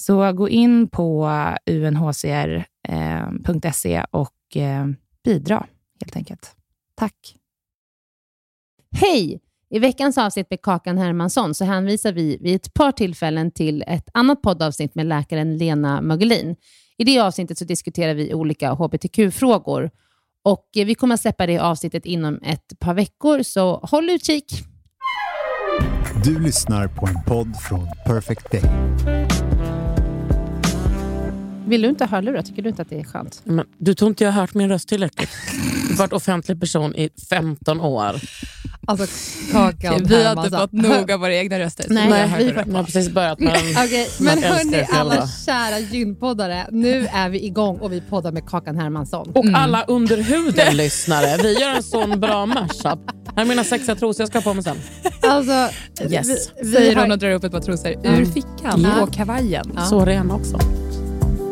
Så 0.00 0.32
gå 0.32 0.48
in 0.48 0.88
på 0.88 1.30
unhcr.se 1.66 2.64
eh, 3.94 4.04
och 4.10 4.56
eh, 4.56 4.86
bidra 5.24 5.66
helt 6.00 6.16
enkelt. 6.16 6.56
Tack. 6.94 7.36
Hej! 8.96 9.40
I 9.70 9.78
veckans 9.78 10.18
avsnitt 10.18 10.50
med 10.50 10.62
Kakan 10.62 10.98
Hermansson 10.98 11.54
så 11.54 11.64
hänvisar 11.64 12.12
vi 12.12 12.36
vid 12.40 12.56
ett 12.56 12.74
par 12.74 12.92
tillfällen 12.92 13.50
till 13.50 13.84
ett 13.86 14.08
annat 14.14 14.42
poddavsnitt 14.42 14.94
med 14.94 15.06
läkaren 15.06 15.58
Lena 15.58 16.00
Mögelin. 16.00 16.56
I 16.98 17.04
det 17.04 17.18
avsnittet 17.20 17.58
så 17.58 17.64
diskuterar 17.64 18.14
vi 18.14 18.34
olika 18.34 18.72
hbtq-frågor 18.72 19.90
och 20.44 20.68
vi 20.74 20.94
kommer 20.94 21.14
att 21.14 21.20
släppa 21.20 21.46
det 21.46 21.58
avsnittet 21.58 22.06
inom 22.06 22.40
ett 22.42 22.78
par 22.78 22.94
veckor, 22.94 23.42
så 23.42 23.76
håll 23.76 24.10
utkik. 24.10 24.52
Du 26.24 26.38
lyssnar 26.38 26.88
på 26.88 27.06
en 27.06 27.22
podd 27.26 27.56
från 27.56 27.88
Perfect 28.06 28.50
Day. 28.50 28.62
Vill 31.70 31.82
du 31.82 31.88
inte 31.88 32.04
ha 32.04 32.08
hörlurar? 32.16 32.42
Tycker 32.42 32.62
du 32.62 32.68
inte 32.68 32.82
att 32.82 32.90
det 32.90 33.00
är 33.00 33.04
skönt? 33.04 33.40
Men, 33.44 33.66
du 33.78 33.94
tror 33.94 34.08
inte 34.08 34.24
jag 34.24 34.32
har 34.32 34.40
hört 34.40 34.54
min 34.54 34.68
röst 34.68 34.88
tillräckligt? 34.88 35.30
Jag 35.88 35.96
har 35.96 35.98
varit 35.98 36.12
offentlig 36.12 36.60
person 36.60 36.94
i 36.96 37.10
15 37.30 37.80
år. 37.80 38.14
Alltså, 38.86 39.06
Kakan 39.52 40.04
Vi 40.04 40.24
har 40.24 40.44
inte 40.46 40.58
fått 40.58 40.72
nog 40.72 41.10
av 41.10 41.20
våra 41.20 41.34
egna 41.34 41.58
röster. 41.58 41.86
Nej, 41.88 42.28
jag 42.30 42.38
vi. 42.38 42.52
Man 42.54 42.74
har 42.74 42.84
precis 42.84 43.10
börjat 43.10 43.38
Man 43.40 43.52
men 44.18 44.38
älskar 44.38 44.48
hörni, 44.50 44.86
alla 44.92 45.28
kära 45.46 45.78
gynpoddare. 45.78 46.66
Nu 46.70 47.06
är 47.12 47.28
vi 47.28 47.44
igång 47.44 47.78
och 47.78 47.92
vi 47.92 48.00
poddar 48.00 48.32
med 48.32 48.46
Kakan 48.48 48.76
Hermansson. 48.76 49.32
Och 49.34 49.44
alla 49.54 49.84
under 49.84 50.16
huden-lyssnare. 50.16 51.42
Vi 51.42 51.60
gör 51.60 51.70
en 51.76 51.82
sån 51.82 52.20
bra 52.20 52.46
mashup. 52.46 52.98
Här 53.36 53.42
är 53.42 53.44
mina 53.44 53.64
sexiga 53.64 53.94
trosor 53.96 54.20
jag 54.22 54.28
ska 54.28 54.38
ha 54.38 54.42
på 54.42 54.54
mig 54.54 54.64
sen. 54.64 54.76
Alltså, 55.22 55.52
Yes. 56.10 56.28
vi, 56.28 56.62
vi 56.68 56.72
Säger 56.72 56.94
har, 56.94 57.02
hon 57.02 57.12
och 57.12 57.18
drar 57.18 57.30
upp 57.30 57.44
ett 57.44 57.52
par 57.52 57.60
trosor 57.60 57.90
ur 58.06 58.24
fickan 58.24 58.80
Ja. 58.82 58.96
på 59.00 59.06
kavajen. 59.12 59.72
Ja. 59.76 59.84
Så 59.84 60.04
rena 60.04 60.34
också. 60.34 60.58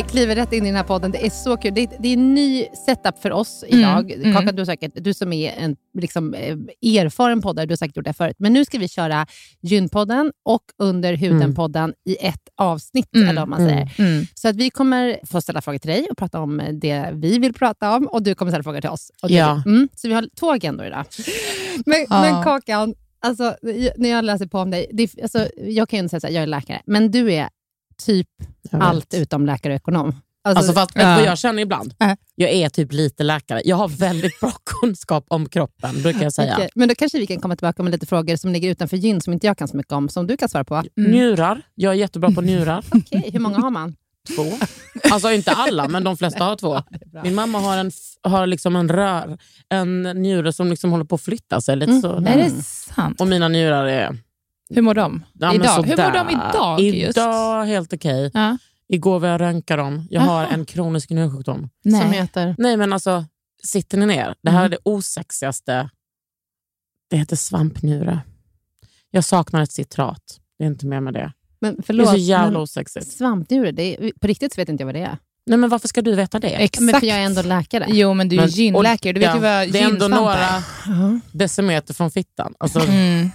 kliver 0.00 0.34
rätt 0.36 0.52
in 0.52 0.62
i 0.64 0.66
den 0.66 0.76
här 0.76 0.82
podden. 0.84 1.10
Det 1.10 1.26
är 1.26 1.30
så 1.30 1.56
kul. 1.56 1.74
Det 1.74 1.80
är, 1.80 1.88
det 1.98 2.08
är 2.08 2.12
en 2.12 2.34
ny 2.34 2.66
setup 2.86 3.18
för 3.22 3.32
oss 3.32 3.64
idag. 3.68 4.10
mm. 4.12 4.34
Kakan, 4.34 4.56
du, 4.56 4.66
säkert, 4.66 4.92
du 4.94 5.14
som 5.14 5.32
är 5.32 5.52
en 5.58 5.76
liksom, 5.98 6.34
eh, 6.34 6.56
erfaren 7.00 7.42
poddare, 7.42 7.66
du 7.66 7.72
har 7.72 7.76
säkert 7.76 7.96
gjort 7.96 8.04
det 8.04 8.12
förut. 8.12 8.36
Men 8.38 8.52
nu 8.52 8.64
ska 8.64 8.78
vi 8.78 8.88
köra 8.88 9.26
Gynpodden 9.60 10.32
och 10.44 10.62
Under 10.78 11.14
huden-podden 11.16 11.92
i 12.04 12.16
ett 12.26 12.48
avsnitt, 12.56 13.08
Mm, 13.14 13.28
eller 13.28 13.46
man 13.46 13.58
säger. 13.68 13.94
Mm. 13.98 14.26
Så 14.34 14.48
att 14.48 14.56
vi 14.56 14.70
kommer 14.70 15.18
få 15.26 15.40
ställa 15.40 15.60
frågor 15.60 15.78
till 15.78 15.90
dig 15.90 16.06
och 16.10 16.16
prata 16.16 16.40
om 16.40 16.60
eh, 16.60 16.72
det 16.74 17.10
vi 17.12 17.38
vill 17.38 17.52
prata 17.54 17.96
om 17.96 18.06
och 18.06 18.22
du 18.22 18.34
kommer 18.34 18.50
ställa 18.52 18.62
frågor 18.64 18.80
till 18.80 18.90
oss. 18.90 19.10
Och 19.22 19.30
Ja. 19.30 19.62
Mm, 19.66 19.88
så 19.94 20.08
vi 20.08 20.14
har 20.14 20.26
två 20.40 20.50
agendor 20.50 20.86
idag. 20.86 21.04
Men, 21.86 22.06
Ja. 22.10 22.20
men 22.22 22.42
Kakan, 22.44 22.94
alltså, 23.20 23.56
när 23.96 24.08
jag 24.08 24.24
läser 24.24 24.46
på 24.46 24.58
om 24.58 24.70
dig, 24.70 24.86
det, 24.92 25.10
alltså, 25.22 25.48
jag 25.56 25.88
kan 25.88 25.96
ju 25.96 26.02
inte 26.02 26.20
säga 26.20 26.28
att 26.28 26.34
jag 26.34 26.42
är 26.42 26.46
läkare, 26.46 26.82
men 26.86 27.10
du 27.10 27.32
är 27.32 27.48
typ 28.06 28.28
allt 28.70 29.14
utom 29.14 29.46
läkare 29.46 29.72
och 29.72 29.76
ekonom. 29.76 30.14
Alltså, 30.44 30.72
fast, 30.72 30.90
vet 30.90 30.94
du 30.94 31.00
Ja. 31.00 31.16
vad 31.16 31.24
jag 31.26 31.38
känner 31.38 31.62
ibland? 31.62 31.94
Äh. 32.00 32.12
Jag 32.34 32.50
är 32.50 32.68
typ 32.68 32.92
lite 32.92 33.22
läkare. 33.22 33.62
Jag 33.64 33.76
har 33.76 33.88
väldigt 33.88 34.40
bra 34.40 34.52
kunskap 34.80 35.24
om 35.28 35.48
kroppen, 35.48 36.02
brukar 36.02 36.22
jag 36.22 36.32
säga. 36.32 36.54
Okej, 36.54 36.68
Men 36.74 36.88
då 36.88 36.94
kanske 36.94 37.18
vi 37.18 37.26
kan 37.26 37.40
komma 37.40 37.56
tillbaka 37.56 37.82
med 37.82 37.92
lite 37.92 38.06
frågor 38.06 38.36
som 38.36 38.52
ligger 38.52 38.70
utanför 38.70 38.96
gyn, 38.96 39.20
som 39.20 39.32
inte 39.32 39.46
jag 39.46 39.58
kan 39.58 39.68
så 39.68 39.76
mycket 39.76 39.92
om, 39.92 40.08
som 40.08 40.26
du 40.26 40.36
kan 40.36 40.48
svara 40.48 40.64
på. 40.64 40.74
Mm. 40.74 41.10
Njurar. 41.12 41.62
Jag 41.74 41.92
är 41.92 41.96
jättebra 41.96 42.30
på 42.30 42.40
njurar. 42.40 42.84
Okej, 42.92 43.30
hur 43.32 43.40
många 43.40 43.58
har 43.58 43.70
man? 43.70 43.96
Två. 44.36 44.44
Alltså 45.10 45.32
inte 45.32 45.50
alla, 45.50 45.88
men 45.88 46.04
de 46.04 46.16
flesta 46.16 46.44
har 46.44 46.56
två. 46.56 46.82
Min 47.24 47.34
mamma 47.34 47.58
har 47.58 47.76
en, 47.76 47.90
har 48.22 48.46
liksom 48.46 48.76
en 48.76 48.88
rör, 48.88 49.38
en 49.68 50.02
njure 50.02 50.52
som 50.52 50.70
liksom 50.70 50.90
håller 50.90 51.04
på 51.04 51.14
att 51.14 51.22
flytta 51.22 51.60
sig 51.60 51.76
lite 51.76 52.00
så. 52.00 52.16
Är 52.16 52.36
det 52.36 52.50
sant? 52.94 53.20
Och 53.20 53.26
mina 53.26 53.48
njurar 53.48 53.84
är... 53.86 54.18
Hur 54.74 54.82
mår 54.82 54.94
de? 54.94 55.24
Ja, 55.32 55.54
idag? 55.54 55.82
Hur 55.82 55.96
mår 55.96 56.12
de 56.12 56.30
idag? 56.30 56.80
Just? 56.80 57.18
Idag 57.18 57.64
helt 57.64 57.92
okej. 57.92 58.30
Ja. 58.34 58.58
Igår 58.88 59.20
var 59.20 59.28
jag 59.28 59.40
röntga 59.40 59.76
dem. 59.76 60.06
Jag 60.10 60.20
har 60.20 60.42
Aha. 60.44 60.52
en 60.52 60.64
kronisk 60.64 61.10
njursjukdom. 61.10 61.58
Som 61.82 61.92
Nej. 61.92 62.12
heter? 62.12 62.54
Nej 62.58 62.76
men 62.76 62.92
alltså, 62.92 63.24
sitter 63.64 63.98
ni 63.98 64.06
ner? 64.06 64.34
Det 64.42 64.50
här 64.50 64.58
Mm. 64.58 64.66
är 64.66 64.68
det 64.70 64.78
osexigaste. 64.84 65.90
Det 67.10 67.16
heter 67.16 67.36
svampnjure. 67.36 68.20
Jag 69.10 69.24
saknar 69.24 69.62
ett 69.62 69.72
citrat. 69.72 70.40
Det 70.58 70.64
är 70.64 70.68
inte 70.68 70.86
mer 70.86 71.00
med 71.00 71.14
det. 71.14 71.32
Men 71.60 71.74
Det 71.74 71.80
är 71.80 71.82
förlåt, 71.82 72.08
så 72.08 72.16
jävla 72.16 72.58
osexigt. 72.58 73.06
svampnjure, 73.12 73.72
det 73.72 73.82
är, 74.06 74.12
på 74.20 74.26
riktigt 74.26 74.52
så 74.54 74.60
vet 74.60 74.68
inte 74.68 74.82
jag 74.82 74.86
vad 74.86 74.94
det 74.94 75.00
är. 75.02 75.18
Nej 75.46 75.58
men 75.58 75.70
varför 75.70 75.88
ska 75.88 76.02
du 76.02 76.14
veta 76.14 76.38
det? 76.38 76.48
Exakt. 76.48 76.80
Men 76.80 77.00
för 77.00 77.06
jag 77.06 77.18
är 77.18 77.22
ändå 77.22 77.42
läkare. 77.42 77.86
Jo, 77.88 78.14
men 78.14 78.28
du 78.28 78.36
är 78.36 78.40
Men- 78.40 78.48
gynläkare. 78.50 79.12
Du 79.12 79.20
vet 79.20 79.28
Ja, 79.28 79.34
ju 79.34 79.40
vad 79.40 79.72
det 79.72 79.80
är 79.80 79.84
ändå 79.84 80.04
gynsvamp 80.06 80.14
några 80.14 80.62
decimeter 81.32 81.94
från 81.94 82.10
fittan. 82.10 82.54
Alltså, 82.58 82.80
Mm. 82.80 83.30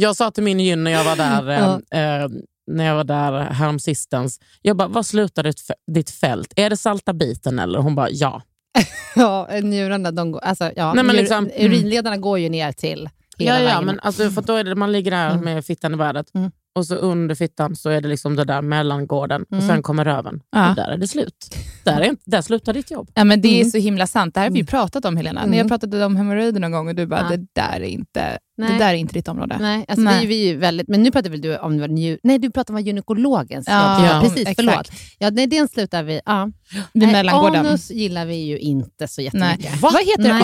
Jag 0.00 0.16
sa 0.16 0.30
till 0.30 0.42
min 0.42 0.60
gyn 0.60 0.84
när 0.84 0.90
jag 0.90 1.04
var 1.04 1.16
där, 1.16 1.48
eh, 1.92 2.22
eh, 2.22 2.28
när 2.70 2.84
jag 2.84 2.94
var 2.94 3.04
där 3.04 3.32
häromsistens, 3.40 4.40
jag 4.62 4.76
bara, 4.76 4.88
vad 4.88 5.06
slutar 5.06 5.42
ditt, 5.42 5.60
ditt 5.92 6.10
fält? 6.10 6.52
Är 6.56 6.70
det 6.70 6.76
salta 6.76 7.12
biten 7.12 7.58
eller? 7.58 7.78
Hon 7.78 7.94
bara, 7.94 8.10
ja. 8.10 8.42
Ja, 9.16 9.48
njurarna, 9.62 10.10
de 10.10 10.32
går, 10.32 10.40
alltså, 10.40 10.72
ja, 10.76 10.92
Nej, 10.94 11.04
men 11.04 11.14
njur- 11.16 11.20
liksom- 11.20 11.50
urinledarna 11.58 12.16
går 12.16 12.38
ju 12.38 12.48
ner 12.48 12.72
till 12.72 13.08
hela 13.38 13.52
Ja, 13.54 13.58
ja 13.60 13.64
vägen. 13.64 13.84
men 13.84 14.00
alltså, 14.00 14.30
för 14.30 14.42
då 14.42 14.54
är 14.54 14.64
det, 14.64 14.74
man 14.74 14.92
ligger 14.92 15.10
där 15.10 15.30
Mm. 15.30 15.44
med 15.44 15.64
fittan 15.64 15.94
i 15.94 15.96
vädret 15.96 16.34
Mm. 16.34 16.50
och 16.74 16.86
så 16.86 16.94
under 16.94 17.34
fittan 17.34 17.76
så 17.76 17.90
är 17.90 18.00
det 18.00 18.08
liksom 18.08 18.36
det 18.36 18.44
där 18.44 18.62
mellangården 18.62 19.42
och 19.42 19.52
Mm. 19.52 19.68
sen 19.68 19.82
kommer 19.82 20.04
röven. 20.04 20.40
Ja. 20.50 20.70
Och 20.70 20.76
där 20.76 20.88
är 20.90 20.96
det 20.96 21.08
slut. 21.08 21.54
Där, 21.84 22.00
är, 22.00 22.04
inte- 22.04 22.22
där 22.26 22.42
slutar 22.42 22.72
ditt 22.72 22.90
jobb. 22.90 23.10
Ja, 23.14 23.24
men 23.24 23.40
det 23.40 23.48
är 23.48 23.60
Mm. 23.60 23.70
så 23.70 23.78
himla 23.78 24.06
sant. 24.06 24.34
Det 24.34 24.40
här 24.40 24.46
har 24.46 24.52
vi 24.54 24.60
Mm. 24.60 24.66
pratat 24.66 25.04
om, 25.04 25.16
Helena. 25.16 25.40
Mm. 25.40 25.50
När 25.50 25.58
jag 25.58 25.68
pratade 25.68 26.04
om 26.04 26.16
hemorrojder 26.16 26.60
någon 26.60 26.72
gång 26.72 26.88
och 26.88 26.94
du 26.94 27.06
bara, 27.06 27.20
Ja. 27.30 27.36
det, 27.36 27.46
där 27.52 27.80
är 27.80 27.82
inte, 27.88 28.38
Nej. 28.58 28.72
det 28.72 28.78
där 28.78 28.88
är 28.88 28.94
inte 28.94 29.14
ditt 29.14 29.28
område. 29.28 29.56
Nej, 29.60 29.84
alltså 29.88 30.02
Nej. 30.04 30.20
Vi, 30.20 30.26
vi 30.26 30.42
är 30.42 30.46
ju 30.52 30.56
väldigt, 30.56 30.88
men 30.88 31.02
nu 31.02 31.10
pratar 31.10 31.30
väl 31.30 31.40
du 31.40 31.56
om 31.58 31.76
nju, 31.76 32.18
Nej, 32.22 32.38
du 32.38 32.50
pratar 32.50 32.72
om 32.72 32.74
vad 32.74 32.82
gynekologens 32.82 33.66
Ja, 33.68 33.98
jobb. 33.98 34.10
ja, 34.10 34.20
precis. 34.20 34.48
exakt. 34.48 34.56
Förlåt. 34.56 34.90
Ja, 35.18 35.30
nej, 35.30 35.46
den 35.46 35.68
slutar 35.68 36.02
vi. 36.02 36.20
Ja. 36.26 36.50
Vid 36.92 37.02
Nej, 37.02 37.12
mellangården. 37.12 37.66
Anus 37.66 37.90
gillar 37.90 38.26
vi 38.26 38.36
ju 38.36 38.58
inte 38.58 39.08
så 39.08 39.20
Nej. 39.20 39.24
jättemycket. 39.24 39.80
Vad 39.82 39.92
heter 40.06 40.22
Nej. 40.22 40.42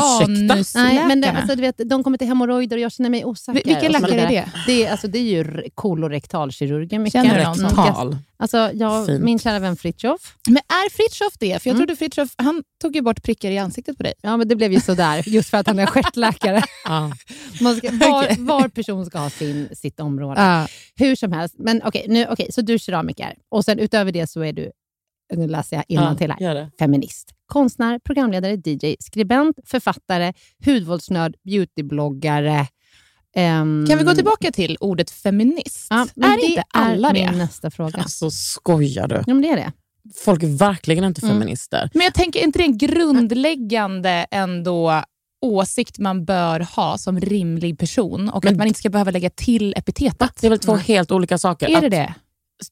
anusläkarna? 0.53 0.91
Nej, 0.93 1.05
men 1.09 1.21
det, 1.21 1.31
alltså, 1.31 1.55
du 1.57 1.61
vet, 1.63 1.81
de 1.91 2.05
kommer 2.05 2.19
till 2.19 2.27
hemorrojder 2.29 2.77
och 2.77 2.81
jag 2.83 2.93
känner 2.93 3.11
mig 3.11 3.25
osäker. 3.25 3.61
Vil- 3.61 3.65
Vilka 3.67 3.89
och 3.89 3.95
så 3.95 4.01
läkare 4.01 4.21
är 4.21 4.29
det? 4.29 4.45
Det 4.67 4.85
är, 4.87 4.91
alltså, 4.91 5.09
det 5.09 5.19
är 5.19 5.23
ju. 5.23 5.45
Mycket. 6.99 7.13
Känner 7.13 7.39
du 7.39 7.45
någon? 7.45 7.55
Rektal. 7.87 8.17
Alltså, 8.45 8.71
jag, 8.75 9.07
Fint. 9.07 9.23
min 9.25 9.39
kära 9.39 9.59
vän 9.59 9.77
Fritjof. 9.77 10.35
Men 10.47 10.57
är 10.57 10.91
Fritiof 10.91 11.33
det? 11.39 11.63
För 11.63 11.71
jag 11.71 11.75
Mm. 11.75 11.87
trodde 11.87 11.97
Fritiof, 11.97 12.35
han 12.37 12.63
tog 12.83 12.97
ju 12.97 13.03
bort 13.03 13.23
prickar 13.23 13.51
i 13.51 13.59
ansiktet 13.59 13.97
på 13.97 14.03
dig. 14.03 14.13
Ja, 14.23 14.37
men 14.37 14.49
det 14.49 14.57
blev 14.57 14.73
ju 14.73 14.81
sådär, 14.81 15.23
just 15.29 15.51
för 15.51 15.59
att 15.59 15.67
han 15.67 15.79
är 15.79 15.87
stjärtläkare. 15.87 16.63
Man 17.61 17.77
ska, 17.77 17.91
var, 17.91 18.45
var 18.47 18.69
person 18.69 19.07
ska 19.07 19.19
ha 19.19 19.31
sin, 19.31 19.69
sitt 19.73 20.01
område. 20.01 20.41
Ja. 20.41 20.67
Hur 20.97 21.17
som 21.17 21.33
helst. 21.33 21.55
Men 21.59 21.83
okej, 21.85 22.07
nu, 22.09 22.27
okej, 22.31 22.47
så 22.53 22.61
du 22.61 22.75
är 22.75 22.79
keramiker. 22.79 23.35
Och 23.51 23.65
sen 23.65 23.79
utöver 23.79 24.13
det 24.13 24.27
så 24.27 24.41
är 24.41 24.53
du, 24.53 24.71
nu 25.35 25.47
läser 25.49 25.77
jag 25.77 25.85
innantill 25.89 26.31
här, 26.31 26.41
gör 26.41 26.55
det. 26.55 26.71
feminist. 26.79 27.31
Konstnär, 27.47 27.99
programledare, 27.99 28.53
DJ, 28.65 28.97
skribent, 29.01 29.57
författare, 29.67 30.33
hudvårdsnörd, 30.65 31.35
beautybloggare. 31.45 32.67
Ehm, 33.35 33.85
Kan 33.89 33.99
vi 33.99 34.05
gå 34.05 34.15
tillbaka 34.15 34.53
till 34.53 34.77
ordet 34.81 35.11
feminist? 35.11 35.87
Ja, 35.91 36.07
men 36.15 36.31
är 36.31 36.37
det 36.37 36.43
inte 36.47 36.65
alla 36.69 37.09
är 37.11 37.15
det? 37.15 37.31
min 37.31 37.39
nästa 37.39 37.71
fråga. 37.71 37.99
Alltså 37.99 38.31
skojar 38.31 39.09
du? 39.09 39.15
Ja, 39.15 39.35
men 39.35 39.43
det 39.43 39.49
är 39.49 39.57
det. 39.57 39.73
Folk 40.25 40.43
är 40.43 40.47
verkligen 40.59 41.05
inte 41.05 41.27
Mm. 41.27 41.35
feminister. 41.37 41.91
Men 41.95 42.03
jag 42.05 42.15
tänker, 42.15 42.41
är 42.41 42.45
inte 42.45 42.59
det 42.59 42.65
en 42.65 42.79
grundläggande 42.79 44.27
ändå 44.31 45.03
åsikt 45.43 45.99
man 45.99 46.25
bör 46.25 46.61
ha 46.77 46.99
som 46.99 47.21
rimlig 47.21 47.79
person 47.79 48.29
och 48.29 48.45
Men- 48.45 48.53
att 48.53 48.59
man 48.59 48.67
inte 48.67 48.79
ska 48.79 48.89
behöva 48.91 49.11
lägga 49.11 49.31
till 49.31 49.75
epitetet? 49.77 50.31
Det 50.41 50.47
är 50.47 50.51
väl 50.51 50.59
två 50.59 50.75
helt 50.77 51.13
olika 51.13 51.39
saker. 51.39 51.67
Är 51.67 51.81
det 51.81 51.87
att 51.87 51.91
det? 51.91 52.15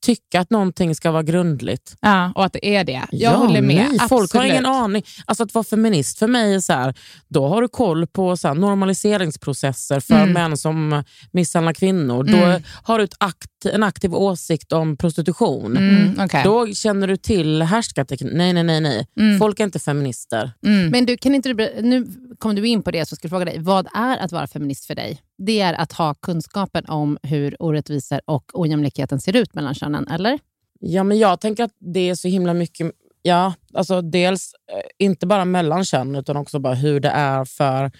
Tycka 0.00 0.40
att 0.40 0.50
någonting 0.50 0.94
ska 0.94 1.10
vara 1.10 1.22
grundligt. 1.22 1.96
Ja, 2.00 2.32
och 2.34 2.44
att 2.44 2.52
det 2.52 2.66
är 2.76 2.84
det. 2.84 2.92
Jag 3.10 3.32
Ja, 3.32 3.36
håller 3.36 3.60
med. 3.62 3.86
Nej, 3.90 4.08
folk 4.08 4.32
har 4.34 4.44
ingen 4.44 4.66
aning. 4.66 5.02
Alltså 5.24 5.42
att 5.44 5.54
vara 5.54 5.64
feminist 5.64 6.18
för 6.18 6.26
mig 6.26 6.54
är 6.54 6.60
så 6.60 6.72
här, 6.72 6.94
då 7.28 7.48
har 7.48 7.62
du 7.62 7.68
koll 7.68 8.06
på 8.06 8.36
så 8.36 8.48
här, 8.48 8.54
normaliseringsprocesser 8.54 10.00
för 10.00 10.14
Mm. 10.14 10.32
män 10.32 10.56
som 10.56 11.02
misshandlar 11.32 11.72
kvinnor. 11.72 12.24
Då 12.24 12.36
Mm. 12.36 12.62
har 12.82 12.98
du 12.98 13.04
ett 13.04 13.16
akt, 13.18 13.48
en 13.72 13.82
aktiv 13.82 14.14
åsikt 14.14 14.72
om 14.72 14.96
prostitution. 14.96 15.76
Mm, 15.76 16.14
okej. 16.24 16.40
Då 16.44 16.66
känner 16.74 17.06
du 17.08 17.16
till 17.16 17.62
härskarteknik. 17.62 18.32
Nej, 18.34 18.52
nej, 18.52 18.62
nej. 18.64 18.80
nej. 18.80 19.06
Mm. 19.20 19.38
Folk 19.38 19.60
är 19.60 19.64
inte 19.64 19.78
feminister. 19.78 20.52
Mm. 20.66 20.90
Men 20.90 21.06
du, 21.06 21.16
kan 21.16 21.34
inte 21.34 21.48
du, 21.52 21.80
nu 21.82 22.06
kom 22.38 22.54
du 22.54 22.68
in 22.68 22.82
på 22.82 22.90
det, 22.90 23.08
så 23.08 23.16
ska 23.16 23.26
jag 23.26 23.30
fråga 23.30 23.44
dig. 23.44 23.58
Vad 23.58 23.88
är 23.94 24.16
att 24.18 24.32
vara 24.32 24.46
feminist 24.46 24.84
för 24.86 24.94
dig? 24.94 25.20
Det 25.38 25.60
är 25.60 25.74
att 25.74 25.92
ha 25.92 26.14
kunskapen 26.14 26.84
om 26.84 27.18
hur 27.22 27.62
orättvisor 27.62 28.20
och 28.24 28.50
ojämlikheten 28.54 29.20
ser 29.20 29.36
ut 29.36 29.54
mellan 29.54 29.74
könen, 29.74 30.08
eller? 30.08 30.38
Ja, 30.80 31.04
men 31.04 31.18
jag 31.18 31.40
tänker 31.40 31.64
att 31.64 31.76
det 31.78 32.10
är 32.10 32.14
så 32.14 32.28
himla 32.28 32.54
mycket, 32.54 32.92
ja, 33.22 33.54
alltså 33.74 34.02
dels 34.02 34.54
eh, 34.72 35.06
inte 35.06 35.26
bara 35.26 35.44
mellan 35.44 35.84
kön 35.84 36.16
utan 36.16 36.36
också 36.36 36.58
bara 36.58 36.74
hur 36.74 37.00
det 37.00 37.08
är 37.08 37.44
för 37.44 37.90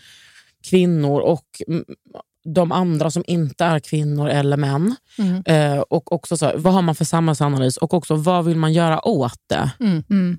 kvinnor 0.71 1.21
och 1.21 1.47
mm, 1.69 1.85
de 2.45 2.73
andra 2.73 3.11
som 3.11 3.25
inte 3.27 3.65
är 3.65 3.79
kvinnor 3.79 4.29
eller 4.29 4.57
män. 4.57 4.97
Mm. 5.19 5.43
Eh, 5.47 5.81
och 5.81 6.13
också 6.13 6.37
så, 6.37 6.53
vad 6.57 6.73
har 6.73 6.83
man 6.83 6.95
för 6.95 7.05
samhällsanalys 7.05 7.77
och 7.77 7.95
också 7.95 8.15
vad 8.15 8.45
vill 8.45 8.57
man 8.57 8.73
göra 8.73 9.09
åt 9.09 9.41
det? 9.47 9.71
Mm. 9.81 10.39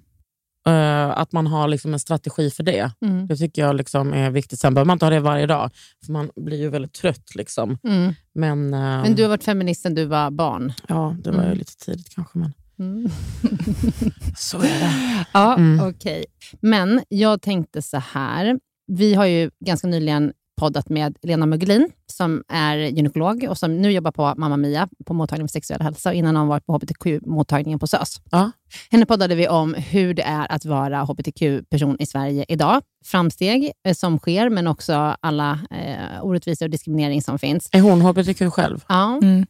Eh, 0.68 1.10
att 1.10 1.32
man 1.32 1.48
har 1.48 1.68
liksom 1.68 1.94
en 1.94 2.00
strategi 2.00 2.50
för 2.50 2.64
det. 2.64 2.92
Mm. 3.06 3.28
Det 3.28 3.36
tycker 3.38 3.62
jag 3.62 3.76
liksom 3.76 4.14
är 4.14 4.30
viktigt. 4.32 4.60
Sen 4.60 4.74
behöver 4.74 4.86
man 4.88 4.96
inte 4.96 5.06
ha 5.06 5.10
det 5.10 5.20
varje 5.20 5.46
dag, 5.48 5.70
för 6.06 6.12
man 6.14 6.30
blir 6.36 6.58
ju 6.58 6.70
väldigt 6.70 6.94
trött. 6.94 7.36
Liksom. 7.36 7.78
Mm. 7.88 8.14
Men, 8.36 8.74
eh, 8.74 8.80
Men 8.80 9.16
du 9.16 9.22
har 9.24 9.30
varit 9.30 9.44
feminist 9.44 9.82
sedan 9.82 9.96
du 9.96 10.06
var 10.06 10.32
barn. 10.32 10.74
ja, 10.88 11.16
det 11.24 11.32
var 11.32 11.40
ju 11.40 11.46
Mm. 11.46 11.58
lite 11.58 11.78
tidigt 11.78 12.16
kanske. 12.16 12.38
Men 12.40 12.54
Mm. 12.80 13.10
så 14.38 14.58
är 14.58 14.62
det. 14.80 15.26
Ja, 15.34 15.56
Mm. 15.58 15.88
okej. 15.90 16.26
Men 16.62 17.02
jag 17.10 17.42
tänkte 17.42 17.82
så 17.82 17.98
här. 17.98 18.60
Vi 18.88 19.14
har 19.14 19.26
ju 19.26 19.52
ganska 19.66 19.88
nyligen 19.88 20.34
poddat 20.56 20.90
med 20.90 21.18
Lena 21.22 21.46
Mögelin, 21.46 21.92
som 22.06 22.44
är 22.48 22.78
gynekolog 22.78 23.46
och 23.50 23.58
som 23.58 23.82
nu 23.82 23.92
jobbar 23.92 24.12
på 24.12 24.34
Mamma 24.38 24.58
Mia, 24.58 24.90
på 25.06 25.14
mottagningen 25.14 25.48
för 25.48 25.52
sexuell 25.52 25.82
hälsa, 25.82 26.10
och 26.10 26.16
innan 26.16 26.36
har 26.36 26.42
hon 26.42 26.50
varit 26.50 26.66
på 26.66 26.74
hbtq-mottagningen 26.74 27.80
på 27.80 27.88
SÖS. 27.88 28.22
Ja. 28.32 28.52
Henne 28.92 29.06
poddade 29.06 29.36
vi 29.36 29.48
om 29.48 29.74
hur 29.74 30.14
det 30.14 30.24
är 30.24 30.52
att 30.52 30.66
vara 30.66 31.04
hbtq-person 31.04 31.98
i 32.00 32.06
Sverige 32.06 32.46
idag. 32.48 32.82
Framsteg 33.06 33.72
eh, 33.88 33.94
som 33.94 34.20
sker, 34.20 34.50
men 34.50 34.68
också 34.68 35.16
alla 35.20 35.60
eh, 35.72 36.26
orättvisor 36.26 36.66
och 36.66 36.70
diskriminering 36.70 37.22
som 37.22 37.40
finns. 37.40 37.70
Är 37.72 37.82
hon 37.82 38.02
hbtq 38.02 38.54
själv? 38.54 38.86
Ja. 38.88 39.20
Mm. 39.24 39.46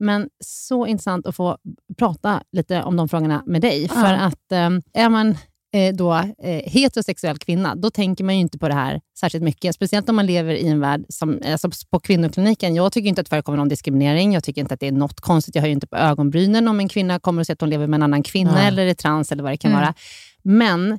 Men 0.00 0.28
så 0.44 0.86
intressant 0.86 1.26
att 1.26 1.36
få 1.36 1.58
prata 1.98 2.42
lite 2.52 2.82
om 2.82 2.96
de 2.96 3.08
frågorna 3.08 3.42
med 3.46 3.60
dig. 3.60 3.82
Ja. 3.82 3.88
För 3.88 4.14
att 4.14 4.52
eh, 4.52 5.02
är 5.02 5.08
man 5.08 5.36
eh, 5.78 5.94
då 5.94 6.14
eh, 6.14 6.70
heterosexuell 6.70 7.38
kvinna, 7.38 7.74
då 7.74 7.90
tänker 7.90 8.24
man 8.24 8.34
ju 8.34 8.40
inte 8.40 8.58
på 8.58 8.68
det 8.68 8.74
här 8.74 9.00
särskilt 9.20 9.44
mycket. 9.44 9.74
Speciellt 9.74 10.08
om 10.08 10.16
man 10.16 10.26
lever 10.26 10.54
i 10.54 10.68
en 10.68 10.80
värld 10.80 11.04
som 11.08 11.40
alltså 11.46 11.70
på 11.90 12.00
kvinnokliniken. 12.00 12.74
Jag 12.74 12.92
tycker 12.92 13.08
inte 13.08 13.20
att 13.20 13.26
det 13.26 13.30
förekommer 13.30 13.58
någon 13.58 13.68
diskriminering. 13.68 14.32
Jag 14.32 14.44
tycker 14.44 14.60
inte 14.60 14.74
att 14.74 14.80
det 14.80 14.86
är 14.88 14.92
något 14.92 15.20
konstigt. 15.20 15.54
Jag 15.54 15.62
höjer 15.62 15.74
inte 15.74 15.86
på 15.86 15.96
ögonbrynen 15.96 16.68
om 16.68 16.80
en 16.80 16.88
kvinna 16.88 17.18
kommer 17.18 17.40
och 17.40 17.46
säger 17.46 17.54
att 17.56 17.60
hon 17.60 17.70
lever 17.70 17.86
med 17.86 17.98
en 17.98 18.02
annan 18.02 18.22
kvinna 18.22 18.52
Nej. 18.52 18.68
eller 18.68 18.86
är 18.86 18.94
trans 18.94 19.32
eller 19.32 19.42
vad 19.42 19.52
det 19.52 19.56
kan 19.56 19.70
Mm. 19.70 19.80
vara. 19.82 19.94
Men 20.42 20.92
eh, 20.92 20.98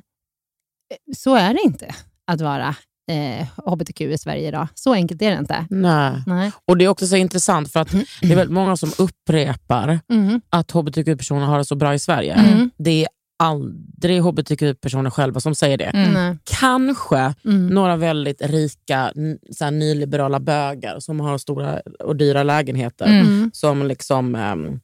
så 1.16 1.34
är 1.34 1.54
det 1.54 1.60
inte 1.64 1.94
att 2.26 2.40
vara 2.40 2.74
eh, 3.10 3.46
hbtq 3.66 4.00
i 4.00 4.18
Sverige 4.18 4.48
idag. 4.48 4.68
Så 4.74 4.92
enkelt 4.94 5.22
är 5.22 5.30
det 5.30 5.38
inte. 5.38 5.66
Nej. 5.70 6.12
Nej. 6.26 6.52
Och 6.68 6.76
Det 6.78 6.84
är 6.84 6.88
också 6.88 7.06
så 7.06 7.16
intressant 7.16 7.72
för 7.72 7.80
att 7.80 7.90
det 8.20 8.32
är 8.32 8.36
väldigt 8.36 8.54
många 8.54 8.76
som 8.76 8.90
upprepar 8.98 10.00
Mm. 10.12 10.40
att 10.50 10.70
hbtq-personer 10.70 11.46
har 11.46 11.58
det 11.58 11.64
så 11.64 11.74
bra 11.76 11.94
i 11.94 11.98
Sverige. 11.98 12.32
Mm. 12.34 12.70
Det 12.78 12.90
är 13.02 13.08
aldrig 13.40 14.22
hbtq-personer 14.22 15.10
själva 15.10 15.40
som 15.40 15.54
säger 15.54 15.78
det. 15.78 15.84
Mm. 15.84 16.38
Kanske 16.44 17.34
Mm. 17.44 17.66
några 17.66 17.96
väldigt 17.96 18.42
rika 18.42 19.12
så 19.56 19.64
här, 19.64 19.70
nyliberala 19.70 20.40
bögar 20.40 21.00
som 21.00 21.20
har 21.20 21.38
stora 21.38 21.80
och 22.04 22.16
dyra 22.16 22.42
lägenheter. 22.42 23.06
Mm. 23.06 23.50
Som 23.54 23.86
liksom 23.86 24.34
ehm, 24.34 24.80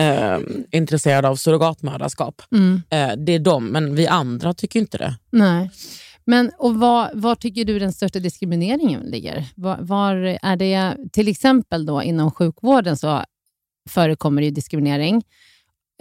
ehm, 0.00 0.64
är 0.70 0.76
intresserade 0.76 1.28
av 1.28 1.36
surrogatmödraskap. 1.36 2.42
Mm. 2.52 2.82
Eh, 2.90 3.16
det 3.16 3.32
är 3.32 3.38
de, 3.38 3.66
men 3.66 3.94
vi 3.94 4.06
andra 4.06 4.54
tycker 4.54 4.80
inte 4.80 4.98
det. 4.98 5.14
Nej. 5.30 5.70
Men 6.24 6.50
och 6.58 6.74
var, 6.74 7.10
var 7.14 7.34
tycker 7.34 7.64
du 7.64 7.78
den 7.78 7.92
största 7.92 8.18
diskrimineringen 8.18 9.00
ligger? 9.00 9.44
Var, 9.54 9.76
var 9.80 10.14
är 10.42 10.56
det, 10.56 10.96
till 11.12 11.28
exempel 11.28 11.86
då 11.86 12.02
inom 12.02 12.30
sjukvården 12.30 12.96
så 12.96 13.24
förekommer 13.88 14.42
det 14.42 14.46
ju 14.46 14.50
diskriminering, 14.50 15.22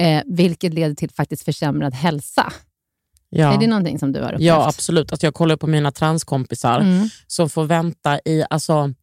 eh, 0.02 0.22
vilket 0.26 0.74
leder 0.74 0.96
till 0.96 1.10
faktiskt 1.10 1.44
försämrad 1.46 1.94
hälsa. 1.94 2.54
Ja, 3.30 3.54
Är 3.54 3.58
det 3.60 3.68
någonting 3.68 4.00
som 4.00 4.12
du 4.12 4.20
har 4.20 4.34
upplevt? 4.34 4.42
ja 4.48 4.68
absolut. 4.68 5.12
Alltså, 5.12 5.28
jag 5.28 5.34
kollar 5.34 5.56
på 5.58 5.68
mina 5.68 5.92
transkompisar 5.92 6.80
Mm. 6.80 7.10
som 7.28 7.50
får 7.50 7.64
vänta 7.64 8.20
i, 8.26 8.44
alltså 8.50 8.94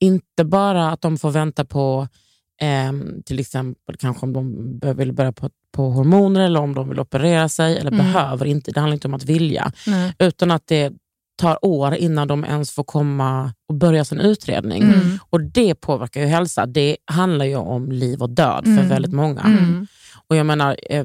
inte 0.00 0.44
bara 0.44 0.90
att 0.90 1.00
de 1.02 1.18
får 1.18 1.30
vänta 1.30 1.64
på 1.64 2.08
ehm, 2.60 3.22
till 3.26 3.40
exempel 3.40 3.96
kanske 3.98 4.26
om 4.26 4.32
de 4.80 4.94
vill 4.96 5.12
börja 5.12 5.32
på, 5.32 5.50
på 5.72 5.90
hormoner 5.90 6.40
eller 6.40 6.60
om 6.60 6.74
de 6.74 6.88
vill 6.88 7.00
operera 7.00 7.48
sig 7.48 7.78
eller 7.78 7.92
Mm. 7.92 8.06
behöver 8.06 8.44
inte. 8.46 8.70
Det 8.72 8.80
handlar 8.80 8.94
inte 8.94 9.08
om 9.08 9.14
att 9.14 9.24
vilja. 9.24 9.72
Nej. 9.86 10.14
Utan 10.18 10.50
att 10.50 10.66
det 10.66 10.92
tar 11.38 11.64
år 11.64 11.94
innan 11.94 12.28
de 12.28 12.44
ens 12.44 12.70
får 12.70 12.84
komma 12.84 13.52
och 13.68 13.74
börja 13.74 14.04
sin 14.04 14.20
utredning. 14.20 14.82
Mm. 14.82 15.18
Och 15.30 15.40
Det 15.40 15.74
påverkar 15.74 16.20
ju 16.20 16.26
hälsa. 16.26 16.66
Det 16.66 16.96
handlar 17.04 17.44
ju 17.44 17.56
om 17.56 17.92
liv 17.92 18.22
och 18.22 18.30
död 18.30 18.64
för 18.64 18.70
Mm. 18.70 18.88
väldigt 18.88 19.12
många. 19.12 19.40
Mm. 20.28 20.30
Och 20.30 20.36
jag 20.36 20.46
menar, 20.46 20.76
eh, 20.90 21.04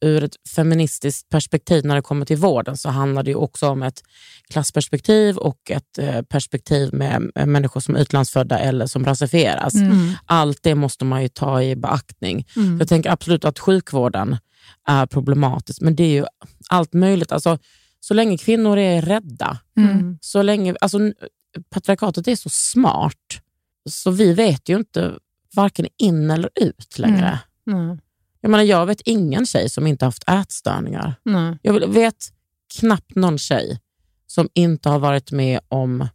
ur 0.00 0.24
ett 0.24 0.36
feministiskt 0.54 1.28
perspektiv 1.28 1.84
när 1.84 1.94
det 1.94 2.02
kommer 2.02 2.26
till 2.26 2.36
vården 2.36 2.76
så 2.76 2.88
handlar 2.88 3.22
det 3.22 3.30
ju 3.30 3.36
också 3.36 3.68
om 3.68 3.82
ett 3.82 4.02
klassperspektiv 4.50 5.36
och 5.36 5.70
ett 5.70 5.98
eh, 5.98 6.22
perspektiv 6.22 6.94
med 6.94 7.30
eh, 7.34 7.46
människor 7.46 7.80
som 7.80 7.96
är 7.96 8.00
utlandsfödda 8.00 8.58
eller 8.58 8.86
som 8.86 9.04
rasifieras. 9.04 9.74
Mm. 9.74 10.12
Allt 10.26 10.62
det 10.62 10.74
måste 10.74 11.04
man 11.04 11.22
ju 11.22 11.28
ta 11.28 11.62
i 11.62 11.76
beaktning. 11.76 12.46
Mm. 12.56 12.78
Jag 12.78 12.88
tänker 12.88 13.10
absolut 13.10 13.44
att 13.44 13.58
sjukvården 13.58 14.36
är 14.86 15.06
problematisk, 15.06 15.80
men 15.80 15.96
det 15.96 16.02
är 16.04 16.12
ju 16.12 16.24
allt 16.68 16.92
möjligt. 16.92 17.32
Alltså, 17.32 17.58
så 18.00 18.14
länge 18.14 18.38
kvinnor 18.38 18.78
är 18.78 19.02
rädda, 19.02 19.58
Mm. 19.76 20.18
så 20.20 20.42
länge, 20.42 20.74
alltså, 20.80 20.98
patriarkatet 21.70 22.28
är 22.28 22.36
så 22.36 22.48
smart, 22.48 23.40
så 23.90 24.10
vi 24.10 24.34
vet 24.34 24.68
ju 24.68 24.76
inte 24.76 25.14
varken 25.54 25.86
in 25.98 26.30
eller 26.30 26.50
ut 26.54 26.98
längre. 26.98 27.38
Nej. 27.64 27.98
Jag, 28.40 28.50
menar, 28.50 28.64
jag 28.64 28.86
vet 28.86 29.00
ingen 29.00 29.46
tjej 29.46 29.68
som 29.68 29.86
inte 29.86 30.04
haft 30.04 30.28
ätstörningar. 30.28 31.14
Nej. 31.22 31.58
Jag 31.62 31.88
vet 31.88 32.32
knappt 32.80 33.14
någon 33.14 33.38
tjej 33.38 33.80
som 34.26 34.48
inte 34.54 34.88
har 34.88 34.98
varit 34.98 35.32
med 35.32 35.60
om 35.68 36.08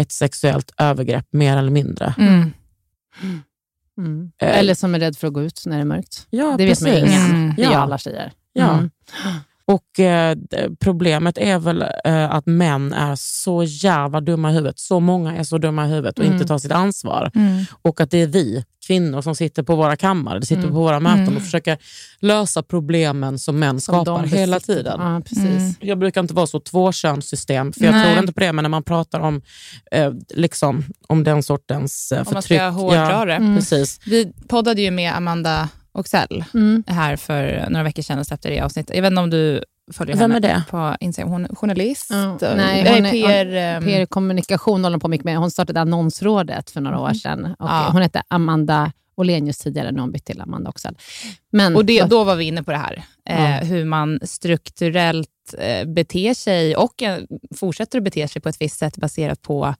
ett 0.00 0.12
sexuellt 0.12 0.72
övergrepp, 0.78 1.26
mer 1.32 1.56
eller 1.56 1.70
mindre. 1.70 2.14
Mm. 2.18 2.52
Mm. 3.98 4.32
Eh, 4.42 4.58
Eller 4.58 4.74
som 4.74 4.94
är 4.94 4.98
rädd 4.98 5.16
för 5.18 5.26
att 5.26 5.32
gå 5.32 5.42
ut 5.42 5.62
när 5.66 5.76
det 5.76 5.80
är 5.82 5.86
mörkt. 5.86 6.26
Ja, 6.30 6.54
Det 6.58 6.66
vet 6.66 6.80
man 6.80 6.90
ju 6.90 7.00
precis. 7.00 7.16
ingen. 7.18 7.30
Mm. 7.30 7.54
Det 7.56 7.62
gör 7.62 7.72
alla 7.74 7.98
tjejer. 7.98 8.32
Ja. 8.52 8.82
Och 9.74 10.00
eh, 10.00 10.36
Problemet 10.80 11.38
är 11.38 11.58
väl 11.58 11.84
eh, 12.04 12.30
att 12.34 12.46
män 12.46 12.92
är 12.92 13.14
så 13.16 13.62
jävla 13.64 14.20
dumma 14.20 14.50
i 14.50 14.54
huvudet. 14.54 14.78
Så 14.78 15.00
många 15.00 15.36
är 15.36 15.42
så 15.44 15.58
dumma 15.58 15.86
i 15.86 15.88
huvudet 15.88 16.18
och 16.18 16.24
Mm. 16.24 16.34
inte 16.36 16.48
tar 16.48 16.58
sitt 16.58 16.72
ansvar. 16.72 17.30
Mm. 17.34 17.64
Och 17.82 18.00
att 18.00 18.10
det 18.10 18.22
är 18.22 18.26
vi 18.26 18.64
kvinnor 18.86 19.22
som 19.22 19.34
sitter 19.34 19.62
på 19.62 19.76
våra 19.76 19.96
kammare, 19.96 20.42
sitter 20.42 20.62
Mm. 20.62 20.74
på 20.74 20.80
våra 20.80 21.00
möten 21.00 21.20
Mm. 21.22 21.36
och 21.36 21.42
försöker 21.42 21.78
lösa 22.20 22.62
problemen 22.62 23.38
som 23.38 23.58
män 23.58 23.80
Som 23.80 23.94
skapar 24.04 24.24
hela 24.26 24.60
tiden. 24.60 25.00
Ja, 25.00 25.20
precis. 25.28 25.44
Mm. 25.44 25.74
Jag 25.80 25.98
brukar 25.98 26.20
inte 26.20 26.34
vara 26.34 26.46
så 26.46 26.60
tvåkönssystem, 26.60 27.72
för 27.72 27.84
jag 27.84 27.92
Nej. 27.94 28.06
tror 28.06 28.18
inte 28.20 28.32
på 28.32 28.40
det, 28.40 28.52
men 28.52 28.62
när 28.62 28.68
man 28.68 28.82
pratar 28.82 29.20
om, 29.20 29.42
eh, 29.92 30.12
liksom, 30.34 30.84
om 31.08 31.24
den 31.24 31.42
sortens 31.42 32.12
eh, 32.12 32.18
Om 32.18 32.24
man 32.32 32.42
förtryck. 32.42 32.58
ska 32.60 32.68
hårdra 32.68 33.24
det. 33.24 33.34
Mm. 33.34 33.56
precis. 33.56 34.00
Vi 34.06 34.32
poddade 34.48 34.82
ju 34.82 34.90
med 34.90 35.14
Amanda 35.16 35.68
Oxell 35.92 36.44
Mm. 36.54 36.82
här 36.86 37.16
för 37.16 37.66
några 37.70 37.84
veckor 37.84 38.02
sedan 38.02 38.18
och 38.18 38.26
släppte 38.26 38.48
det 38.50 38.60
avsnittet. 38.60 38.96
Jag 38.96 39.02
vet 39.02 39.10
inte 39.10 39.20
om 39.22 39.30
du 39.30 39.64
följer 39.92 40.16
Vem 40.16 40.30
henne 40.30 40.48
är 40.48 40.54
det? 40.54 40.62
på 40.70 40.96
Instagram. 41.00 41.30
Hon 41.32 41.44
är 41.44 41.54
journalist. 41.54 42.10
Och- 42.10 42.56
nej, 42.56 42.94
hon 42.96 43.06
är- 43.06 43.10
PR, 43.10 43.54
ehm, 43.54 43.84
PR 43.84 44.06
kommunikation 44.06 44.84
håller 44.84 44.94
hon 44.94 45.00
på 45.00 45.08
mycket 45.08 45.24
med. 45.24 45.36
Hon 45.38 45.50
startade 45.50 45.80
Annonsrådet 45.80 46.70
för 46.70 46.80
några 46.80 47.00
år 47.00 47.12
sedan. 47.14 47.44
Och 47.44 47.54
Ja. 47.68 47.88
Hon 47.92 48.02
hette 48.02 48.22
Amanda 48.28 48.92
Olenius 49.14 49.58
tidigare, 49.58 49.90
nu 49.92 49.96
har 49.98 50.00
hon 50.02 50.12
bytt 50.12 50.24
till 50.24 50.40
Amanda 50.40 50.70
Oxell. 50.70 50.96
Men, 51.52 51.76
Och 51.76 51.84
det, 51.84 52.02
då 52.02 52.24
var 52.24 52.36
vi 52.36 52.44
inne 52.44 52.62
på 52.62 52.70
det 52.70 52.76
här. 52.76 53.02
Eh. 53.28 53.66
Hur 53.68 53.84
man 53.84 54.18
strukturellt 54.22 55.28
eh, 55.58 55.88
beter 55.88 56.34
sig 56.34 56.76
och 56.76 57.02
eh, 57.02 57.18
fortsätter 57.56 57.98
att 57.98 58.04
bete 58.04 58.28
sig 58.28 58.42
på 58.42 58.48
ett 58.48 58.60
visst 58.60 58.78
sätt 58.78 58.96
baserat 58.96 59.42
på 59.42 59.74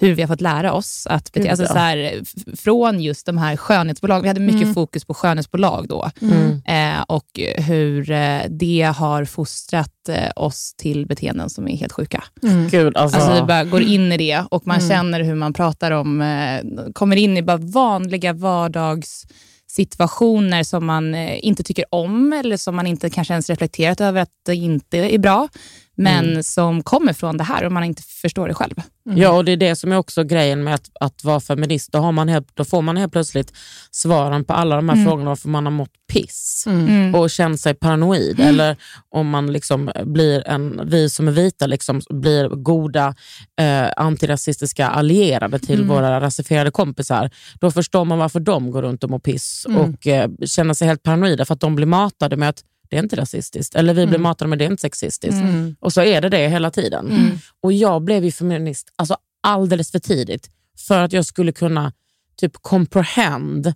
hur 0.00 0.14
vi 0.14 0.22
har 0.22 0.28
fått 0.28 0.40
lära 0.40 0.72
oss 0.72 1.06
att 1.10 1.32
bete 1.32 1.50
alltså, 1.50 1.66
så 1.66 1.74
här, 1.74 2.20
Från 2.56 3.00
just 3.00 3.26
de 3.26 3.38
här 3.38 3.56
skönhetsbolagen. 3.56 4.22
Vi 4.22 4.28
hade 4.28 4.40
mycket 4.40 4.62
Mm. 4.62 4.74
fokus 4.74 5.04
på 5.04 5.14
skönhetsbolag 5.14 5.88
då. 5.88 6.10
Mm. 6.22 6.62
Eh, 6.66 7.02
och 7.02 7.26
hur 7.58 8.10
eh, 8.10 8.40
det 8.50 8.92
har 8.96 9.24
fostrat 9.24 10.08
eh, 10.08 10.30
oss 10.36 10.74
till 10.76 11.06
beteenden 11.06 11.50
som 11.50 11.68
är 11.68 11.76
helt 11.76 11.92
sjuka. 11.92 12.24
Mm. 12.42 12.68
Gud, 12.68 12.96
alltså, 12.96 13.18
Alltså 13.18 13.34
vi 13.34 13.42
bara 13.46 13.64
går 13.64 13.82
in 13.82 14.12
i 14.12 14.16
det 14.16 14.44
och 14.50 14.66
man 14.66 14.76
Mm. 14.78 14.88
känner 14.90 15.20
hur 15.20 15.34
man 15.34 15.52
pratar 15.52 15.90
om, 15.90 16.20
eh, 16.22 16.60
kommer 16.92 17.16
in 17.16 17.36
i 17.36 17.42
bara 17.42 17.56
vanliga 17.56 18.32
vardagssituationer 18.32 20.62
som 20.62 20.86
man 20.86 21.14
eh, 21.14 21.44
inte 21.46 21.62
tycker 21.62 21.84
om 21.90 22.32
eller 22.32 22.56
som 22.56 22.76
man 22.76 22.86
inte 22.86 23.10
kanske 23.10 23.34
ens 23.34 23.50
reflekterat 23.50 24.00
över 24.00 24.20
att 24.20 24.30
det 24.46 24.54
inte 24.54 24.98
är 24.98 25.18
bra, 25.18 25.48
men 25.96 26.24
Mm. 26.30 26.42
som 26.42 26.82
kommer 26.82 27.12
från 27.12 27.36
det 27.36 27.44
här 27.44 27.64
och 27.66 27.72
man 27.72 27.84
inte 27.84 28.02
förstår 28.02 28.48
det 28.48 28.54
själv. 28.54 28.74
Ja, 29.16 29.30
och 29.30 29.44
det 29.44 29.52
är 29.52 29.56
det 29.56 29.76
som 29.76 29.92
är 29.92 29.96
också 29.96 30.24
grejen 30.24 30.64
med 30.64 30.74
att, 30.74 30.90
att 31.00 31.24
vara 31.24 31.40
feminist. 31.40 31.92
Då, 31.92 31.98
har 31.98 32.12
man 32.12 32.28
helt, 32.28 32.48
då 32.54 32.64
får 32.64 32.82
man 32.82 32.96
helt 32.96 33.12
plötsligt 33.12 33.52
svaren 33.90 34.44
på 34.44 34.52
alla 34.52 34.76
de 34.76 34.88
här 34.88 34.96
Mm. 34.96 35.06
frågorna 35.08 35.28
varför 35.30 35.48
man 35.48 35.64
har 35.66 35.70
mått 35.72 35.90
piss 36.12 36.64
Mm. 36.66 37.14
och 37.14 37.30
känt 37.30 37.60
sig 37.60 37.74
paranoid. 37.74 38.40
Eller 38.40 38.76
om 39.10 39.28
man 39.30 39.52
liksom 39.52 39.90
blir 40.04 40.48
en, 40.48 40.80
vi 40.84 41.10
som 41.10 41.28
är 41.28 41.32
vita 41.32 41.66
liksom 41.66 42.00
blir 42.10 42.48
goda 42.48 43.14
eh, 43.60 43.86
antirasistiska 43.96 44.88
allierade 44.88 45.58
till 45.58 45.74
Mm. 45.82 45.88
våra 45.88 46.20
rasifierade 46.20 46.70
kompisar. 46.70 47.30
Då 47.60 47.70
förstår 47.70 48.04
man 48.04 48.18
varför 48.18 48.40
de 48.40 48.70
går 48.70 48.82
runt 48.82 49.04
och 49.04 49.10
mår 49.10 49.18
piss 49.18 49.66
Mm. 49.68 49.80
och 49.80 50.06
eh, 50.06 50.30
känner 50.46 50.74
sig 50.74 50.88
helt 50.88 51.02
paranoida 51.02 51.44
för 51.44 51.54
att 51.54 51.60
de 51.60 51.74
blir 51.76 51.86
matade 51.86 52.36
med 52.36 52.48
att 52.48 52.62
det 52.94 52.98
är 52.98 53.02
inte 53.02 53.16
rasistiskt. 53.16 53.74
Eller 53.74 53.94
vi 53.94 54.06
blir 54.06 54.14
Mm. 54.18 54.22
matade 54.22 54.48
med 54.48 54.58
det 54.58 54.64
är 54.64 54.70
inte 54.70 54.80
sexistiskt. 54.80 55.34
Mm. 55.42 55.76
Och 55.80 55.92
så 55.92 56.00
är 56.02 56.20
det 56.20 56.28
det 56.28 56.48
hela 56.48 56.70
tiden. 56.70 57.10
Mm. 57.10 57.38
Och 57.62 57.72
jag 57.72 58.02
blev 58.02 58.24
ju 58.24 58.32
feminist 58.32 58.92
alltså 58.96 59.16
alldeles 59.42 59.90
för 59.90 59.98
tidigt 59.98 60.50
för 60.86 60.98
att 61.02 61.12
jag 61.12 61.26
skulle 61.26 61.52
kunna 61.52 61.92
typ 62.36 62.52
comprehend 62.62 63.74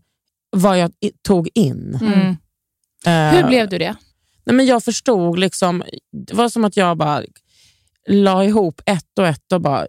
vad 0.50 0.78
jag 0.78 0.92
tog 1.26 1.48
in. 1.54 1.98
Mm. 2.02 2.36
Eh, 3.06 3.36
Hur 3.36 3.48
blev 3.48 3.68
du 3.68 3.78
det? 3.78 3.96
nej 4.44 4.56
men 4.56 4.66
jag 4.66 4.84
förstod, 4.84 5.38
liksom, 5.38 5.82
det 6.12 6.34
var 6.34 6.48
som 6.48 6.64
att 6.64 6.76
jag 6.76 6.96
bara 6.96 7.22
la 8.08 8.44
ihop 8.44 8.80
ett 8.86 9.18
och 9.18 9.26
ett. 9.26 9.52
Och 9.52 9.60
bara, 9.60 9.86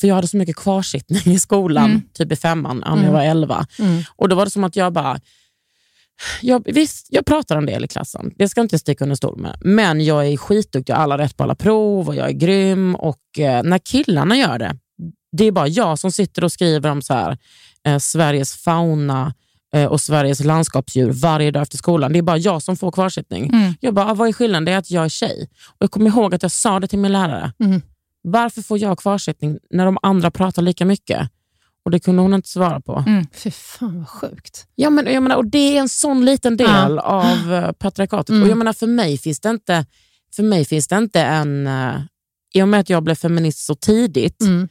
för 0.00 0.06
Jag 0.06 0.14
hade 0.14 0.28
så 0.28 0.36
mycket 0.36 0.56
kvarsittning 0.56 1.34
i 1.34 1.38
skolan, 1.38 1.84
Mm. 1.90 2.02
typ 2.14 2.32
i 2.32 2.36
femman, 2.36 2.78
när 2.78 2.88
jag 2.88 2.98
Mm. 2.98 3.12
var 3.12 3.22
elva. 3.22 3.66
Mm. 3.78 4.02
Och 4.16 4.28
Då 4.28 4.36
var 4.36 4.44
det 4.44 4.50
som 4.50 4.64
att 4.64 4.76
jag 4.76 4.92
bara... 4.92 5.20
Jag, 6.42 6.62
visst, 6.64 7.06
jag 7.10 7.26
pratar 7.26 7.56
en 7.56 7.66
del 7.66 7.84
i 7.84 7.88
klassen, 7.88 8.32
det 8.36 8.48
ska 8.48 8.58
jag 8.58 8.64
inte 8.64 8.78
sticka 8.78 9.04
under 9.04 9.16
stol 9.16 9.36
med. 9.36 9.56
Men 9.60 10.04
jag 10.04 10.26
är 10.26 10.36
skitduktig, 10.36 10.92
jag 10.92 10.96
har 10.96 11.02
alla 11.02 11.18
rätt 11.18 11.36
på 11.36 11.42
alla 11.42 11.54
prov 11.54 12.08
och 12.08 12.14
jag 12.14 12.28
är 12.28 12.32
grym. 12.32 12.94
Och 12.94 13.38
eh, 13.38 13.62
när 13.62 13.78
killarna 13.78 14.36
gör 14.36 14.58
det, 14.58 14.76
det 15.32 15.44
är 15.44 15.52
bara 15.52 15.68
jag 15.68 15.98
som 15.98 16.12
sitter 16.12 16.44
och 16.44 16.52
skriver 16.52 16.90
om 16.90 17.02
så 17.02 17.14
här, 17.14 17.38
eh, 17.86 17.98
Sveriges 17.98 18.56
fauna 18.56 19.34
eh, 19.74 19.84
och 19.84 20.00
Sveriges 20.00 20.44
landskapsdjur 20.44 21.10
varje 21.10 21.50
dag 21.50 21.62
efter 21.62 21.76
skolan. 21.76 22.12
Det 22.12 22.18
är 22.18 22.22
bara 22.22 22.38
jag 22.38 22.62
som 22.62 22.76
får 22.76 22.92
kvarsittning. 22.92 23.48
Mm. 23.48 23.74
Jag 23.80 23.94
bara, 23.94 24.10
ah, 24.10 24.14
vad 24.14 24.28
är 24.28 24.32
skillnaden? 24.32 24.64
Det 24.64 24.72
är 24.72 24.78
att 24.78 24.90
jag 24.90 25.04
är 25.04 25.08
tjej. 25.08 25.48
Och 25.68 25.76
jag 25.78 25.90
kommer 25.90 26.10
ihåg 26.10 26.34
att 26.34 26.42
jag 26.42 26.52
sa 26.52 26.80
det 26.80 26.86
till 26.86 26.98
min 26.98 27.12
lärare. 27.12 27.52
Mm. 27.64 27.82
Varför 28.22 28.62
får 28.62 28.78
jag 28.78 28.98
kvarsittning 28.98 29.58
när 29.70 29.84
de 29.84 29.98
andra 30.02 30.30
pratar 30.30 30.62
lika 30.62 30.84
mycket? 30.84 31.30
Och 31.84 31.90
Det 31.90 32.00
kunde 32.00 32.22
hon 32.22 32.34
inte 32.34 32.48
svara 32.48 32.80
på. 32.80 33.04
Mm. 33.06 33.26
Fy 33.32 33.50
fan 33.50 33.98
vad 33.98 34.08
sjukt. 34.08 34.66
Ja, 34.74 34.90
men, 34.90 35.12
jag 35.12 35.22
menar, 35.22 35.36
och 35.36 35.46
Det 35.46 35.76
är 35.76 35.80
en 35.80 35.88
sån 35.88 36.24
liten 36.24 36.56
del 36.56 36.98
av 36.98 37.52
uh, 37.52 37.72
patriarkatet. 37.72 38.30
Mm. 38.30 38.42
Och 38.42 38.48
jag 38.48 38.58
menar, 38.58 38.72
för, 38.72 38.86
mig 38.86 39.18
finns 39.18 39.40
det 39.40 39.50
inte, 39.50 39.86
för 40.36 40.42
mig 40.42 40.64
finns 40.64 40.88
det 40.88 40.96
inte 40.96 41.20
en... 41.20 41.66
Uh, 41.66 42.00
I 42.54 42.62
och 42.62 42.68
med 42.68 42.80
att 42.80 42.90
jag 42.90 43.02
blev 43.02 43.14
feminist 43.14 43.66
så 43.66 43.74
tidigt 43.74 44.40
Mm. 44.42 44.68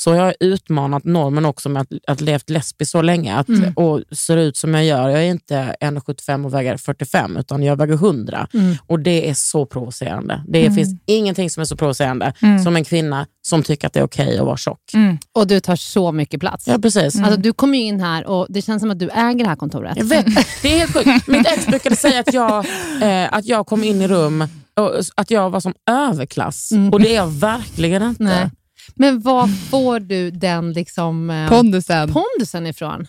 Så 0.00 0.10
har 0.10 0.16
jag 0.24 0.34
utmanat 0.40 1.04
normen 1.04 1.44
också 1.44 1.68
med 1.68 1.82
att, 1.82 1.88
att 2.06 2.20
levt 2.20 2.50
lesbiskt 2.50 2.92
så 2.92 3.02
länge 3.02 3.36
att, 3.36 3.48
Mm. 3.48 3.72
och 3.76 4.00
ser 4.12 4.36
ut 4.36 4.56
som 4.56 4.74
jag 4.74 4.84
gör. 4.84 5.08
Jag 5.08 5.20
är 5.24 5.30
inte 5.30 5.76
1,75 5.80 6.44
och 6.44 6.54
väger 6.54 6.76
45 6.76 7.36
utan 7.36 7.62
jag 7.62 7.76
väger 7.76 7.94
100 7.94 8.48
Mm. 8.54 8.76
och 8.86 9.00
det 9.00 9.30
är 9.30 9.34
så 9.34 9.66
provocerande. 9.66 10.44
Det 10.48 10.60
Mm. 10.60 10.74
finns 10.74 11.00
ingenting 11.06 11.50
som 11.50 11.60
är 11.60 11.64
så 11.64 11.76
provocerande 11.76 12.32
Mm. 12.42 12.62
som 12.64 12.76
en 12.76 12.84
kvinna 12.84 13.26
som 13.42 13.62
tycker 13.62 13.86
att 13.86 13.92
det 13.92 14.00
är 14.00 14.04
okej 14.04 14.38
att 14.38 14.46
vara 14.46 14.56
tjock. 14.56 14.94
Mm. 14.94 15.18
Och 15.34 15.46
du 15.46 15.60
tar 15.60 15.76
så 15.76 16.12
mycket 16.12 16.40
plats. 16.40 16.66
Ja, 16.68 16.78
precis. 16.78 17.16
Alltså, 17.20 17.40
du 17.40 17.52
kommer 17.52 17.78
in 17.78 18.00
här 18.00 18.26
och 18.26 18.46
det 18.48 18.62
känns 18.62 18.80
som 18.82 18.90
att 18.90 18.98
du 18.98 19.08
äger 19.10 19.38
det 19.44 19.48
här 19.48 19.56
kontoret. 19.56 19.96
Jag 19.96 20.04
vet, 20.04 20.26
det 20.62 20.68
är 20.74 20.78
helt 20.78 20.92
sjukt. 20.92 21.26
Mitt 21.26 21.46
ex 21.46 21.66
brukade 21.66 21.96
säga 21.96 22.20
att 22.20 22.32
jag, 22.34 22.66
eh, 23.02 23.28
att 23.34 23.44
jag 23.46 23.66
kom 23.66 23.84
in 23.84 24.02
i 24.02 24.08
rum 24.08 24.42
och 24.76 24.90
att 25.16 25.30
jag 25.30 25.50
var 25.50 25.60
som 25.60 25.74
överklass. 25.90 26.72
Mm. 26.72 26.92
Och 26.92 27.00
det 27.00 27.10
är 27.10 27.16
jag 27.16 27.26
verkligen 27.26 28.02
inte. 28.02 28.22
Nej. 28.22 28.50
Men 28.94 29.20
var 29.20 29.46
får 29.46 30.00
du 30.00 30.30
den 30.30 30.72
liksom, 30.72 31.30
eh, 31.30 31.48
Pondusen. 31.48 32.12
pondusen 32.12 32.66
ifrån? 32.66 33.06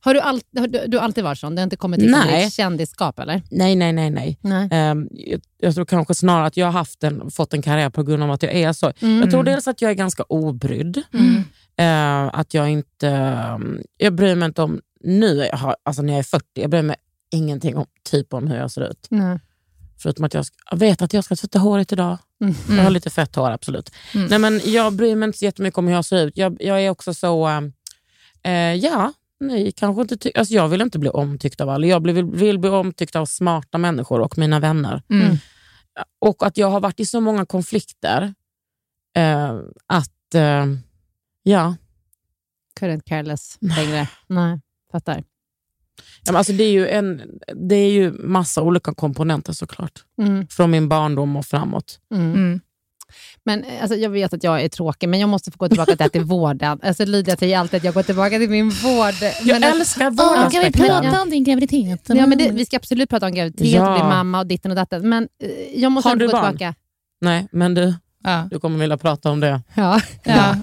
Har 0.00 0.14
du, 0.14 0.20
all, 0.20 0.40
har 0.58 0.66
du, 0.66 0.86
du 0.86 0.98
alltid 0.98 1.24
varit 1.24 1.38
sån? 1.38 1.54
Du 1.54 1.60
har 1.60 1.64
inte 1.64 1.76
kommit 1.76 2.00
till 2.00 2.10
Nej. 2.10 2.50
kändisskap 2.50 3.18
eller? 3.18 3.42
nej, 3.50 3.76
nej, 3.76 3.92
nej. 3.92 4.10
nej. 4.10 4.38
Nej. 4.40 4.68
Ehm, 4.72 5.08
jag, 5.10 5.40
jag 5.58 5.74
tror 5.74 5.84
kanske 5.84 6.14
snarare 6.14 6.46
att 6.46 6.56
jag 6.56 6.66
har 6.66 6.72
haft 6.72 7.04
en, 7.04 7.30
fått 7.30 7.54
en 7.54 7.62
karriär 7.62 7.90
på 7.90 8.02
grund 8.02 8.22
av 8.22 8.30
att 8.30 8.42
jag 8.42 8.54
är 8.54 8.72
så. 8.72 8.92
Mm. 9.00 9.20
Jag 9.20 9.30
tror 9.30 9.44
dels 9.44 9.68
att 9.68 9.82
jag 9.82 9.90
är 9.90 9.94
ganska 9.94 10.22
obrydd. 10.22 11.02
Mm. 11.12 11.42
Eh, 11.78 12.38
att 12.38 12.54
jag 12.54 12.70
inte... 12.70 13.08
ehm, 13.08 13.80
jag 13.96 14.14
bryr 14.14 14.34
mig 14.34 14.46
inte 14.46 14.62
om 14.62 14.80
nu, 15.04 15.48
jag 15.50 15.58
har, 15.58 15.76
alltså 15.82 16.02
när 16.02 16.12
jag 16.12 16.18
är 16.18 16.22
40, 16.22 16.44
jag 16.54 16.70
bryr 16.70 16.82
mig 16.82 16.96
ingenting 17.32 17.76
om, 17.76 17.86
typ 18.10 18.34
om 18.34 18.46
hur 18.46 18.56
jag 18.56 18.70
ser 18.70 18.90
ut. 18.90 19.06
Nej. 19.10 19.38
Förutom 19.98 20.24
att 20.24 20.34
jag, 20.34 20.44
jag 20.70 20.78
vet 20.78 21.02
att 21.02 21.12
jag 21.12 21.24
ska 21.24 21.36
tvätta 21.36 21.58
håret 21.58 21.92
idag. 21.92 22.18
Mm. 22.40 22.54
Jag 22.76 22.84
har 22.84 22.90
lite 22.90 23.10
fett 23.10 23.34
hår, 23.36 23.50
absolut. 23.50 23.92
Mm. 24.14 24.26
Nej, 24.26 24.38
men 24.38 24.60
jag 24.64 24.92
bryr 24.92 25.16
mig 25.16 25.26
inte 25.26 25.38
så 25.38 25.44
jättemycket 25.44 25.78
om 25.78 25.86
hur 25.86 25.94
jag 25.94 26.04
ser 26.04 26.26
ut. 26.26 26.36
Jag, 26.36 26.56
jag 26.60 26.82
är 26.82 26.90
också 26.90 27.14
så... 27.14 27.48
eh, 27.48 27.62
eh, 28.52 28.74
ja, 28.74 29.12
nej, 29.40 29.72
kanske 29.72 30.02
inte 30.02 30.16
ty- 30.16 30.32
alltså 30.34 30.54
jag 30.54 30.68
vill 30.68 30.80
inte 30.82 30.98
bli 30.98 31.10
omtyckt 31.10 31.60
av 31.60 31.68
alla. 31.68 31.86
Jag 31.86 32.06
vill, 32.06 32.24
vill 32.24 32.58
bli 32.58 32.70
omtyckt 32.70 33.16
av 33.16 33.26
smarta 33.26 33.78
människor 33.78 34.20
och 34.20 34.38
mina 34.38 34.60
vänner. 34.60 35.02
Mm. 35.10 35.36
Och 36.18 36.46
att 36.46 36.56
jag 36.56 36.70
har 36.70 36.80
varit 36.80 37.00
i 37.00 37.06
så 37.06 37.20
många 37.20 37.46
konflikter 37.46 38.34
eh, 39.16 39.58
att... 39.86 40.34
Eh, 40.34 40.66
ja, 41.42 41.76
Couldn't 42.80 43.02
care 43.06 43.22
less 43.22 43.56
längre. 43.60 44.08
Nej, 44.26 44.60
fattar. 44.92 45.24
Ja, 46.24 46.32
men 46.32 46.36
alltså 46.36 46.52
det, 46.52 46.64
är 46.64 46.70
ju 46.72 46.88
en, 46.88 47.22
det 47.68 47.74
är 47.74 47.90
ju 47.90 48.12
massa 48.12 48.62
olika 48.62 48.94
komponenter 48.94 49.52
såklart. 49.52 49.92
Mm. 50.22 50.46
Från 50.48 50.70
min 50.70 50.88
barndom 50.88 51.36
och 51.36 51.46
framåt. 51.46 51.98
Mm. 52.14 52.34
Mm. 52.34 52.60
Men 53.44 53.64
eh, 53.64 53.80
alltså, 53.82 53.96
jag 53.96 54.10
vet 54.10 54.32
att 54.32 54.44
jag 54.44 54.62
är 54.62 54.68
tråkig, 54.68 55.08
men 55.08 55.20
jag 55.20 55.28
måste 55.28 55.50
få 55.50 55.56
gå 55.56 55.68
tillbaka 55.68 55.96
till, 55.96 56.10
till 56.10 56.24
vården. 56.24 56.80
Alltså, 56.82 57.04
Lydia 57.04 57.36
säger 57.36 57.58
alltid 57.58 57.78
att 57.78 57.84
jag 57.84 57.94
går 57.94 58.02
tillbaka 58.02 58.38
till 58.38 58.50
min 58.50 58.70
vård. 58.70 59.14
Jag 59.44 59.60
men, 59.60 59.62
älskar 59.62 60.10
vårdaspekten. 60.10 61.14
om 61.22 61.30
din 61.30 61.44
graviditet? 61.44 62.02
Ja, 62.08 62.26
men 62.26 62.38
det, 62.38 62.50
vi 62.50 62.66
ska 62.66 62.76
absolut 62.76 63.10
prata 63.10 63.26
om 63.26 63.34
graviditet 63.34 63.68
Ja. 63.72 63.88
och 63.88 63.94
bli 64.00 64.02
mamma 64.08 64.38
och 64.38 64.46
ditten 64.46 64.70
och 64.70 64.76
datten, 64.76 65.08
men 65.08 65.28
eh, 65.42 65.80
jag 65.82 65.92
måste 65.92 66.08
Har 66.08 66.16
du 66.16 66.26
gå 66.26 66.32
barn? 66.32 66.56
tillbaka. 66.56 66.74
Nej, 67.20 67.48
men 67.52 67.74
du, 67.74 67.94
Ja. 68.24 68.48
du 68.50 68.60
kommer 68.60 68.78
vilja 68.78 68.96
prata 68.96 69.30
om 69.30 69.40
det. 69.40 69.62
Ja. 69.74 70.00
Ja. 70.24 70.56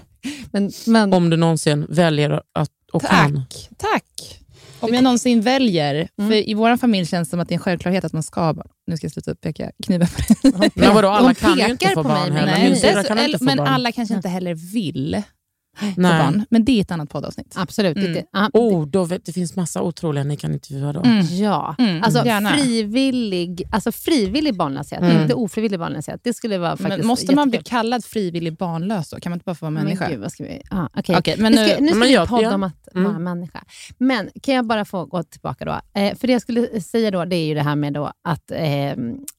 Men, 0.52 0.72
men, 0.88 1.14
Om 1.14 1.30
du 1.30 1.38
någonsin 1.38 1.86
väljer 1.90 2.42
att 2.54 2.70
och 2.94 3.02
kan. 3.02 3.46
Tack. 3.78 4.40
Om 4.80 4.94
jag 4.94 5.04
någonsin 5.04 5.42
väljer, 5.42 5.94
Mm. 6.20 6.32
för 6.32 6.50
i 6.50 6.54
vår 6.54 6.78
familj 6.78 7.06
känns 7.08 7.28
det 7.28 7.30
som 7.30 7.40
att 7.40 7.48
det 7.50 7.54
är 7.54 7.58
en 7.58 7.62
självklarhet 7.62 8.04
att 8.06 8.14
man 8.14 8.24
ska 8.24 8.42
ha 8.42 8.54
barn. 8.54 8.68
Nu 8.88 8.98
ska 8.98 9.06
jag 9.06 9.12
sluta 9.12 9.36
peka 9.36 9.72
kniven 9.84 10.08
på 10.08 10.50
dig. 10.60 10.72
Men 10.76 10.94
vadå, 10.96 11.08
alla 11.10 11.34
kan 11.34 11.56
ju 11.58 11.64
inte 11.64 11.78
pekar 11.78 11.94
få 11.96 12.04
på 12.04 12.10
mig, 12.10 12.18
barn 12.18 12.34
men 12.34 12.48
heller. 12.50 12.70
nej, 12.70 12.96
så- 13.04 13.08
kan 13.08 13.20
inte 13.20 13.38
få 13.38 13.44
men 13.44 13.58
barn. 13.58 13.68
alla 13.68 13.92
kanske 13.92 14.16
inte 14.16 14.30
heller 14.30 14.54
vill 14.74 15.22
Nej. 15.82 16.20
barn. 16.24 16.46
Men 16.50 16.66
det 16.66 16.72
är 16.72 16.82
ett 16.82 16.92
annat 16.92 17.10
poddavsnitt. 17.10 17.54
absolut 17.58 17.98
Mm. 17.98 18.10
inte. 18.10 18.24
Ja, 18.32 18.50
Oh, 18.54 18.88
då 18.88 19.04
vet, 19.04 19.26
det 19.26 19.34
finns 19.34 19.56
massa 19.56 19.82
otroliga 19.82 20.24
ni 20.24 20.38
kan 20.38 20.54
intervjua 20.54 20.94
då. 20.94 21.02
Mm. 21.04 21.26
Ja, 21.26 21.76
Mm, 21.80 22.04
alltså 22.04 22.26
gärna. 22.26 22.50
frivillig, 22.50 23.64
alltså 23.72 23.92
frivillig 23.92 24.58
barnlöshet, 24.58 25.02
Mm. 25.02 25.22
inte 25.22 25.34
ofrivillig 25.34 25.80
barnlöshet. 25.80 26.20
Det 26.24 26.34
skulle 26.34 26.58
vara 26.58 26.78
faktiskt 26.78 26.98
Men 26.98 27.08
måste 27.08 27.36
man 27.36 27.50
bli 27.50 27.58
jättekul. 27.58 27.70
kallad 27.78 28.06
frivillig 28.06 28.58
barnlös 28.58 29.10
då? 29.10 29.20
Kan 29.20 29.30
man 29.30 29.36
inte 29.36 29.44
bara 29.46 29.56
få 29.56 29.66
vara 29.66 29.72
människa? 29.72 30.04
Men 30.04 30.12
gud, 30.12 30.22
vad 30.22 30.32
ska 30.32 30.44
vi... 30.44 30.62
Ah, 30.70 30.88
men 31.38 31.52
nu 31.52 31.68
ska, 31.68 31.80
nu, 31.82 31.88
ska 31.88 31.98
men 31.98 32.08
vi 32.08 32.14
jag- 32.14 32.28
podda 32.28 32.42
ja. 32.44 32.54
om 32.56 32.64
att 32.64 32.88
Mm. 32.96 33.08
vara 33.08 33.20
människa. 33.20 33.64
Men 33.98 34.30
kan 34.42 34.56
jag 34.56 34.66
bara 34.66 34.86
få 34.86 35.06
gå 35.06 35.24
tillbaka 35.24 35.66
då? 35.66 35.72
Eh, 36.02 36.16
för 36.16 36.28
det 36.28 36.34
jag 36.34 36.42
skulle 36.42 36.82
säga 36.82 37.12
då, 37.12 37.26
det 37.26 37.36
är 37.36 37.46
ju 37.46 37.54
det 37.54 37.62
här 37.62 37.76
med 37.76 37.94
då 37.94 38.12
att 38.24 38.52
eh, 38.52 38.96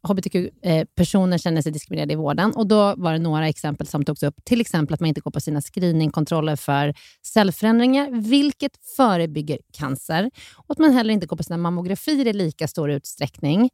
hbtq-personer 0.08 1.38
känner 1.38 1.62
sig 1.62 1.72
diskriminerade 1.72 2.12
i 2.12 2.16
vården. 2.16 2.52
Och 2.52 2.66
Då 2.66 2.94
var 2.96 3.12
det 3.12 3.18
några 3.18 3.48
exempel 3.48 3.86
som 3.86 4.04
togs 4.04 4.22
upp. 4.22 4.34
Till 4.44 4.60
exempel 4.60 4.94
att 4.94 5.00
man 5.00 5.08
inte 5.08 5.20
går 5.20 5.30
på 5.30 5.40
sina 5.40 5.60
screeningkontroller 5.60 6.25
för 6.56 6.94
cellförändringar, 7.22 8.10
vilket 8.10 8.72
förebygger 8.96 9.58
cancer. 9.72 10.30
Och 10.56 10.70
att 10.70 10.78
man 10.78 10.92
heller 10.92 11.14
inte 11.14 11.26
går 11.26 11.36
på 11.36 11.42
sina 11.42 11.56
mammografier 11.56 12.26
i 12.26 12.32
lika 12.32 12.68
stor 12.68 12.90
utsträckning. 12.90 13.70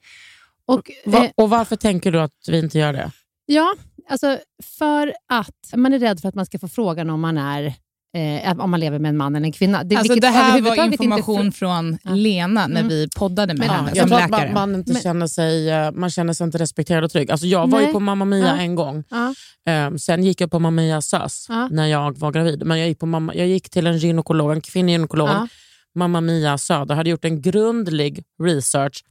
Och, 0.67 0.91
Va, 1.05 1.25
eh, 1.25 1.31
och 1.35 1.51
varför 1.51 1.77
tänker 1.77 2.12
du 2.12 2.21
att 2.21 2.49
vi 2.49 2.59
inte 2.59 2.79
gör 2.79 2.93
det? 2.93 3.11
Ja, 3.47 3.75
alltså 4.09 4.38
för 4.79 5.15
att 5.29 5.73
man 5.77 5.93
är 5.93 5.99
rädd 5.99 6.21
för 6.21 6.29
att 6.29 6.35
man 6.35 6.47
ska 6.47 6.59
få 6.59 6.69
frågan 6.69 7.11
om 7.11 7.21
man 7.21 7.38
är 7.38 7.75
eh, 8.14 8.61
om 8.61 8.70
man 8.70 8.81
lever 8.81 8.98
med 8.98 9.09
en 9.09 9.16
man 9.16 9.37
eller 9.37 9.46
en 9.46 9.53
kvinna. 9.53 9.85
Det, 9.85 9.96
alltså, 9.96 10.14
det 10.14 10.27
här 10.29 10.61
var 10.61 10.85
inte 10.85 11.05
information 11.05 11.46
fr- 11.46 11.51
från 11.51 11.98
Ja. 12.05 12.11
Lena 12.11 12.66
när 12.66 12.81
Mm. 12.81 12.88
vi 12.88 13.09
poddade 13.16 13.55
med 13.55 13.68
henne 13.70 13.90
Jag 13.94 14.09
som 14.09 14.18
läkare. 14.18 14.53
man, 14.53 14.70
man, 14.70 14.79
inte 14.81 14.92
Men- 14.92 15.03
känner 15.03 15.27
sig, 15.27 15.70
eh, 15.70 15.92
man 15.92 16.11
känner 16.11 16.33
sig 16.33 16.44
inte 16.44 16.59
respekterad 16.59 17.05
och 17.05 17.11
trygg. 17.11 17.31
Alltså 17.31 17.46
jag 17.46 17.70
var 17.70 17.81
ju 17.81 17.87
på 17.92 18.01
Mamma 18.01 18.25
Mia 18.25 18.46
Ja. 18.46 18.57
en 18.57 18.75
gång. 18.75 19.05
Ja. 19.11 19.35
Eh, 19.72 19.94
sen 19.94 20.25
gick 20.25 20.40
jag 20.40 20.51
på 20.51 20.59
Mamma 20.59 20.83
Mia 20.83 21.01
SÖS 21.03 21.46
Ja. 21.48 21.68
när 21.70 21.87
jag 21.87 22.18
var 22.18 22.33
gravid. 22.33 22.66
Men 22.66 22.79
jag 22.79 22.88
gick, 22.88 22.98
på 22.98 23.07
mamma, 23.07 23.35
jag 23.35 23.46
gick 23.46 23.70
till 23.70 23.87
en 23.87 23.98
gynekolog, 23.98 24.53
en 24.53 24.61
kvinnlig 24.61 24.92
gynekolog, 24.92 25.29
Ja. 25.29 25.48
Mamma 25.94 26.20
Mia 26.20 26.59
Söder, 26.59 26.94
hade 26.94 27.11
gjort 27.11 27.25
en 27.25 27.42
grundlig 27.42 28.25
research 28.42 29.05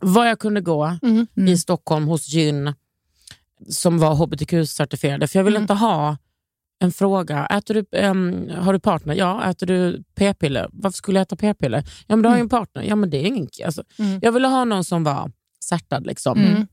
var 0.00 0.26
jag 0.26 0.38
kunde 0.38 0.60
gå 0.60 0.84
Mm. 1.02 1.26
Mm. 1.36 1.48
i 1.48 1.58
Stockholm 1.58 2.06
hos 2.08 2.28
gyn 2.28 2.74
som 3.68 3.98
var 3.98 4.14
hbtq-certifierade. 4.14 5.26
För 5.26 5.38
jag 5.38 5.44
ville 5.44 5.56
Mm. 5.56 5.62
inte 5.64 5.74
ha 5.74 6.16
en 6.80 6.92
fråga. 6.92 7.46
Äter 7.46 7.74
du, 7.74 7.84
ehm, 7.98 8.50
har 8.58 8.72
du 8.72 8.78
partner? 8.80 9.14
Ja. 9.14 9.44
Äter 9.50 9.66
du 9.66 10.02
p-piller? 10.14 10.68
Varför 10.72 10.96
skulle 10.96 11.18
jag 11.18 11.22
äta 11.22 11.36
p-piller? 11.36 11.84
Ja, 12.06 12.16
men 12.16 12.22
du 12.22 12.28
har 12.28 12.36
ju 12.36 12.40
en 12.40 12.48
partner. 12.48 12.82
Ja, 12.82 12.96
men 12.96 13.10
det 13.10 13.16
är 13.16 13.26
ingen... 13.26 13.48
Alltså, 13.64 13.82
Mm. 13.98 14.18
Jag 14.22 14.32
ville 14.32 14.48
ha 14.48 14.64
någon 14.64 14.84
som 14.84 15.04
var 15.04 15.30
certad. 15.64 16.06
Liksom. 16.06 16.38
Mm. 16.38 16.66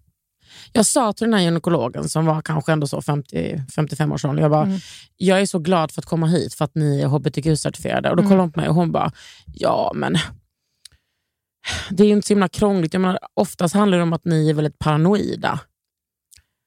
Jag 0.72 0.86
sa 0.86 1.14
till 1.14 1.26
den 1.28 1.34
här 1.34 1.42
gynekologen 1.42 2.10
som 2.10 2.26
var 2.26 2.42
kanske 2.42 2.72
ändå 2.72 2.88
så 2.88 3.02
50, 3.02 3.62
55 3.76 4.12
års 4.12 4.26
ålder, 4.26 4.42
jag 4.42 4.52
bara, 4.52 4.64
Mm. 4.66 4.80
jag 5.18 5.42
är 5.42 5.46
så 5.46 5.60
glad 5.60 5.92
för 5.92 6.02
att 6.02 6.06
komma 6.06 6.28
hit 6.28 6.54
för 6.54 6.66
att 6.66 6.76
ni 6.76 7.02
är 7.02 7.08
hbtq-certifierade. 7.08 8.10
Och 8.10 8.16
då 8.16 8.22
Mm. 8.24 8.30
kollade 8.30 8.42
hon 8.44 8.52
på 8.52 8.60
mig 8.60 8.70
och 8.70 8.76
hon 8.76 8.92
bara, 8.92 9.12
ja 9.46 9.92
men 9.96 10.18
det 11.90 12.04
är 12.04 12.08
ju 12.08 12.14
inte 12.14 12.28
så 12.28 12.34
himla 12.34 12.48
krångligt. 12.50 12.94
Jag 12.94 13.02
menar, 13.02 13.20
oftast 13.34 13.76
handlar 13.76 13.98
det 13.98 14.04
om 14.04 14.14
att 14.14 14.26
ni 14.26 14.50
är 14.50 14.54
väldigt 14.54 14.80
paranoida. 14.80 15.60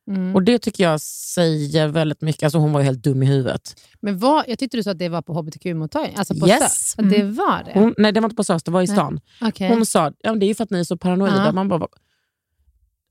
Mm. 0.09 0.35
Och 0.35 0.43
det 0.43 0.59
tycker 0.59 0.85
jag 0.85 1.01
säger 1.01 1.89
väldigt 1.89 2.21
mycket. 2.21 2.43
Alltså 2.43 2.59
hon 2.59 2.73
var 2.73 2.81
ju 2.81 2.85
helt 2.87 3.03
dum 3.03 3.23
i 3.23 3.27
huvudet. 3.27 3.81
Men 4.01 4.19
vad, 4.19 4.45
jag 4.49 4.59
tyckte 4.59 4.77
du 4.77 4.83
sa 4.83 4.91
att 4.91 4.99
det 4.99 5.09
var 5.09 5.23
på 5.23 5.33
hbtq-mottagningen. 5.35 6.19
Alltså 6.19 6.35
på 6.35 6.49
Yes. 6.49 6.61
SÖS. 6.63 6.95
Ja, 6.97 7.03
Det 7.05 7.23
var 7.23 7.65
det? 7.65 7.73
Hon, 7.75 7.95
nej, 7.99 8.13
det 8.13 8.21
var 8.21 8.27
inte 8.27 8.37
på 8.37 8.45
SÖS, 8.45 8.63
det 8.63 8.71
var 8.71 8.83
i 8.83 8.87
stan. 8.87 9.21
Okej. 9.41 9.69
Hon 9.69 9.87
sa, 9.87 10.13
ja, 10.19 10.35
det 10.35 10.47
är 10.47 10.49
ju 10.49 10.55
för 10.55 10.65
att 10.65 10.71
ni 10.71 10.79
är 10.81 10.85
så 10.85 10.97
paranoida. 10.97 11.45
Ja. 11.47 11.53
Man 11.53 11.69
bara, 11.69 11.87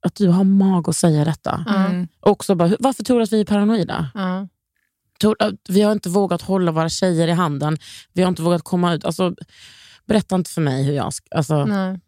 att 0.06 0.14
du 0.14 0.28
har 0.28 0.44
mag 0.44 0.88
att 0.88 0.96
säga 0.96 1.24
detta. 1.24 1.64
Mm. 1.68 2.08
Och 2.20 2.44
så 2.44 2.54
bara, 2.54 2.76
varför 2.80 3.04
tror 3.04 3.16
du 3.18 3.22
att 3.22 3.32
vi 3.32 3.40
är 3.40 3.44
paranoida? 3.44 4.10
Att 5.38 5.54
Vi 5.68 5.82
har 5.82 5.92
inte 5.92 6.08
vågat 6.08 6.42
hålla 6.42 6.72
våra 6.72 6.88
tjejer 6.88 7.28
i 7.28 7.32
handen. 7.32 7.78
Vi 8.12 8.22
har 8.22 8.28
inte 8.28 8.42
vågat 8.42 8.62
komma 8.62 8.94
ut. 8.94 9.04
Alltså, 9.04 9.34
berätta 10.06 10.34
inte 10.34 10.50
för 10.50 10.60
mig 10.60 10.84
hur 10.84 10.92
jag 10.92 11.12
ska... 11.12 11.26
Alltså, 11.36 11.64
Nej. 11.64 12.00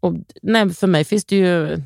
och, 0.00 0.14
nej, 0.42 0.70
för 0.70 0.86
mig 0.86 1.04
finns 1.04 1.24
det 1.24 1.36
ju... 1.36 1.82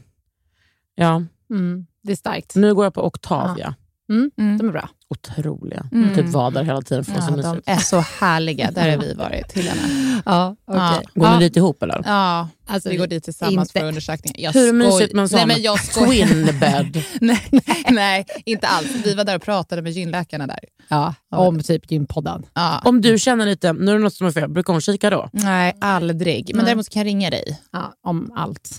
Ja, 0.95 1.23
Mm. 1.51 1.87
Det 2.03 2.13
är 2.13 2.17
starkt. 2.17 2.55
nu 2.55 2.75
går 2.75 2.85
jag 2.85 2.95
på 2.95 3.07
Octavia. 3.07 3.75
Mm. 4.11 4.31
De 4.59 4.69
är 4.69 4.73
bra. 4.73 4.89
otroliga. 5.11 5.87
Mm. 5.93 6.15
Typ 6.15 6.27
var 6.27 6.51
där 6.51 6.63
hela 6.63 6.83
tiden 6.83 7.05
för 7.05 7.13
var 7.13 7.21
så 7.21 7.35
Ja, 7.37 7.57
de 7.65 7.71
är 7.73 7.77
så 7.79 7.99
härliga. 8.01 8.71
Där 8.71 8.91
har 8.91 8.97
vi 9.03 9.15
varit, 9.15 9.53
Helena. 9.53 9.83
Ja, 10.27 10.57
okej. 10.67 10.81
Ja. 10.81 11.03
Går 11.15 11.27
Ja. 11.29 11.39
ni 11.39 11.45
dit 11.45 11.57
ihop 11.57 11.83
eller? 11.83 12.03
Ja, 12.07 12.49
Alltså, 12.67 12.89
vi 12.89 12.97
går 12.97 13.07
dit 13.07 13.25
tillsammans 13.25 13.69
inte- 13.71 13.81
för 13.81 13.87
undersökningen. 13.87 14.43
Jag 14.43 14.53
Hur 14.53 14.73
mysigt 14.73 15.15
med 15.15 15.23
en 15.23 15.29
sån 15.29 15.37
Nej, 15.37 15.47
men 15.47 15.63
jag 15.63 15.79
skoj- 15.79 16.07
twin 16.27 16.59
bed? 16.61 17.03
nej, 17.21 17.41
nej, 17.51 17.85
nej, 17.91 18.27
inte 18.47 18.67
alls. 18.67 18.89
Vi 19.05 19.15
var 19.15 19.25
där 19.25 19.37
och 19.37 19.43
pratade 19.43 19.83
med 19.83 19.93
gynläkarna 19.93 20.47
där. 20.47 20.59
Ja, 20.89 21.15
om 21.31 21.63
typ 21.63 21.91
gympodden. 21.93 22.43
Ja. 22.55 22.83
Om 22.85 23.01
du 23.01 23.19
känner 23.19 23.47
lite, 23.47 23.73
nu 23.73 23.91
är 23.91 23.95
det 23.97 24.03
något 24.05 24.15
som 24.15 24.27
är 24.27 24.31
fel, 24.31 24.51
brukar 24.51 24.73
hon 24.73 24.81
kika 24.81 25.11
då? 25.11 25.29
Nej, 25.33 25.77
aldrig. 25.81 26.51
Men 26.57 26.65
däremot 26.65 26.89
kan 26.91 27.01
jag 27.01 27.07
ringa 27.07 27.31
dig. 27.31 27.61
Ja, 27.73 27.93
om 28.07 28.33
allt. 28.37 28.71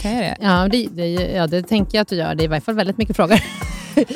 Kan 0.00 0.12
jag 0.12 0.22
det? 0.22 0.36
Ja 0.40 0.68
det, 0.70 0.88
det, 0.92 1.08
ja, 1.10 1.46
det 1.46 1.62
tänker 1.62 1.98
jag 1.98 2.02
att 2.02 2.08
du 2.08 2.16
gör. 2.16 2.34
Det 2.34 2.42
är 2.42 2.44
i 2.44 2.48
varje 2.48 2.60
fall 2.60 2.74
väldigt 2.74 2.98
mycket 2.98 3.16
frågor. 3.16 3.40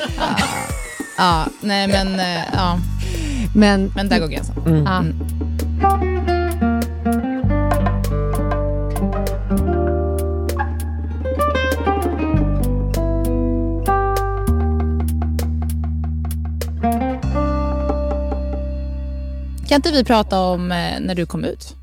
Ja, 1.17 1.45
nej 1.61 1.87
men, 1.87 2.19
eh, 2.19 2.43
ja. 2.53 2.79
Men, 3.55 3.91
men 3.95 4.09
där 4.09 4.19
går 4.19 4.27
gränsen. 4.27 4.55
Mm. 4.65 4.85
ja. 4.85 5.03
Kan 19.67 19.75
inte 19.75 19.91
vi 19.91 20.03
prata 20.03 20.39
om 20.39 20.71
eh, 20.71 20.99
när 20.99 21.15
du 21.15 21.25
kom 21.25 21.43
ut? 21.43 21.75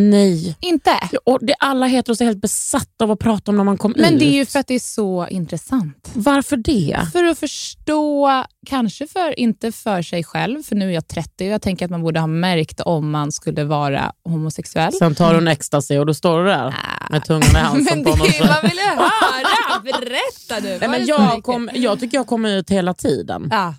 Nej. 0.00 0.56
Inte? 0.60 0.90
Och 1.24 1.38
det, 1.42 1.54
alla 1.58 1.86
heteros 1.86 2.20
är 2.20 2.24
helt 2.24 2.40
besatta 2.40 3.04
av 3.04 3.10
att 3.10 3.18
prata 3.18 3.50
om 3.50 3.56
när 3.56 3.64
man 3.64 3.78
kom 3.78 3.90
ut. 3.94 4.00
Men 4.00 4.18
det 4.18 4.24
är 4.24 4.32
ju 4.34 4.46
för 4.46 4.58
att 4.58 4.66
det 4.66 4.74
är 4.74 4.78
så 4.78 5.26
intressant. 5.30 6.10
Varför 6.14 6.56
det? 6.56 6.98
För 7.12 7.24
att 7.24 7.38
förstå, 7.38 8.28
kanske 8.66 9.06
för, 9.06 9.38
inte 9.40 9.72
för 9.72 10.02
sig 10.02 10.24
själv, 10.24 10.62
för 10.62 10.76
nu 10.76 10.88
är 10.88 10.94
jag 10.94 11.08
30 11.08 11.44
och 11.46 11.50
jag 11.52 11.62
tänker 11.62 11.84
att 11.84 11.90
man 11.90 12.02
borde 12.02 12.20
ha 12.20 12.26
märkt 12.26 12.80
om 12.80 13.10
man 13.10 13.32
skulle 13.32 13.64
vara 13.64 14.12
homosexuell. 14.24 14.92
Sen 14.92 15.14
tar 15.14 15.32
du 15.32 15.38
en 15.38 15.48
ecstasy 15.48 15.98
och 15.98 16.06
då 16.06 16.14
står 16.14 16.38
du 16.38 16.44
där 16.44 16.74
med 17.10 17.24
tungan 17.24 17.42
i 17.50 17.58
halsen 17.58 17.84
Men 17.84 18.04
på 18.04 18.10
det 18.10 18.16
någon. 18.18 18.26
är 18.28 18.48
vad 18.54 18.62
vill 18.70 18.78
jag 18.78 18.96
höra? 18.96 19.80
Berätta 19.82 20.68
nu. 20.68 20.78
Nej, 20.80 20.88
men 20.88 21.06
jag, 21.06 21.42
kom, 21.42 21.70
jag 21.74 22.00
tycker 22.00 22.18
jag 22.18 22.26
kommer 22.26 22.50
ut 22.58 22.70
hela 22.70 22.94
tiden. 22.94 23.48
Ja. 23.50 23.74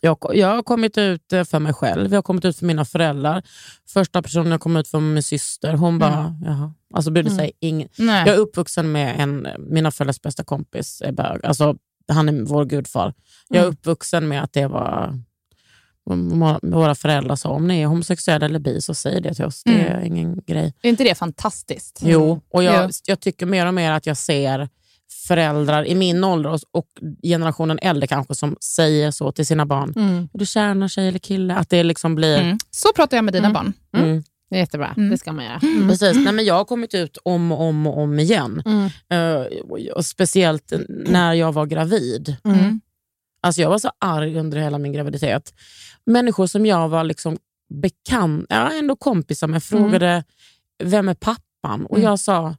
Jag, 0.00 0.18
jag 0.34 0.48
har 0.48 0.62
kommit 0.62 0.98
ut 0.98 1.32
eh, 1.32 1.44
för 1.44 1.58
mig 1.58 1.72
själv, 1.72 2.10
jag 2.10 2.16
har 2.16 2.22
kommit 2.22 2.44
ut 2.44 2.56
för 2.58 2.66
mina 2.66 2.84
föräldrar. 2.84 3.42
Första 3.88 4.22
personen 4.22 4.50
jag 4.52 4.60
kom 4.60 4.76
ut 4.76 4.88
för 4.88 4.98
var 4.98 5.06
min 5.06 5.22
syster. 5.22 5.72
Hon 5.74 5.98
bara, 5.98 6.36
jaha. 6.44 6.74
Alltså 6.94 7.10
brydde 7.10 7.30
sig 7.30 7.52
ingen. 7.60 7.88
Nej. 7.98 8.26
Jag 8.26 8.34
är 8.34 8.38
uppvuxen 8.38 8.92
med 8.92 9.20
en, 9.20 9.48
mina 9.58 9.90
föräldrars 9.90 10.20
bästa 10.20 10.44
kompis 10.44 11.02
är 11.04 11.12
bög. 11.12 11.46
Alltså, 11.46 11.76
han 12.08 12.28
är 12.28 12.32
vår 12.42 12.64
gudfar. 12.64 13.14
Jag 13.48 13.62
är 13.64 13.66
uppvuxen 13.68 14.28
med 14.28 14.42
att 14.42 14.52
det 14.52 14.66
var... 14.66 15.18
Våra 16.62 16.94
föräldrar 16.94 17.36
sa 17.36 17.48
om 17.48 17.68
ni 17.68 17.80
är 17.80 17.86
homosexuella 17.86 18.46
eller 18.46 18.58
bi 18.58 18.80
så 18.80 18.94
säg 18.94 19.20
det 19.20 19.34
till 19.34 19.44
oss. 19.44 19.62
Det 19.64 19.80
är 19.80 20.00
ingen 20.00 20.40
grej. 20.46 20.74
Är 20.82 20.88
inte 20.88 21.04
det 21.04 21.14
fantastiskt? 21.14 22.00
Jo, 22.02 22.40
och 22.48 22.62
jag, 22.62 22.84
Jo. 22.84 22.90
jag 23.06 23.20
tycker 23.20 23.46
mer 23.46 23.66
och 23.66 23.74
mer 23.74 23.92
att 23.92 24.06
jag 24.06 24.16
ser 24.16 24.68
föräldrar 25.28 25.84
i 25.86 25.94
min 25.94 26.24
ålder 26.24 26.50
och, 26.50 26.60
och 26.72 26.86
generationen 27.22 27.78
äldre 27.82 28.06
kanske 28.06 28.34
som 28.34 28.56
säger 28.60 29.10
så 29.10 29.32
till 29.32 29.46
sina 29.46 29.66
barn. 29.66 29.92
Mm. 29.96 30.28
Är 30.34 30.38
du 30.38 30.46
kär 30.46 30.84
i 30.84 30.88
tjej 30.88 31.08
eller 31.08 31.18
kille? 31.18 31.54
Att 31.54 31.68
det 31.70 31.82
liksom 31.84 32.14
blir... 32.14 32.38
Mm. 32.40 32.58
Så 32.70 32.88
pratar 32.96 33.16
jag 33.16 33.24
med 33.24 33.34
dina 33.34 33.50
barn. 33.50 33.72
Mm. 33.96 34.22
Det 34.50 34.56
är 34.56 34.60
jättebra. 34.60 34.94
Mm. 34.96 35.10
Det 35.10 35.18
ska 35.18 35.32
man 35.32 35.44
göra. 35.44 35.58
Mm. 35.62 35.88
Precis. 35.88 36.16
Nej, 36.16 36.32
men 36.32 36.44
jag 36.44 36.54
har 36.54 36.64
kommit 36.64 36.94
ut 36.94 37.18
om 37.24 37.52
och 37.52 37.60
om, 37.60 37.86
och 37.86 37.98
om 37.98 38.18
igen. 38.18 38.62
Mm. 38.66 39.46
Och- 39.70 39.78
och 39.96 40.06
speciellt 40.06 40.72
när 40.88 41.34
jag 41.34 41.52
var 41.52 41.66
gravid. 41.66 42.36
Mm. 42.44 42.80
Alltså 43.42 43.60
jag 43.60 43.70
var 43.70 43.78
så 43.78 43.90
arg 43.98 44.38
under 44.38 44.58
hela 44.58 44.78
min 44.78 44.92
graviditet. 44.92 45.54
Människor 46.06 46.46
som 46.46 46.66
jag 46.66 46.88
var 46.88 47.04
liksom 47.04 47.38
bekant, 47.74 48.46
ja, 48.48 48.72
ändå 48.72 48.96
kompisar 48.96 49.46
med 49.46 49.62
frågade 49.62 50.24
vem 50.84 51.08
är 51.08 51.14
pappan? 51.14 51.86
Och 51.86 51.96
Mm. 51.98 52.08
jag 52.10 52.20
sa, 52.20 52.56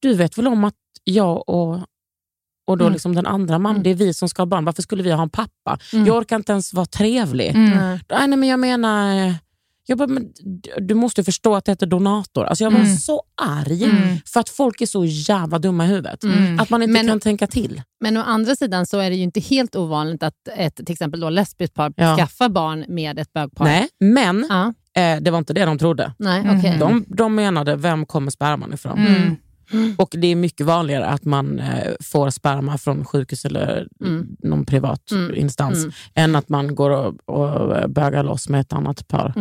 du 0.00 0.14
vet 0.14 0.38
väl 0.38 0.46
om 0.46 0.64
att 0.64 0.74
jag 1.10 1.48
och, 1.48 1.74
och 2.66 2.78
då 2.78 2.84
Mm. 2.84 2.92
liksom 2.92 3.14
den 3.14 3.26
andra 3.26 3.58
mamman, 3.58 3.70
Mm. 3.72 3.82
det 3.82 3.90
är 3.90 3.94
vi 3.94 4.14
som 4.14 4.28
ska 4.28 4.42
ha 4.42 4.46
barn. 4.46 4.64
Varför 4.64 4.82
skulle 4.82 5.02
vi 5.02 5.10
ha 5.12 5.22
en 5.22 5.30
pappa? 5.30 5.78
Mm. 5.92 6.06
Jag 6.06 6.16
orkar 6.16 6.36
inte 6.36 6.52
ens 6.52 6.74
vara 6.74 6.86
trevlig. 6.86 7.48
Mm. 7.54 7.70
Nej. 7.70 8.00
Nej, 8.10 8.28
men 8.36 8.48
jag 8.48 8.60
menar, 8.60 9.34
jag 9.86 9.98
bara, 9.98 10.08
men, 10.08 10.28
du 10.78 10.94
måste 10.94 11.24
förstå 11.24 11.54
att 11.54 11.64
det 11.64 11.72
heter 11.72 11.86
donator. 11.86 12.44
Alltså 12.44 12.64
jag 12.64 12.70
var 12.70 12.78
Mm. 12.80 12.96
så 12.96 13.22
arg 13.42 13.84
Mm. 13.84 14.16
för 14.26 14.40
att 14.40 14.48
folk 14.48 14.80
är 14.80 14.86
så 14.86 15.04
jävla 15.04 15.58
dumma 15.58 15.84
i 15.84 15.88
huvudet. 15.88 16.24
Mm. 16.24 16.60
Att 16.60 16.70
man 16.70 16.82
inte 16.82 16.92
Men- 16.92 17.06
kan 17.08 17.20
tänka 17.20 17.46
till. 17.46 17.82
Men 18.00 18.16
å 18.16 18.22
andra 18.22 18.56
sidan 18.56 18.86
så 18.86 18.98
är 18.98 19.10
det 19.10 19.16
ju 19.16 19.22
inte 19.22 19.40
helt 19.40 19.76
ovanligt 19.76 20.22
att 20.22 20.34
ett 20.56 20.76
till 20.76 20.92
exempel 20.92 21.20
då 21.20 21.30
lesbiskt 21.30 21.74
par 21.74 21.92
Ja. 21.96 22.16
skaffar 22.16 22.48
barn 22.48 22.84
med 22.88 23.18
ett 23.18 23.32
bögpar. 23.32 23.64
Nej, 23.64 23.88
men 24.00 24.46
Ja. 24.48 24.74
eh, 25.02 25.20
det 25.20 25.30
var 25.30 25.38
inte 25.38 25.52
det 25.52 25.64
de 25.64 25.78
trodde. 25.78 26.12
Nej, 26.18 26.40
Mm. 26.40 26.58
okej. 26.58 26.76
De, 26.80 27.04
de 27.08 27.34
menade, 27.34 27.76
vem 27.76 28.06
kommer 28.06 28.30
sperman 28.30 28.72
ifrån? 28.72 29.36
Mm. 29.72 29.94
Och 29.98 30.14
det 30.18 30.26
är 30.26 30.36
mycket 30.36 30.66
vanligare 30.66 31.06
att 31.06 31.24
man 31.24 31.58
eh, 31.58 31.92
får 32.00 32.30
sperma 32.30 32.78
från 32.78 33.04
sjukhus 33.04 33.44
eller 33.44 33.88
Mm. 34.00 34.36
någon 34.42 34.64
privat 34.64 35.10
Mm. 35.10 35.34
instans 35.34 35.78
Mm. 35.78 35.92
än 36.14 36.36
att 36.36 36.48
man 36.48 36.74
går 36.74 36.90
och, 36.90 37.14
och 37.28 37.90
bögar 37.90 38.22
loss 38.22 38.48
med 38.48 38.60
ett 38.60 38.72
annat 38.72 39.08
par. 39.08 39.32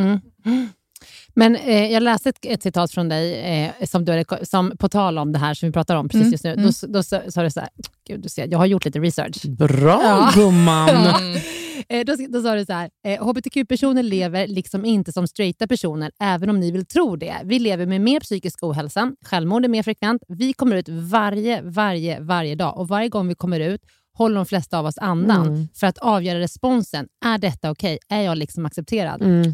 Men 1.34 1.56
eh, 1.56 1.91
jag 1.91 2.04
läste 2.04 2.30
ett, 2.30 2.46
ett 2.46 2.63
citat 2.63 2.91
från 2.91 3.10
dig 3.10 3.34
eh, 3.80 3.86
som, 3.88 4.06
du 4.06 4.12
hade, 4.12 4.46
som 4.46 4.72
på 4.78 4.89
tal 4.89 5.17
om 5.17 5.32
det 5.32 5.39
här 5.39 5.54
som 5.54 5.70
vi 5.70 5.74
pratar 5.74 5.96
om 5.96 6.10
precis 6.10 6.22
Mm. 6.22 6.32
just 6.32 6.43
nu. 6.43 6.52
Mm. 6.52 6.65
Då, 6.82 6.88
då 6.88 7.04
sa 7.32 7.43
du 7.43 7.52
så 7.52 7.60
här, 7.60 7.70
Gud, 8.08 8.22
du 8.22 8.30
ser, 8.30 8.48
jag 8.48 8.58
har 8.58 8.65
gjort 8.65 8.86
lite 8.86 9.00
research. 9.00 9.46
Bra 9.46 10.02
Ja. 10.04 10.32
gumman! 10.36 10.89
Mm. 10.89 11.39
Eh, 11.89 12.06
då, 12.06 12.15
då 12.30 12.41
sa 12.41 12.56
du 12.56 12.65
så 12.65 12.74
här, 12.74 12.89
eh, 13.08 13.24
hbtq-personer 13.28 14.04
lever 14.04 14.48
liksom 14.48 14.86
inte 14.86 15.12
som 15.13 15.28
straighta 15.28 15.67
personer, 15.67 16.12
även 16.20 16.50
om 16.50 16.60
ni 16.60 16.72
vill 16.72 16.86
tro 16.86 17.15
det. 17.15 17.36
Vi 17.43 17.60
lever 17.60 17.86
med 17.86 18.02
mer 18.02 18.20
psykisk 18.20 18.63
ohälsa, 18.63 19.12
självmord 19.26 19.65
är 19.65 19.70
mer 19.70 19.84
frekvent. 19.84 20.22
Vi 20.28 20.54
kommer 20.54 20.76
ut 20.76 20.89
varje, 20.89 21.62
varje, 21.62 22.20
varje 22.20 22.56
dag 22.56 22.78
och 22.78 22.88
varje 22.88 23.10
gång 23.10 23.28
vi 23.28 23.36
kommer 23.36 23.60
ut 23.60 23.82
håller 24.13 24.36
de 24.36 24.46
flesta 24.46 24.80
av 24.80 24.86
oss 24.86 24.98
andan 24.98 25.48
Mm. 25.48 25.67
för 25.76 25.88
att 25.88 25.98
avgöra 25.98 26.39
responsen. 26.39 27.08
Är 27.26 27.38
detta 27.38 27.72
okej? 27.72 28.00
Är 28.10 28.22
jag 28.22 28.38
liksom 28.38 28.65
accepterad? 28.65 29.22
Mm. 29.22 29.54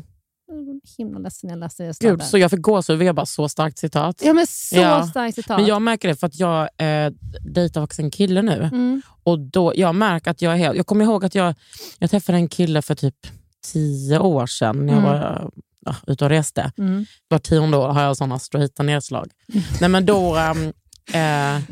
Himla 0.97 1.19
ledsen 1.19 1.47
när 1.47 1.53
jag 1.55 1.59
läser 1.59 1.85
det. 1.85 2.09
Gud, 2.09 2.23
så 2.23 2.37
jag 2.37 2.51
fick 2.51 2.61
gåshud. 2.61 2.99
Vi 2.99 3.07
har 3.07 3.13
bara 3.13 3.25
så 3.25 3.49
starkt 3.49 3.77
citat. 3.77 4.21
Ja, 4.25 4.33
men 4.33 4.47
så 4.47 4.75
Ja. 4.75 5.07
starkt 5.07 5.35
citat. 5.35 5.57
Men 5.57 5.65
jag 5.67 5.81
märker 5.81 6.07
det 6.07 6.15
för 6.15 6.27
att 6.27 6.39
jag 6.39 6.61
eh, 6.77 7.11
dejtar 7.41 7.81
faktiskt 7.81 7.99
en 7.99 8.11
kille 8.11 8.41
nu. 8.41 8.63
Mm. 8.63 9.01
Och 9.23 9.39
då, 9.39 9.73
jag 9.75 9.95
märker 9.95 10.31
att 10.31 10.41
jag 10.41 10.53
är 10.53 10.57
helt... 10.57 10.77
Jag 10.77 10.87
kommer 10.87 11.05
ihåg 11.05 11.25
att 11.25 11.35
jag, 11.35 11.55
jag 11.99 12.09
träffade 12.11 12.37
en 12.37 12.47
kille 12.47 12.81
för 12.81 12.95
typ 12.95 13.15
tio 13.73 14.19
år 14.19 14.45
sedan 14.45 14.85
när 14.85 14.93
jag 14.93 14.99
Mm. 15.03 15.11
var 15.11 15.51
ja, 15.85 15.95
ute 16.07 16.23
och 16.23 16.29
reste. 16.29 16.71
Mm. 16.77 17.05
Var 17.27 17.39
tionde 17.39 17.77
år 17.77 17.87
har 17.89 18.01
jag 18.03 18.17
såna 18.17 18.39
straighta 18.39 18.83
nedslag. 18.83 19.31
Nej, 19.81 19.89
men 19.89 20.05
då... 20.05 20.35
ehm, 20.35 20.67
eh, 21.13 21.63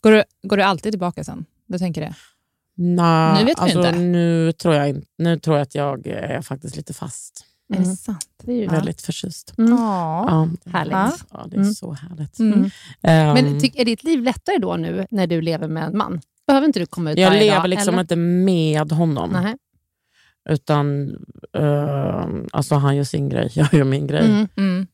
Går, 0.00 0.10
du, 0.12 0.24
går 0.42 0.56
du 0.56 0.62
alltid 0.62 0.92
tillbaka 0.92 1.24
sen? 1.24 1.44
Du 1.66 1.78
tänker 1.78 2.00
det? 2.00 2.14
na, 2.78 3.38
Nu 3.38 3.44
vet 3.44 3.58
vi 3.58 3.62
alltså, 3.62 3.78
inte. 3.78 3.92
Nu 3.92 4.52
tror, 4.52 4.74
jag, 4.74 5.02
nu 5.18 5.38
tror 5.38 5.56
jag 5.56 5.62
att 5.62 5.74
jag 5.74 6.06
är 6.06 6.42
faktiskt 6.42 6.76
lite 6.76 6.94
fast. 6.94 7.44
Är 7.72 7.76
Mm. 7.76 7.88
det 7.90 7.96
sant? 7.96 8.26
Det 8.42 8.52
är 8.52 8.56
ju 8.56 8.66
Väldigt 8.68 9.02
förtjust. 9.02 9.54
Mm. 9.58 9.70
Ja. 9.72 10.26
Ja, 10.64 10.70
Härligt. 10.72 10.92
Ja. 10.92 11.12
ja, 11.32 11.46
det 11.50 11.56
är 11.56 11.60
Mm. 11.60 11.72
så 11.74 11.92
härligt. 11.92 12.38
Mm. 12.38 12.70
Ehm, 13.02 13.34
Men 13.34 13.60
ty, 13.60 13.70
är 13.74 13.84
ditt 13.84 14.04
liv 14.04 14.22
lättare 14.22 14.58
då 14.58 14.76
nu 14.76 15.06
när 15.10 15.26
du 15.26 15.40
lever 15.40 15.68
med 15.68 15.84
en 15.84 15.96
man? 15.98 16.20
Behöver 16.46 16.66
inte 16.66 16.78
du 16.78 16.86
komma 16.86 17.12
ut 17.12 17.18
jag 17.18 17.28
varje 17.30 17.40
lever 17.44 17.56
dag? 17.60 17.68
liksom 17.68 17.94
eller? 17.94 18.00
inte 18.02 18.16
med 18.16 18.92
honom. 18.92 19.30
Nähä. 19.30 19.56
Utan 20.48 21.10
eh, 21.58 22.26
alltså 22.52 22.74
han 22.74 22.96
gör 22.96 23.04
sin 23.04 23.28
grej, 23.28 23.50
jag 23.54 23.74
gör 23.74 23.84
min 23.84 24.06
grej. 24.06 24.26
Mm. 24.26 24.48
Mm. 24.56 24.86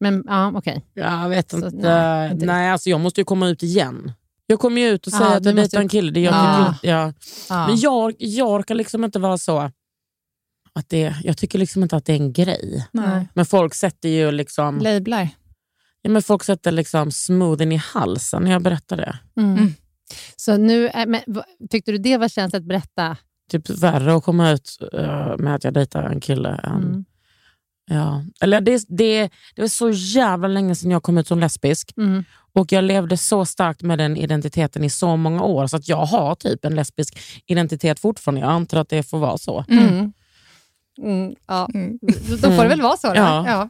Men 0.00 0.24
ja, 0.26 0.52
okej. 0.54 0.84
Jag 0.94 1.28
vet 1.28 1.50
Så, 1.50 1.56
inte. 1.56 1.70
nej, 1.76 2.28
nej, 2.28 2.32
inte 2.32 2.52
alltså 2.72 2.90
jag 2.90 3.00
måste 3.00 3.20
ju 3.20 3.24
komma 3.24 3.48
ut 3.48 3.62
igen. 3.62 4.12
Jag 4.46 4.60
kommer 4.60 4.80
ju 4.80 4.88
ut 4.88 5.06
och 5.06 5.12
säga 5.12 5.30
att 5.30 5.44
jag 5.44 5.56
dejtar 5.56 5.80
en 5.80 5.88
kille. 5.88 6.10
Det 6.10 6.20
jag 6.20 6.34
Ja. 6.34 6.74
tycker, 6.74 6.88
ja. 6.88 7.12
Ja. 7.48 7.66
Men 7.66 7.76
jag, 7.80 8.14
jag 8.18 8.48
orkar 8.50 8.74
liksom 8.74 9.04
inte 9.04 9.18
vara 9.18 9.38
så... 9.38 9.70
Att 10.74 10.88
det, 10.88 11.14
jag 11.24 11.36
tycker 11.36 11.58
liksom 11.58 11.82
inte 11.82 11.96
att 11.96 12.04
det 12.04 12.12
är 12.12 12.16
en 12.16 12.32
grej. 12.32 12.86
Nej. 12.92 13.28
Men 13.34 13.46
folk 13.46 13.74
sätter 13.74 14.08
ju 14.08 14.30
liksom, 14.30 14.78
Lablar. 14.78 15.28
ja, 16.02 16.10
men 16.10 16.22
folk 16.22 16.44
sätter 16.44 16.72
liksom 16.72 17.10
smoothen 17.12 17.72
i 17.72 17.76
halsen 17.76 18.42
när 18.42 18.50
jag 18.50 18.62
berättar 18.62 18.96
det. 18.96 19.18
Mm. 19.36 19.52
Mm. 19.58 19.74
Så 20.36 20.56
nu, 20.56 20.88
är- 20.88 21.06
men, 21.06 21.20
tyckte 21.70 21.92
du 21.92 21.98
det 21.98 22.16
var 22.16 22.28
känsligt 22.28 22.60
att 22.60 22.68
berätta? 22.68 23.16
Typ 23.50 23.70
värre 23.70 24.14
att 24.16 24.24
komma 24.24 24.50
ut 24.50 24.78
eh, 24.92 25.36
med 25.38 25.54
att 25.54 25.64
jag 25.64 25.74
dejtar 25.74 26.02
en 26.02 26.20
kille 26.20 26.48
än... 26.48 26.82
Mm. 26.82 27.04
Ja. 27.90 28.24
Eller 28.40 28.60
det, 28.60 28.84
det, 28.88 29.30
det 29.54 29.60
var 29.62 29.68
så 29.68 29.90
jävla 29.90 30.48
länge 30.48 30.74
sedan 30.74 30.90
jag 30.90 31.02
kom 31.02 31.18
ut 31.18 31.26
som 31.28 31.38
lesbisk. 31.38 31.92
Mm. 31.96 32.24
Och 32.54 32.72
jag 32.72 32.84
levde 32.84 33.16
så 33.16 33.44
starkt 33.44 33.82
med 33.82 33.98
den 33.98 34.16
identiteten 34.16 34.84
i 34.84 34.90
så 34.90 35.16
många 35.16 35.42
år 35.42 35.66
så 35.66 35.76
att 35.76 35.88
jag 35.88 36.04
har 36.04 36.34
typ 36.34 36.64
en 36.64 36.74
lesbisk 36.74 37.18
identitet 37.46 38.00
fortfarande. 38.00 38.40
Jag 38.40 38.50
antar 38.50 38.80
att 38.80 38.88
det 38.88 39.02
får 39.02 39.18
vara 39.18 39.38
så. 39.38 39.64
Mm. 39.68 40.12
Mm. 40.98 41.22
Mm, 41.24 41.34
ja. 41.46 41.68
Mm. 41.74 41.98
Då 42.30 42.36
får 42.50 42.62
det 42.62 42.68
väl 42.68 42.82
vara 42.82 42.96
så. 42.96 43.08
Då. 43.08 43.14
Ja. 43.16 43.68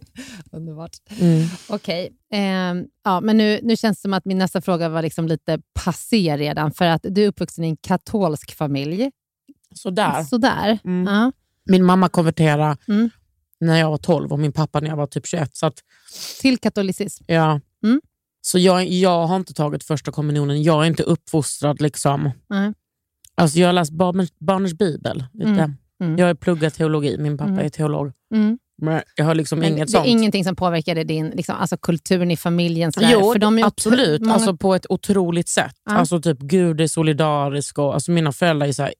Underbart. 0.52 0.96
Mm. 1.20 1.46
Okej. 1.68 2.12
Ehm, 2.32 2.84
ja, 3.04 3.20
men 3.20 3.36
nu, 3.36 3.60
nu 3.62 3.76
känns 3.76 3.98
det 3.98 4.02
som 4.02 4.14
att 4.14 4.24
min 4.24 4.38
nästa 4.38 4.60
fråga 4.60 4.88
var 4.88 5.02
liksom 5.02 5.28
lite 5.28 5.58
passé 5.84 6.36
redan, 6.36 6.72
för 6.72 6.84
att 6.84 7.06
du 7.08 7.24
är 7.24 7.28
uppvuxen 7.28 7.64
i 7.64 7.68
en 7.68 7.76
katolsk 7.76 8.54
familj. 8.54 9.10
Sådär. 9.74 10.22
Sådär. 10.24 10.78
Mm. 10.84 11.14
Ja. 11.14 11.32
Min 11.64 11.84
mamma 11.84 12.08
konverterade 12.08 12.76
Mm. 12.88 13.10
när 13.60 13.76
jag 13.80 13.90
var 13.90 13.98
12 13.98 14.32
och 14.32 14.38
min 14.38 14.52
pappa 14.52 14.80
när 14.80 14.88
jag 14.88 14.96
var 14.96 15.06
typ 15.06 15.26
21. 15.26 15.56
Så 15.56 15.66
att, 15.66 15.74
Till 16.40 16.58
katolicism. 16.58 17.24
ja. 17.26 17.60
Mm. 17.84 18.00
Så 18.40 18.58
jag, 18.58 18.86
jag 18.88 19.26
har 19.26 19.36
inte 19.36 19.54
tagit 19.54 19.84
första 19.84 20.12
kommunionen. 20.12 20.62
Jag 20.62 20.82
är 20.82 20.86
inte 20.86 21.02
uppfostrad. 21.02 21.80
liksom. 21.80 22.30
Nej. 22.48 22.72
Alltså 23.34 23.58
jag 23.58 23.68
har 23.68 23.72
läst 23.72 23.92
barners, 23.92 24.28
barners 24.38 24.72
bibel. 24.72 25.24
Lite. 25.32 25.74
Mm. 26.04 26.12
Mm. 26.12 26.18
Jag 26.18 26.26
har 26.26 26.34
pluggat 26.34 26.74
teologi. 26.74 27.18
Min 27.18 27.38
pappa 27.38 27.50
Mm. 27.50 27.64
är 27.66 27.68
teolog. 27.68 28.12
Mm. 28.34 28.58
Men 28.82 29.02
jag 29.16 29.24
har 29.24 29.34
liksom 29.34 29.58
Men 29.58 29.72
inget 29.72 29.86
det 29.86 29.92
sånt. 29.92 30.06
är 30.06 30.10
ingenting 30.10 30.44
som 30.44 30.56
påverkade 30.56 31.04
din 31.04 31.30
liksom, 31.30 31.56
alltså 31.56 31.76
kulturen 31.76 32.30
i 32.30 32.36
familjen? 32.36 32.92
Sådär. 32.92 33.10
Jo, 33.12 33.32
för 33.32 33.38
de 33.38 33.58
är 33.58 33.64
absolut. 33.64 34.20
Många... 34.20 34.34
Alltså 34.34 34.56
på 34.56 34.74
ett 34.74 34.86
otroligt 34.88 35.48
sätt. 35.48 35.74
Ja. 35.84 35.92
Alltså 35.96 36.20
typ 36.20 36.38
Gud 36.38 36.80
är 36.80 36.86
solidarisk. 36.86 37.78
Och, 37.78 37.94
alltså 37.94 38.10
mina 38.10 38.32
föräldrar 38.32 38.66
är 38.68 38.72
så 38.72 38.82
här, 38.82 38.92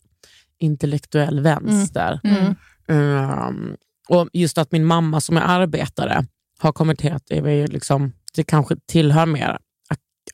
intellektuell 0.58 1.40
vänster. 1.40 2.20
Mm. 2.24 2.54
Ehm, 2.88 3.76
och 4.08 4.28
just 4.32 4.58
att 4.58 4.72
min 4.72 4.84
mamma 4.84 5.20
som 5.20 5.36
är 5.36 5.40
arbetare 5.40 6.24
har 6.58 6.72
konverterat, 6.72 7.22
det, 7.26 7.36
är 7.38 7.48
ju 7.48 7.66
liksom, 7.66 8.12
det 8.34 8.44
kanske 8.44 8.76
tillhör 8.86 9.26
mer 9.26 9.58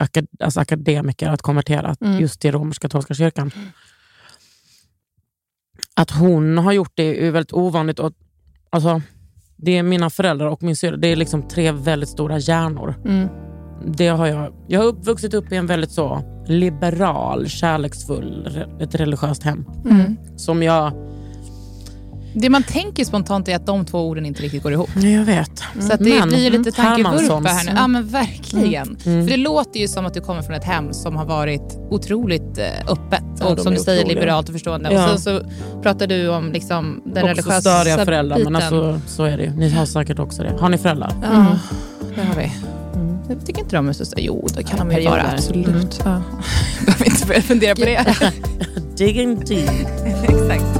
ak- 0.00 0.26
alltså 0.40 0.60
akademiker 0.60 1.28
att 1.28 1.42
konvertera 1.42 1.96
Mm. 2.00 2.20
just 2.20 2.40
till 2.40 2.52
romersk-katolska 2.52 3.14
kyrkan. 3.14 3.50
Att 6.00 6.10
hon 6.10 6.58
har 6.58 6.72
gjort 6.72 6.92
det 6.94 7.26
är 7.26 7.30
väldigt 7.30 7.52
ovanligt. 7.52 7.98
Och, 7.98 8.12
alltså, 8.70 9.02
det 9.56 9.78
är 9.78 9.82
mina 9.82 10.10
föräldrar 10.10 10.46
och 10.46 10.62
min 10.62 10.76
syster. 10.76 10.96
Det 10.96 11.08
är 11.08 11.16
liksom 11.16 11.48
tre 11.48 11.72
väldigt 11.72 12.08
stora 12.08 12.38
hjärnor. 12.38 12.94
Mm. 13.04 13.28
Det 13.86 14.08
har 14.08 14.26
jag, 14.26 14.52
jag 14.68 14.80
har 14.80 14.86
uppvuxit 14.86 15.34
upp 15.34 15.52
i 15.52 15.56
en 15.56 15.66
väldigt 15.66 15.90
så 15.90 16.22
liberal, 16.46 17.48
kärleksfull, 17.48 18.64
ett 18.80 18.94
religiöst 18.94 19.42
hem. 19.42 19.64
Mm. 19.84 20.16
Som 20.36 20.62
jag... 20.62 20.92
Det 22.34 22.50
man 22.50 22.62
tänker 22.62 23.04
spontant 23.04 23.48
är 23.48 23.56
att 23.56 23.66
de 23.66 23.86
två 23.86 24.08
orden 24.08 24.26
inte 24.26 24.42
riktigt 24.42 24.62
går 24.62 24.72
ihop. 24.72 24.90
Jag 24.94 25.24
vet. 25.24 25.62
Så 25.80 25.92
att 25.92 25.98
det 25.98 26.18
Men, 26.18 26.28
blir 26.28 26.50
lite 26.50 26.82
mm, 26.82 27.04
tankevurpa 27.04 27.48
här 27.48 27.64
nu. 27.64 27.72
Ja, 27.76 27.86
men 27.86 28.08
verkligen. 28.08 28.96
Mm. 29.06 29.26
För 29.26 29.30
det 29.30 29.36
låter 29.36 29.80
ju 29.80 29.88
som 29.88 30.06
att 30.06 30.14
du 30.14 30.20
kommer 30.20 30.42
från 30.42 30.54
ett 30.54 30.64
hem 30.64 30.92
som 30.92 31.16
har 31.16 31.24
varit 31.24 31.78
otroligt 31.90 32.58
eh, 32.58 32.92
öppet 32.92 33.24
Ja, 33.40 33.46
och 33.46 33.58
som 33.58 33.74
du 33.74 33.80
säger 33.80 34.00
otroliga. 34.00 34.20
liberalt 34.20 34.48
och 34.48 34.54
förstående. 34.54 34.92
Ja. 34.92 35.04
Och 35.12 35.20
sen 35.20 35.40
så 35.42 35.50
pratar 35.82 36.06
du 36.06 36.28
om 36.28 36.52
liksom 36.52 37.02
den 37.04 37.12
också 37.12 37.26
religiösa 37.26 37.60
störiga 37.60 38.04
föräldrar, 38.04 38.36
biten. 38.36 38.52
men 38.52 38.62
alltså, 38.62 39.00
så 39.06 39.24
är 39.24 39.36
det 39.36 39.42
ju. 39.42 39.50
Ni 39.50 39.70
har 39.70 39.86
säkert 39.86 40.18
också 40.18 40.42
det. 40.42 40.56
Har 40.60 40.68
ni 40.68 40.78
föräldrar? 40.78 41.12
Ja, 41.22 41.46
det 42.14 42.22
har 42.22 42.34
vi. 42.34 42.52
Jag 43.28 43.46
tycker 43.46 43.60
inte 43.60 43.76
de 43.76 43.88
är 43.88 43.92
så 43.92 44.04
stora. 44.04 44.22
Jo, 44.22 44.48
det 44.56 44.62
kan 44.62 44.88
de 44.88 44.96
ju 44.96 45.08
vara. 45.08 45.22
Absolut. 45.32 46.00
Ja. 46.04 46.22
Behöver 46.86 47.06
inte 47.06 47.26
börja 47.26 47.42
fundera 47.42 47.74
på 47.74 47.80
det. 47.80 48.16
Digging 48.96 49.40
deep. 49.44 49.70
Exakt. 50.28 50.79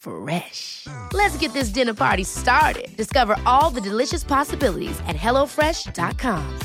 Fresh. 0.00 0.86
Let's 1.12 1.36
get 1.40 1.52
this 1.52 1.74
dinner 1.74 1.94
party 1.94 2.24
started. 2.24 2.96
Discover 2.96 3.36
all 3.46 3.70
the 3.70 3.80
delicious 3.80 4.24
possibilities 4.24 5.00
at 5.00 5.16
hellofresh.com. 5.16 6.58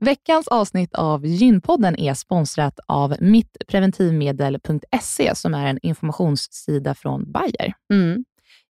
Veckans 0.00 0.48
avsnitt 0.48 0.94
av 0.94 1.26
Gynpodden 1.26 1.98
är 1.98 2.14
sponsrat 2.14 2.80
av 2.86 3.16
mittpreventivmedel.se 3.20 5.34
som 5.34 5.54
är 5.54 5.66
en 5.66 5.78
informationssida 5.82 6.94
från 6.94 7.32
Bayer. 7.32 7.72
Mm. 7.92 8.24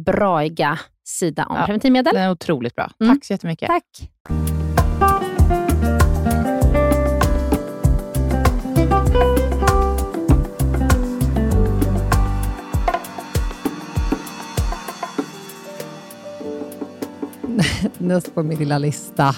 braiga 0.00 0.78
sida 1.04 1.46
om 1.46 1.56
Ja. 1.56 1.64
preventivmedel. 1.66 2.14
Den 2.14 2.22
är 2.22 2.30
otroligt 2.30 2.74
bra. 2.74 2.90
Mm. 3.00 3.14
Tack 3.16 3.24
så 3.24 3.32
jättemycket. 3.32 3.68
Tack. 3.68 4.10
Näst 17.98 18.34
på 18.34 18.42
min 18.42 18.58
lilla 18.58 18.78
lista. 18.78 19.34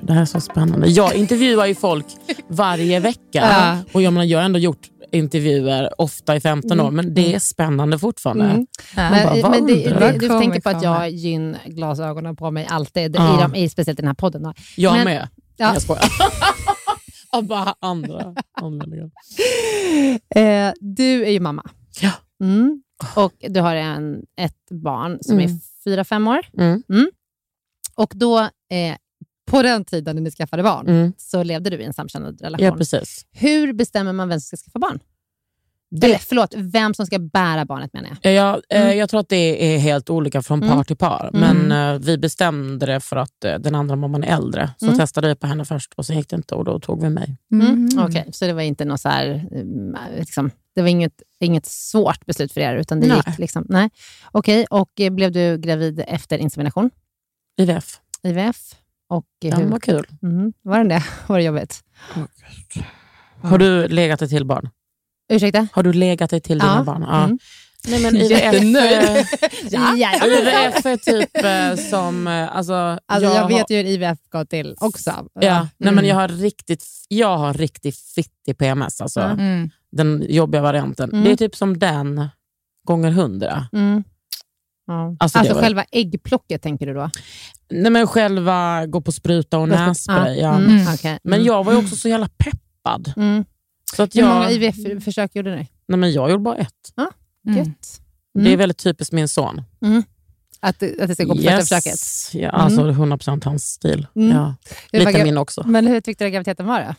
Det 0.00 0.12
här 0.12 0.20
är 0.20 0.24
så 0.24 0.40
spännande. 0.40 0.88
Jag 0.88 1.14
intervjuar 1.14 1.66
ju 1.66 1.74
folk 1.74 2.06
varje 2.48 3.00
vecka. 3.00 3.18
Ja. 3.32 3.78
Och 3.92 4.02
jag, 4.02 4.12
menar, 4.12 4.24
jag 4.24 4.38
har 4.38 4.44
ändå 4.44 4.58
gjort 4.58 4.78
intervjuer 5.12 6.00
ofta 6.00 6.36
i 6.36 6.40
15 6.40 6.80
år, 6.80 6.90
men 6.90 7.14
det 7.14 7.34
är 7.34 7.38
spännande 7.38 7.98
fortfarande. 7.98 8.44
Mm. 8.44 8.66
Man 8.96 9.12
Men, 9.12 9.42
bara, 9.42 9.50
men 9.50 9.66
det, 9.66 9.74
det, 9.74 10.18
du? 10.18 10.28
tänker 10.28 10.60
på 10.60 10.68
att 10.68 10.82
jag 10.82 10.94
komma. 10.94 10.98
har 10.98 11.06
gyn-glasögonen 11.06 12.36
på 12.36 12.50
mig 12.50 12.66
alltid, 12.70 13.16
Ja. 13.16 13.38
i, 13.38 13.42
de, 13.42 13.54
i, 13.58 13.68
speciellt 13.68 13.98
i 13.98 14.02
den 14.02 14.08
här 14.08 14.14
podden. 14.14 14.42
då. 14.42 14.52
Jag 14.76 14.92
Men- 14.94 15.04
med. 15.04 15.28
Ja. 15.56 15.72
Jag 15.74 15.82
skojar. 15.82 16.04
Av 17.32 17.44
bara 17.46 17.74
andra 17.80 18.34
anledningar. 18.60 19.10
Eh, 20.34 20.72
du 20.80 21.24
är 21.24 21.30
ju 21.30 21.40
mamma. 21.40 21.70
Ja. 22.00 22.10
Mm. 22.44 22.82
Och 23.16 23.32
du 23.40 23.60
har 23.60 23.74
en, 23.74 24.22
ett 24.36 24.70
barn 24.70 25.18
som 25.20 25.38
Mm. 25.38 25.50
är 25.50 25.58
fyra, 25.84 26.04
fem 26.04 26.28
år. 26.28 26.40
Mm. 26.58 26.82
Och 27.94 28.12
då, 28.16 28.38
eh, 28.38 28.96
på 29.50 29.62
den 29.62 29.84
tiden 29.84 30.16
när 30.16 30.22
ni 30.22 30.30
skaffade 30.30 30.62
barn, 30.62 30.88
Mm. 30.88 31.12
så 31.16 31.42
levde 31.42 31.70
du 31.70 31.76
i 31.76 31.84
en 31.84 31.92
samkönad 31.92 32.40
relation. 32.40 32.66
Ja, 32.66 32.76
precis. 32.76 33.26
Hur 33.32 33.72
bestämmer 33.72 34.12
man 34.12 34.28
vem 34.28 34.40
som 34.40 34.58
ska 34.58 34.64
skaffa 34.64 34.78
barn? 34.78 35.00
Det- 35.92 36.06
Eller 36.06 36.18
förlåt, 36.18 36.54
vem 36.56 36.94
som 36.94 37.06
ska 37.06 37.18
bära 37.18 37.64
barnet 37.64 37.92
menar 37.92 38.08
jag. 38.22 38.32
Jag, 38.34 38.60
eh, 38.68 38.82
Mm. 38.82 38.98
jag 38.98 39.10
tror 39.10 39.20
att 39.20 39.28
det 39.28 39.74
är 39.74 39.78
helt 39.78 40.10
olika 40.10 40.42
från 40.42 40.60
par 40.60 40.72
Mm. 40.72 40.84
till 40.84 40.96
par. 40.96 41.30
Mm. 41.34 41.56
Men 41.68 41.94
eh, 41.94 42.00
vi 42.00 42.18
bestämde 42.18 42.86
det 42.86 43.00
för 43.00 43.16
att 43.16 43.44
eh, 43.44 43.54
den 43.58 43.74
andra 43.74 43.96
mamman 43.96 44.24
är 44.24 44.36
äldre. 44.36 44.70
Så 44.78 44.86
Mm. 44.86 44.98
testade 44.98 45.28
vi 45.28 45.34
på 45.34 45.46
henne 45.46 45.64
först 45.64 45.92
och 45.96 46.06
sen 46.06 46.16
gick 46.16 46.28
det 46.28 46.36
inte 46.36 46.54
och 46.54 46.64
då 46.64 46.80
tog 46.80 47.02
vi 47.02 47.10
mig. 47.10 47.36
Mm. 47.52 47.88
Okej, 47.98 48.28
så 48.32 48.46
det 48.46 48.52
var 48.52 48.62
inte 48.62 48.84
något 48.84 49.00
så 49.00 49.08
här, 49.08 49.46
mm, 49.52 49.96
liksom, 50.18 50.50
det 50.74 50.82
var 50.82 50.88
inget, 50.88 51.22
inget 51.40 51.66
svårt 51.66 52.26
beslut 52.26 52.52
för 52.52 52.60
er, 52.60 52.76
utan 52.76 53.00
det 53.00 53.06
Nej. 53.06 53.22
gick 53.26 53.38
liksom, 53.38 53.66
nej. 53.68 53.90
Okej, 54.32 54.66
och 54.70 55.00
eh, 55.00 55.10
blev 55.10 55.32
du 55.32 55.58
gravid 55.58 56.04
efter 56.06 56.38
insemination, 56.38 56.90
IVF. 57.60 58.00
IVF? 58.22 58.74
Och 59.10 59.24
eh, 59.44 59.50
Ja, 59.50 59.56
hur, 59.56 59.66
vad 59.66 59.82
kul. 59.82 60.06
mm, 60.22 60.52
var 60.62 60.78
den 60.78 60.88
det? 60.88 61.04
Var 61.26 61.38
det 61.38 61.44
jobbigt? 61.44 61.80
Har 63.42 63.58
du 63.58 63.88
legat 63.88 64.18
dig 64.20 64.28
till 64.28 64.44
barn? 64.44 64.68
Ursäkta? 65.32 65.66
Har 65.72 65.82
du 65.82 65.92
legat 65.92 66.30
dig 66.30 66.40
till 66.40 66.58
Ja. 66.58 66.64
dina 66.70 66.84
barn? 66.84 67.02
Ja. 67.08 67.24
Mm. 67.24 67.38
Nej, 67.88 68.02
men 68.02 68.16
IVF, 68.16 68.30
Jättenöjd. 68.30 69.02
eh, 69.02 69.24
Ja. 69.70 69.94
IVF 70.26 70.86
är 70.86 70.96
typ 70.96 71.36
eh, 71.44 71.88
som... 71.90 72.26
eh, 72.26 72.56
Alltså, 72.56 72.72
Alltså, 73.06 73.28
jag, 73.34 73.42
har- 73.42 73.48
vet 73.48 73.70
ju 73.70 73.76
hur 73.76 73.84
IVF 73.84 74.18
går 74.30 74.44
till 74.44 74.74
också. 74.80 75.10
Ja, 75.34 75.60
nej, 75.60 75.68
Mm. 75.82 75.94
men 75.94 76.06
jag 76.06 76.14
har 76.16 76.28
riktigt, 76.28 76.84
jag 77.08 77.38
har 77.38 77.54
riktigt 77.54 77.96
fittig 77.98 78.58
PMS, 78.58 79.00
alltså. 79.00 79.20
Mm. 79.20 79.70
den 79.92 80.26
jobbiga 80.28 80.62
varianten. 80.62 81.10
Mm. 81.12 81.24
Det 81.24 81.32
är 81.32 81.36
typ 81.36 81.56
som 81.56 81.78
den 81.78 82.28
gånger 82.86 83.10
hundra. 83.10 83.66
Mm. 83.72 84.04
Ja. 84.90 85.16
Alltså, 85.20 85.38
Alltså, 85.38 85.42
det 85.42 85.54
var- 85.54 85.62
själva 85.62 85.84
äggplocket 85.92 86.62
tänker 86.62 86.86
du 86.86 86.94
då? 86.94 87.10
Nej, 87.70 87.90
men 87.90 88.06
själva 88.06 88.86
gå 88.86 89.00
på 89.00 89.12
spruta 89.12 89.58
och 89.58 89.68
nässpray. 89.68 90.38
Ja. 90.40 90.54
Mm. 90.56 90.70
Mm. 90.70 90.94
okej. 90.94 91.18
Men 91.22 91.34
Mm. 91.34 91.46
jag 91.46 91.64
var 91.64 91.72
ju 91.72 91.78
också 91.78 91.96
så 91.96 92.08
jävla 92.08 92.28
peppad. 92.38 93.12
Mm. 93.16 93.44
Så 93.96 94.02
att 94.02 94.16
Hur 94.16 94.22
många 94.22 94.50
jag, 94.50 94.52
IVF-försök 94.52 95.34
gjorde 95.36 95.50
ni? 95.56 95.68
nej, 95.88 95.98
men 95.98 96.12
jag 96.12 96.30
gjorde 96.30 96.42
bara 96.42 96.56
ett. 96.56 96.68
Mm. 97.48 97.58
Gött. 97.58 98.00
Det 98.34 98.52
är 98.52 98.56
väldigt 98.56 98.78
typiskt 98.78 99.12
min 99.12 99.28
son. 99.28 99.62
Att, 100.60 100.82
att 100.82 101.08
det 101.08 101.14
ska 101.14 101.24
gå 101.24 101.34
på 101.34 101.42
första 101.42 101.60
försöket? 101.60 101.98
Ja, 102.32 102.50
alltså 102.50 102.80
100% 102.90 103.44
hans 103.44 103.64
stil. 103.64 104.06
Mm. 104.16 104.36
Ja. 104.36 104.54
Lite 104.92 105.24
min 105.24 105.38
också. 105.38 105.62
Men 105.66 105.86
hur 105.86 106.00
tyckte 106.00 106.24
du 106.24 106.28
att 106.28 106.32
graviditeten 106.32 106.66
var 106.66 106.80
då? 106.80 106.94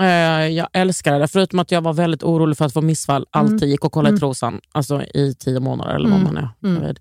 Eh, 0.00 0.06
jag 0.48 0.68
älskade 0.72 1.18
det, 1.18 1.28
förutom 1.28 1.58
att 1.58 1.70
jag 1.70 1.80
var 1.82 1.92
väldigt 1.92 2.22
orolig 2.22 2.56
för 2.58 2.64
att 2.64 2.72
få 2.72 2.80
missfall. 2.80 3.26
Alltid 3.30 3.68
gick 3.68 3.84
och 3.84 3.92
kollade 3.92 4.08
Mm. 4.08 4.16
i 4.16 4.20
trosan, 4.20 4.60
alltså 4.72 5.02
i 5.02 5.34
tio 5.38 5.60
månader 5.60 5.94
eller 5.94 6.08
vad 6.10 6.20
Mm. 6.20 6.34
man 6.34 6.44
är 6.44 6.48
Mm. 6.68 6.80
gravid. 6.80 6.98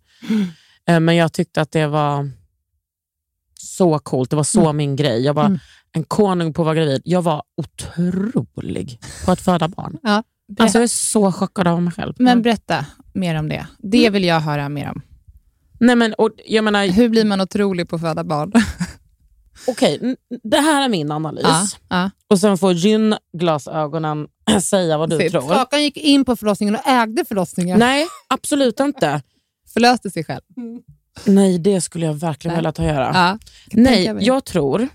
Eh, 0.88 1.00
Men 1.00 1.16
jag 1.16 1.34
tyckte 1.34 1.62
att 1.62 1.72
det 1.72 1.88
var 1.88 2.30
så 3.54 4.00
coolt. 4.00 4.30
Det 4.30 4.36
var 4.36 4.44
så 4.44 4.62
Mm. 4.64 4.78
min 4.78 4.96
grej. 4.96 5.22
Jag 5.22 5.34
var 5.34 5.46
Mm. 5.46 5.60
en 5.92 6.04
konung 6.04 6.54
på 6.54 6.62
att 6.62 6.66
vara 6.66 6.76
gravid. 6.76 7.02
Jag 7.06 7.22
var 7.22 7.44
otrolig 7.58 9.00
på 9.26 9.32
att 9.32 9.42
föda 9.42 9.68
barn. 9.68 9.98
Ja. 10.04 10.24
Alltså 10.60 10.78
jag 10.78 10.84
är 10.84 10.88
så 10.88 11.32
chockad 11.32 11.68
av 11.68 11.82
mig 11.82 11.94
själv. 11.94 12.14
Men 12.20 12.42
berätta 12.42 12.86
mer 13.14 13.36
om 13.40 13.50
det. 13.50 13.68
Det 13.78 14.10
vill 14.10 14.24
jag 14.24 14.40
höra 14.40 14.70
mer 14.70 14.90
om. 14.90 15.02
Nej, 15.80 15.96
men, 15.96 16.14
och, 16.14 16.30
jag 16.46 16.64
menar, 16.64 16.88
Hur 16.88 17.10
blir 17.10 17.26
man 17.26 17.42
otrolig 17.42 17.90
på 17.90 17.96
att 17.96 18.02
föda 18.02 18.24
barn? 18.24 18.52
okej, 19.68 20.00
n- 20.02 20.18
det 20.44 20.58
här 20.58 20.86
är 20.86 20.90
min 20.90 21.12
analys. 21.12 21.44
Ja, 21.46 21.68
ja. 21.90 22.10
Och 22.28 22.40
sen 22.40 22.58
får 22.58 22.74
gyn-glasögonen 22.74 24.28
säga 24.64 24.98
vad 24.98 25.10
du 25.10 25.18
Sitt. 25.18 25.32
tror. 25.32 25.50
Kakan 25.50 25.84
gick 25.84 25.98
in 25.98 26.26
på 26.26 26.36
förlossningen 26.36 26.76
och 26.76 26.88
ägde 26.88 27.26
förlossningen. 27.26 27.80
Nej, 27.80 28.08
absolut 28.30 28.80
inte. 28.80 29.22
Förlöste 29.74 30.10
sig 30.12 30.24
själv. 30.24 30.42
Nej, 31.26 31.60
det 31.60 31.82
skulle 31.82 32.06
jag 32.06 32.14
verkligen 32.14 32.54
Nej. 32.54 32.60
vilja 32.60 32.72
ta 32.72 32.84
göra. 32.86 33.06
Ja, 33.14 33.38
kan 33.70 33.84
Nej, 33.84 34.18
jag 34.20 34.46
tror 34.46 34.88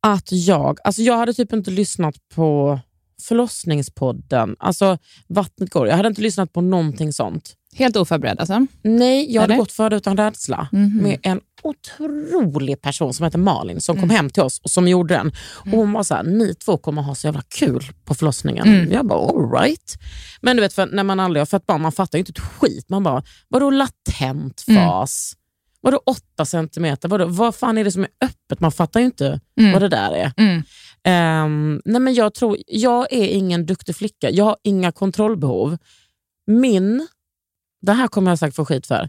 att 0.00 0.32
jag... 0.32 0.78
Alltså 0.84 1.02
jag 1.02 1.16
hade 1.16 1.34
typ 1.34 1.52
inte 1.52 1.70
lyssnat 1.70 2.14
på 2.34 2.80
förlossningspodden. 3.22 4.56
Alltså 4.58 4.98
Vattnet 5.26 5.70
går. 5.70 5.88
Jag 5.88 5.96
hade 5.96 6.08
inte 6.08 6.20
lyssnat 6.22 6.52
på 6.52 6.60
någonting 6.60 7.12
sånt. 7.12 7.54
Helt 7.74 7.96
oförberedd 7.96 8.40
alltså? 8.40 8.66
Nej, 8.82 9.34
jag 9.34 9.40
hade 9.42 9.54
Eller? 9.54 9.62
gått 9.62 9.72
före 9.72 9.96
utan 9.96 10.16
rädsla 10.16 10.68
Mhm. 10.72 10.96
med 11.02 11.18
en 11.22 11.40
otrolig 11.68 12.80
person 12.82 13.14
som 13.14 13.24
heter 13.24 13.38
Malin 13.38 13.80
som 13.80 13.96
Mm. 13.96 14.08
kom 14.08 14.16
hem 14.16 14.30
till 14.30 14.42
oss 14.42 14.58
och 14.58 14.70
som 14.70 14.88
gjorde 14.88 15.14
den. 15.14 15.32
Och 15.56 15.70
hon 15.78 15.92
var 15.92 16.02
så 16.02 16.14
här, 16.14 16.22
ni 16.22 16.54
två 16.54 16.76
kommer 16.78 17.02
ha 17.02 17.14
så 17.14 17.26
jävla 17.26 17.42
kul 17.48 17.82
på 18.04 18.14
förlossningen. 18.14 18.68
Mm. 18.68 18.92
Jag 18.92 19.06
bara, 19.06 19.20
all 19.28 19.50
right. 19.62 19.94
Men 20.42 20.56
du 20.56 20.62
vet, 20.62 20.72
för 20.72 20.86
när 20.86 21.04
man 21.04 21.20
aldrig 21.20 21.40
har 21.40 21.46
fött 21.46 21.66
barn, 21.66 21.80
man 21.82 21.92
fattar 21.92 22.18
ju 22.18 22.20
inte 22.20 22.30
ett 22.30 22.38
skit. 22.38 22.88
Man 22.88 23.02
bara, 23.02 23.22
vadå 23.48 23.70
latent 23.70 24.64
Mm. 24.68 24.82
fas? 24.88 25.32
Vadå 25.80 26.00
åtta 26.06 26.44
centimeter? 26.44 27.08
Vadå, 27.08 27.26
vad 27.26 27.54
fan 27.54 27.78
är 27.78 27.84
det 27.84 27.92
som 27.92 28.02
är 28.02 28.10
öppet? 28.20 28.60
Man 28.60 28.72
fattar 28.72 29.00
ju 29.00 29.06
inte 29.06 29.40
Mm. 29.60 29.72
vad 29.72 29.82
det 29.82 29.88
där 29.88 30.12
är. 30.12 30.32
Mm. 30.36 30.62
Ehm, 31.04 31.82
nej 31.84 32.00
men 32.00 32.14
jag, 32.14 32.34
tror, 32.34 32.56
jag 32.66 33.12
är 33.12 33.26
ingen 33.28 33.66
duktig 33.66 33.96
flicka. 33.96 34.30
Jag 34.30 34.44
har 34.44 34.56
inga 34.62 34.92
kontrollbehov. 34.92 35.78
Min, 36.46 37.08
det 37.82 37.92
här 37.92 38.08
kommer 38.08 38.30
jag 38.30 38.38
säkert 38.38 38.56
få 38.56 38.64
skit 38.64 38.86
för. 38.86 39.08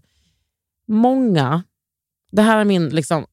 Många, 0.88 1.64
det 2.32 2.42
här 2.42 2.58
är 2.58 2.66
min 2.66 2.90
liksom, 2.90 3.26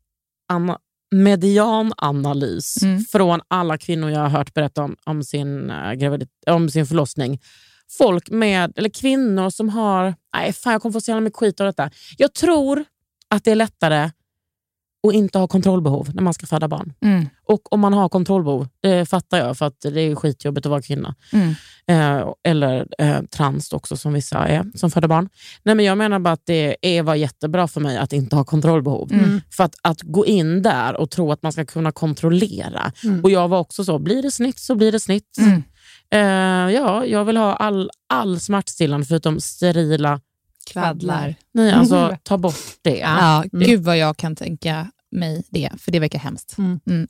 ana, 0.48 0.78
mediananalys 1.14 2.82
Mm. 2.82 3.04
från 3.04 3.40
alla 3.48 3.78
kvinnor 3.78 4.10
jag 4.10 4.20
har 4.20 4.28
hört 4.28 4.54
berätta 4.54 4.82
om, 4.82 4.96
om, 5.04 5.24
sin, 5.24 5.70
uh, 5.70 5.92
gravidit, 5.92 6.28
om 6.46 6.70
sin 6.70 6.86
förlossning. 6.86 7.40
Folk 7.98 8.30
med, 8.30 8.72
eller 8.78 8.88
kvinnor 8.88 9.50
som 9.50 9.68
har, 9.68 10.14
nej 10.36 10.52
fan 10.52 10.72
jag 10.72 10.82
kommer 10.82 10.92
få 10.92 11.00
så 11.00 11.10
jävla 11.10 11.20
mycket 11.20 11.38
skit 11.38 11.60
av 11.60 11.66
detta. 11.66 11.90
Jag 12.18 12.34
tror 12.34 12.84
att 13.28 13.44
det 13.44 13.50
är 13.50 13.54
lättare 13.56 14.10
att 15.08 15.14
inte 15.14 15.38
ha 15.38 15.46
kontrollbehov 15.46 16.10
när 16.14 16.22
man 16.22 16.34
ska 16.34 16.46
föda 16.46 16.68
barn. 16.68 16.92
Mm. 17.04 17.28
Och 17.46 17.72
om 17.72 17.80
man 17.80 17.92
har 17.92 18.08
kontrollbehov, 18.08 18.68
det 18.82 19.06
fattar 19.06 19.38
jag 19.38 19.58
för 19.58 19.66
att 19.66 19.80
det 19.80 20.00
är 20.00 20.14
skitjobbigt 20.14 20.66
att 20.66 20.70
vara 20.70 20.82
kvinna. 20.82 21.14
Mm. 21.32 21.54
Eh, 21.86 22.28
eller 22.44 22.86
eh, 22.98 23.22
trans 23.22 23.72
också 23.72 23.96
som 23.96 24.12
vissa 24.12 24.38
är 24.48 24.64
som 24.74 24.90
föder 24.90 25.08
barn. 25.08 25.28
Nej, 25.62 25.74
men 25.74 25.84
jag 25.84 25.98
menar 25.98 26.18
bara 26.18 26.34
att 26.34 26.46
det 26.46 26.76
är, 26.82 27.02
var 27.02 27.14
jättebra 27.14 27.68
för 27.68 27.80
mig 27.80 27.96
att 27.98 28.12
inte 28.12 28.36
ha 28.36 28.44
kontrollbehov. 28.44 29.12
Mm. 29.12 29.40
För 29.50 29.64
att, 29.64 29.74
att 29.82 30.02
gå 30.02 30.26
in 30.26 30.62
där 30.62 30.96
och 30.96 31.10
tro 31.10 31.32
att 31.32 31.42
man 31.42 31.52
ska 31.52 31.64
kunna 31.64 31.92
kontrollera. 31.92 32.92
Mm. 33.04 33.20
Och 33.24 33.30
Jag 33.30 33.48
var 33.48 33.58
också 33.58 33.84
så, 33.84 33.98
blir 33.98 34.22
det 34.22 34.30
snitt 34.30 34.58
så 34.58 34.74
blir 34.74 34.92
det 34.92 35.00
snitt. 35.00 35.38
Mm. 35.38 35.62
Eh, 36.10 36.74
ja, 36.74 37.06
jag 37.06 37.24
vill 37.24 37.36
ha 37.36 37.54
all, 37.54 37.90
all 38.08 38.40
smärtstillande 38.40 39.06
förutom 39.06 39.40
sterila. 39.40 40.20
Kvaddlar. 40.72 41.34
Nej, 41.54 41.72
alltså 41.72 42.16
ta 42.22 42.38
bort 42.38 42.78
det. 42.82 42.98
Ja, 42.98 43.44
gud 43.52 43.84
vad 43.84 43.98
jag 43.98 44.16
kan 44.16 44.36
tänka 44.36 44.90
mig 45.14 45.44
det, 45.50 45.70
för 45.78 45.92
det 45.92 45.98
verkar 46.00 46.18
hemskt. 46.18 46.58
Mm. 46.58 46.80
Mm. 46.88 47.08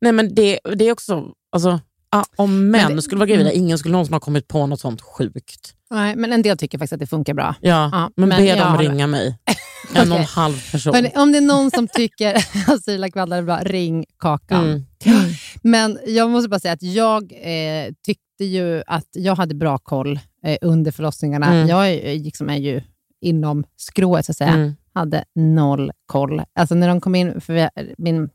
Nej, 0.00 0.12
men 0.12 0.34
det, 0.34 0.58
det 0.76 0.84
är 0.84 0.92
också, 0.92 1.32
alltså, 1.52 1.80
ah, 2.10 2.24
om 2.36 2.70
män 2.70 2.86
Men 2.86 2.96
det- 2.96 3.02
skulle 3.02 3.18
vara 3.18 3.28
gravida, 3.28 3.52
ingen 3.52 3.78
skulle 3.78 3.92
någonsin 3.92 4.12
ha 4.14 4.20
kommit 4.20 4.48
på 4.48 4.66
något 4.66 4.80
sånt 4.80 5.00
sjukt. 5.02 5.74
Nej, 5.90 6.16
men 6.16 6.32
en 6.32 6.42
del 6.42 6.58
tycker 6.58 6.78
faktiskt 6.78 6.92
att 6.92 7.00
det 7.00 7.06
funkar 7.06 7.34
bra. 7.34 7.54
Ja, 7.60 7.88
Ja, 7.92 8.10
men, 8.16 8.28
men 8.28 8.42
be 8.42 8.54
dem 8.54 8.68
har- 8.72 8.78
ringa 8.78 9.06
mig. 9.06 9.38
En 9.94 10.12
och 10.12 10.18
en 10.18 10.24
halv 10.24 10.70
person. 10.72 10.94
Hörrni, 10.94 11.12
om 11.16 11.32
det 11.32 11.38
är 11.38 11.42
någon 11.42 11.70
som 11.70 11.88
tycker 11.88 12.34
att 12.72 12.84
Sila 12.84 13.10
Kvadlar 13.10 13.38
är 13.38 13.42
bra, 13.42 13.58
ring 13.62 14.04
Kakan. 14.18 14.64
Mm. 14.64 14.82
Men 15.62 15.98
jag 16.06 16.30
måste 16.30 16.48
bara 16.48 16.60
säga 16.60 16.72
att 16.74 16.82
jag 16.82 17.22
eh, 17.32 17.92
tyckte 18.06 18.44
ju 18.44 18.82
att 18.86 19.06
jag 19.12 19.34
hade 19.36 19.54
bra 19.54 19.78
koll 19.78 20.20
eh, 20.44 20.56
under 20.62 20.92
förlossningarna. 20.92 21.46
Mm. 21.54 21.68
Jag 21.68 21.90
är, 21.90 22.18
liksom 22.18 22.50
är 22.50 22.56
ju 22.56 22.82
inom 23.20 23.64
skrået, 23.76 24.26
så 24.26 24.32
att 24.32 24.36
säga. 24.36 24.50
Mm. 24.54 24.74
Hade 24.98 25.24
noll 25.34 25.90
koll. 26.06 26.42
Alltså 26.54 26.74
när 26.74 26.88
de 26.88 27.00
kom 27.00 27.14
in, 27.14 27.40
för 27.40 27.52
vi, 27.54 27.68
min, 27.98 28.30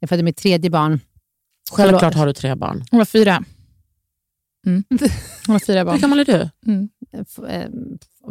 jag 0.00 0.08
födde 0.08 0.22
mitt 0.22 0.36
tredje 0.36 0.70
barn. 0.70 1.00
Självklart 1.72 2.14
har 2.14 2.26
du 2.26 2.32
tre 2.32 2.54
barn. 2.54 2.84
Hon 2.90 2.98
var 2.98 3.04
fyra. 3.04 3.44
Mm. 4.66 4.84
Hon 5.46 5.52
var 5.52 5.58
fyra 5.58 5.78
Hur 5.78 5.84
barn. 5.84 5.98
gammal 6.00 6.18
är 6.20 6.24
du? 6.24 6.50
Mm. 6.66 6.88
Eh, 7.12 7.66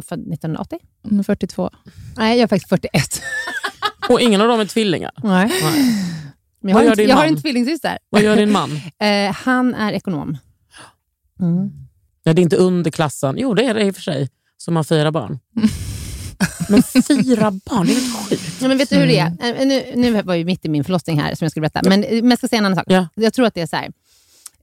Född 0.02 0.32
1980? 0.32 0.78
Hon 1.02 1.18
är 1.18 1.22
42. 1.22 1.70
Nej, 2.16 2.36
jag 2.38 2.42
är 2.42 2.46
faktiskt 2.48 2.68
41. 2.68 3.22
Och 4.08 4.20
ingen 4.20 4.40
av 4.40 4.48
dem 4.48 4.60
är 4.60 4.64
tvillingar. 4.64 5.10
Nej. 5.22 5.52
Nej. 5.62 5.94
Men 6.60 6.68
jag, 6.70 6.74
Vad 6.74 6.84
har 6.84 6.96
gör 6.96 7.00
en, 7.02 7.08
jag 7.08 7.16
har 7.16 7.26
en 7.26 7.42
tvillingsyster. 7.42 7.98
Vad 8.10 8.22
gör 8.22 8.36
din 8.36 8.52
man? 8.52 8.70
Eh, 8.98 9.32
han 9.32 9.74
är 9.74 9.92
ekonom. 9.92 10.38
Mm. 11.40 11.70
Ja, 12.22 12.32
det 12.32 12.40
är 12.40 12.42
inte 12.42 12.56
underklassen. 12.56 13.36
Jo, 13.38 13.54
det 13.54 13.64
är 13.64 13.74
det 13.74 13.84
i 13.84 13.90
och 13.90 13.94
för 13.94 14.02
sig. 14.02 14.28
Som 14.56 14.76
har 14.76 14.84
fyra 14.84 15.12
barn. 15.12 15.38
Men 16.68 16.82
fyra 16.82 17.50
barn, 17.50 17.86
det 17.86 17.92
är 17.92 17.94
helt 17.94 18.28
sjukt. 18.28 18.42
Ja, 18.60 18.68
men 18.68 18.78
vet 18.78 18.90
du 18.90 18.96
hur 18.96 19.06
det 19.06 19.18
är? 19.18 19.26
Eh, 19.26 19.66
Nu, 19.66 19.82
nu 19.94 20.22
var 20.22 20.34
jag 20.34 20.46
mitt 20.46 20.64
i 20.64 20.68
min 20.68 20.84
förlossning 20.84 21.20
här 21.20 21.34
som 21.34 21.44
jag 21.44 21.50
skulle 21.50 21.60
berätta. 21.68 21.88
Men, 21.88 22.00
men 22.00 22.30
jag 22.30 22.38
ska 22.38 22.48
säga 22.48 22.58
en 22.58 22.66
annan 22.66 22.76
sak. 22.76 22.84
Ja. 22.88 23.08
Jag 23.14 23.32
tror 23.34 23.46
att 23.46 23.54
det 23.54 23.60
är 23.60 23.66
så 23.66 23.76
här. 23.76 23.90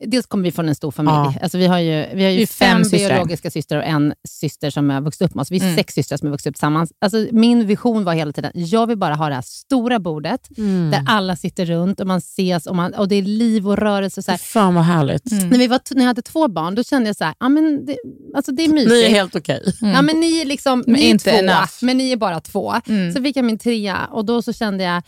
Dels 0.08 0.26
kommer 0.26 0.44
vi 0.44 0.52
från 0.52 0.70
en 0.70 0.76
stor 0.76 0.92
familj. 0.92 1.14
Ja. 1.16 1.34
Alltså 1.42 1.58
vi 1.58 1.68
har 1.68 1.80
ju, 1.80 2.06
vi 2.14 2.24
har 2.24 2.32
ju 2.32 2.38
Vi 2.38 2.48
fem, 2.48 2.84
fem 2.84 2.92
biologiska 2.92 3.52
systrar 3.52 3.78
och 3.80 3.86
en 3.86 4.14
syster 4.28 4.70
som 4.70 4.90
har 4.90 5.02
vuxit 5.02 5.22
upp 5.22 5.36
med 5.36 5.42
oss. 5.42 5.52
Vi 5.52 5.58
är 5.58 5.64
Mm. 5.64 5.76
sex 5.76 5.94
systrar 5.94 6.18
som 6.18 6.28
har 6.28 6.32
vuxit 6.32 6.48
upp 6.48 6.56
tillsammans. 6.56 6.92
Alltså 7.02 7.28
min 7.32 7.66
vision 7.68 8.04
var 8.04 8.14
hela 8.14 8.32
tiden, 8.34 8.52
jag 8.56 8.88
vill 8.88 8.98
bara 8.98 9.14
ha 9.16 9.30
det 9.30 9.36
här 9.36 9.42
stora 9.42 10.00
bordet 10.00 10.48
där 10.92 11.04
alla 11.08 11.36
sitter 11.36 11.66
runt 11.66 12.00
och 12.00 12.08
man 12.08 12.18
ses 12.18 12.66
och, 12.66 12.76
man, 12.76 12.94
och 12.94 13.08
det 13.08 13.16
är 13.16 13.22
liv 13.22 13.68
och 13.68 13.78
rörelse. 13.78 14.24
Så 14.24 14.32
här. 14.32 14.38
Fan 14.38 14.76
vad 14.76 14.84
härligt. 14.84 15.32
När, 15.32 15.58
vi 15.58 15.68
var, 15.68 15.80
när 15.96 16.02
jag 16.02 16.08
hade 16.08 16.22
två 16.22 16.48
barn, 16.48 16.76
då 16.76 16.84
kände 16.84 17.10
jag 17.10 17.16
så 17.16 17.24
här, 17.24 17.34
ja, 17.40 17.50
men 17.50 17.86
det, 17.86 17.98
alltså 18.36 18.52
det 18.52 18.64
är 18.66 18.70
mysigt. 18.70 18.92
Ni 18.92 19.04
är 19.04 19.10
helt 19.10 19.36
okej. 19.36 19.74
Ja, 19.82 20.02
men 20.02 20.20
ni 20.20 20.42
är, 20.42 20.46
liksom, 20.46 20.84
Men 20.88 20.94
ni 20.96 21.06
är 21.06 21.10
inte 21.10 21.32
två, 21.32 21.38
enough. 21.38 21.72
men 21.82 21.98
ni 21.98 22.12
är 22.12 22.18
bara 22.18 22.40
två. 22.40 22.74
Mm. 22.88 23.14
Så 23.14 23.24
fick 23.24 23.38
jag 23.38 23.46
min 23.46 23.58
trea 23.58 24.06
och 24.12 24.26
då 24.26 24.42
så 24.42 24.54
kände 24.54 24.84
jag, 24.84 25.02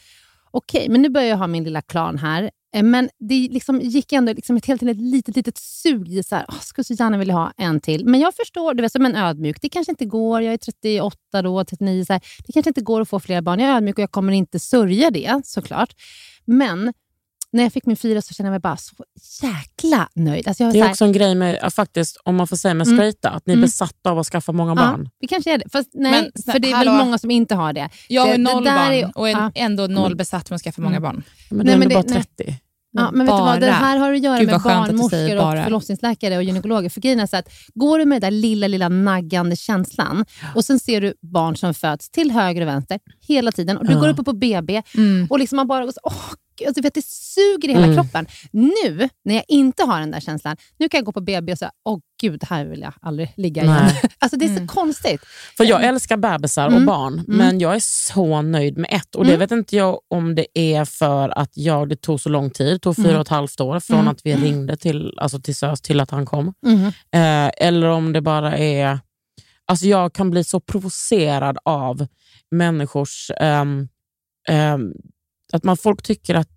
okej, 0.52 0.90
men 0.90 1.02
nu 1.02 1.10
börjar 1.10 1.28
jag 1.30 1.38
ha 1.38 1.48
min 1.48 1.64
lilla 1.64 1.82
klan 1.82 2.18
här. 2.18 2.52
Eh, 2.76 2.84
Men 2.84 3.10
det 3.20 3.48
liksom 3.52 3.82
gick 3.82 4.12
ändå 4.14 4.34
liksom 4.34 4.58
ett 4.58 4.66
helt 4.66 4.84
ett 4.84 4.98
litet, 4.98 5.36
litet 5.36 5.58
sug 5.58 6.10
i 6.14 6.24
så 6.24 6.36
här, 6.36 6.46
oh, 6.48 6.60
skulle 6.62 6.86
så 6.86 6.94
gärna 6.94 7.18
vilja 7.18 7.34
ha 7.34 7.52
en 7.58 7.80
till. 7.80 8.06
Men 8.06 8.20
jag 8.20 8.36
förstår, 8.36 8.74
du 8.74 8.82
vet, 8.82 8.92
som 8.92 9.06
en 9.06 9.16
ödmjuk, 9.16 9.58
det 9.62 9.70
kanske 9.70 9.92
inte 9.92 10.06
går, 10.06 10.42
jag 10.42 10.54
är 10.54 10.58
38 10.58 11.42
då, 11.42 11.64
39, 11.66 12.06
så 12.06 12.14
här, 12.14 12.22
det 12.48 12.54
kanske 12.54 12.70
inte 12.70 12.82
går 12.82 13.02
att 13.02 13.10
få 13.10 13.20
fler 13.20 13.42
barn. 13.42 13.60
Jag 13.60 13.70
är 13.70 13.76
ödmjuk 13.76 13.98
och 13.98 14.02
jag 14.04 14.12
kommer 14.12 14.34
inte 14.34 14.60
sörja 14.60 15.12
det 15.12 15.42
såklart. 15.46 15.94
Men 16.46 16.94
när 17.52 17.64
jag 17.64 17.74
fick 17.74 17.86
min 17.86 17.98
fyra 17.98 18.22
så 18.22 18.34
kände 18.34 18.48
jag 18.48 18.52
mig 18.54 18.60
bara 18.60 18.78
så 18.78 18.96
jäkla 19.46 20.10
nöjd. 20.16 20.48
Alltså 20.48 20.70
Det 20.72 20.80
är 20.80 20.84
här, 20.84 20.90
också 20.90 21.06
en 21.06 21.12
grej 21.12 21.36
med, 21.36 21.60
ja, 21.62 21.70
faktiskt, 21.70 22.18
om 22.24 22.36
man 22.36 22.48
får 22.48 22.56
säga 22.56 22.74
med 22.74 22.88
Mm. 22.88 22.98
straighta, 22.98 23.30
att 23.30 23.46
ni 23.48 23.54
är 23.54 23.58
Mm. 23.58 23.62
besatta 23.68 24.12
av 24.12 24.20
att 24.20 24.28
skaffa 24.28 24.52
många 24.52 24.76
barn. 24.76 25.02
Ja, 25.04 25.10
det 25.20 25.28
kanske 25.28 25.54
är 25.54 25.58
det. 25.58 25.70
Fast 25.72 25.90
nej, 25.94 26.12
Men, 26.36 26.54
för 26.54 26.60
det 26.60 26.72
är 26.72 26.76
hallå? 26.76 26.92
väl 26.92 27.06
många 27.06 27.18
som 27.18 27.32
inte 27.32 27.56
har 27.56 27.74
det. 27.74 27.90
Jag 28.10 28.22
har 28.22 28.28
Det- 28.28 28.34
det 28.38 28.44
noll 28.44 28.64
barn 28.64 28.92
är- 28.94 29.18
och 29.18 29.30
är 29.30 29.32
ja. 29.34 29.52
ändå 29.56 29.88
noll 29.88 30.16
besatt 30.16 30.50
med 30.50 30.56
att 30.56 30.62
skaffa 30.62 30.82
många 30.82 31.00
barn. 31.00 31.24
Men 31.50 31.58
du 31.60 31.64
Nej, 31.64 31.74
är 31.74 31.78
men 31.78 31.90
det- 31.90 31.96
bara 31.96 32.04
nej. 32.08 32.24
30. 32.38 32.56
Ja, 32.96 33.12
men 33.12 33.26
vet 33.26 33.36
du 33.36 33.42
vad, 33.42 33.60
det 33.62 33.66
bara. 33.68 33.72
här 33.72 33.98
har 33.98 34.14
att 34.14 34.20
göra 34.24 34.38
Gud, 34.40 34.48
med 34.48 34.62
barnmorskor 34.62 35.36
och 35.38 35.44
bara. 35.44 35.64
förlossningsläkare 35.64 36.38
och 36.38 36.44
gynekologer. 36.44 36.90
För 36.90 37.02
grejen 37.02 37.20
är 37.20 37.26
så 37.28 37.38
att 37.38 37.50
går 37.74 38.00
du 38.00 38.06
med 38.06 38.22
den 38.22 38.32
där 38.32 38.40
lilla, 38.42 38.68
lilla 38.68 38.90
naggande 38.90 39.56
känslan 39.56 40.26
och 40.56 40.66
sen 40.66 40.80
ser 40.80 41.02
du 41.02 41.14
barn 41.22 41.56
som 41.56 41.74
föds 41.74 42.10
till 42.10 42.32
höger 42.32 42.62
och 42.62 42.68
vänster 42.68 43.00
hela 43.28 43.52
tiden 43.52 43.78
och 43.78 43.86
du 43.88 43.94
Ja. 43.94 44.00
går 44.00 44.08
upp 44.10 44.26
på 44.26 44.34
BB 44.34 44.82
Mm. 44.98 45.28
och 45.30 45.40
liksom 45.40 45.56
man 45.56 45.68
bara 45.68 45.84
åh, 46.04 46.14
alltså, 46.68 46.82
vet, 46.82 46.94
det 46.94 47.06
suger 47.06 47.70
i 47.70 47.74
hela 47.74 47.86
Mm. 47.86 47.96
kroppen. 47.98 48.28
Nu, 48.52 49.10
när 49.26 49.36
jag 49.36 49.44
inte 49.48 49.84
har 49.84 50.00
den 50.00 50.12
där 50.12 50.20
känslan, 50.20 50.58
nu 50.78 50.90
kan 50.90 50.98
jag 50.98 51.06
gå 51.06 51.12
på 51.12 51.22
BB 51.22 51.52
och 51.52 51.58
säga, 51.58 51.72
åh 51.86 52.00
gud, 52.22 52.44
här 52.44 52.66
vill 52.66 52.82
jag 52.82 52.94
aldrig 53.02 53.34
ligga 53.38 53.64
igen. 53.64 53.76
Nej. 53.84 54.02
Alltså, 54.20 54.38
det 54.38 54.46
är 54.46 54.50
så 54.50 54.54
Mm. 54.56 54.68
konstigt. 54.68 55.22
För 55.58 55.64
jag 55.64 55.84
älskar 55.84 56.18
bebisar 56.18 56.66
och 56.68 56.72
Mm. 56.74 56.86
barn, 56.86 57.24
men 57.28 57.60
jag 57.60 57.76
är 57.76 57.80
så 57.80 58.42
nöjd 58.42 58.78
med 58.78 58.90
ett. 58.94 59.16
Och 59.16 59.24
Det 59.26 59.30
Mm. 59.32 59.40
vet 59.40 59.52
inte 59.52 59.76
jag 59.76 60.00
om 60.08 60.36
det 60.36 60.48
är 60.60 60.86
för 60.86 61.30
att 61.30 61.52
jag, 61.58 61.90
det 61.90 61.96
tog 62.02 62.22
så 62.22 62.30
lång 62.30 62.50
tid, 62.50 62.68
det 62.76 62.80
tog 62.80 62.96
fyra 62.96 63.06
Mm. 63.06 63.16
och 63.16 63.22
ett 63.22 63.28
halvt 63.28 63.62
år 63.62 63.80
från 63.80 64.00
Mm. 64.00 64.08
att 64.12 64.20
vi 64.26 64.36
ringde 64.36 64.78
till, 64.78 65.14
alltså 65.18 65.40
till 65.40 65.56
SÖS 65.56 65.82
till 65.82 66.00
att 66.00 66.12
han 66.12 66.26
kom. 66.26 66.54
Mm. 66.66 66.86
Eh, 67.12 67.52
eller 67.68 67.88
om 67.88 68.14
det 68.14 68.22
bara 68.22 68.58
är... 68.58 69.00
Alltså 69.68 69.86
jag 69.86 70.14
kan 70.14 70.30
bli 70.32 70.44
så 70.44 70.60
provocerad 70.60 71.58
av 71.66 72.08
människors... 72.52 73.32
ehm, 73.40 73.88
ehm, 74.50 74.94
att 75.56 75.64
man, 75.64 75.78
folk 75.78 76.02
tycker 76.04 76.36
att 76.36 76.48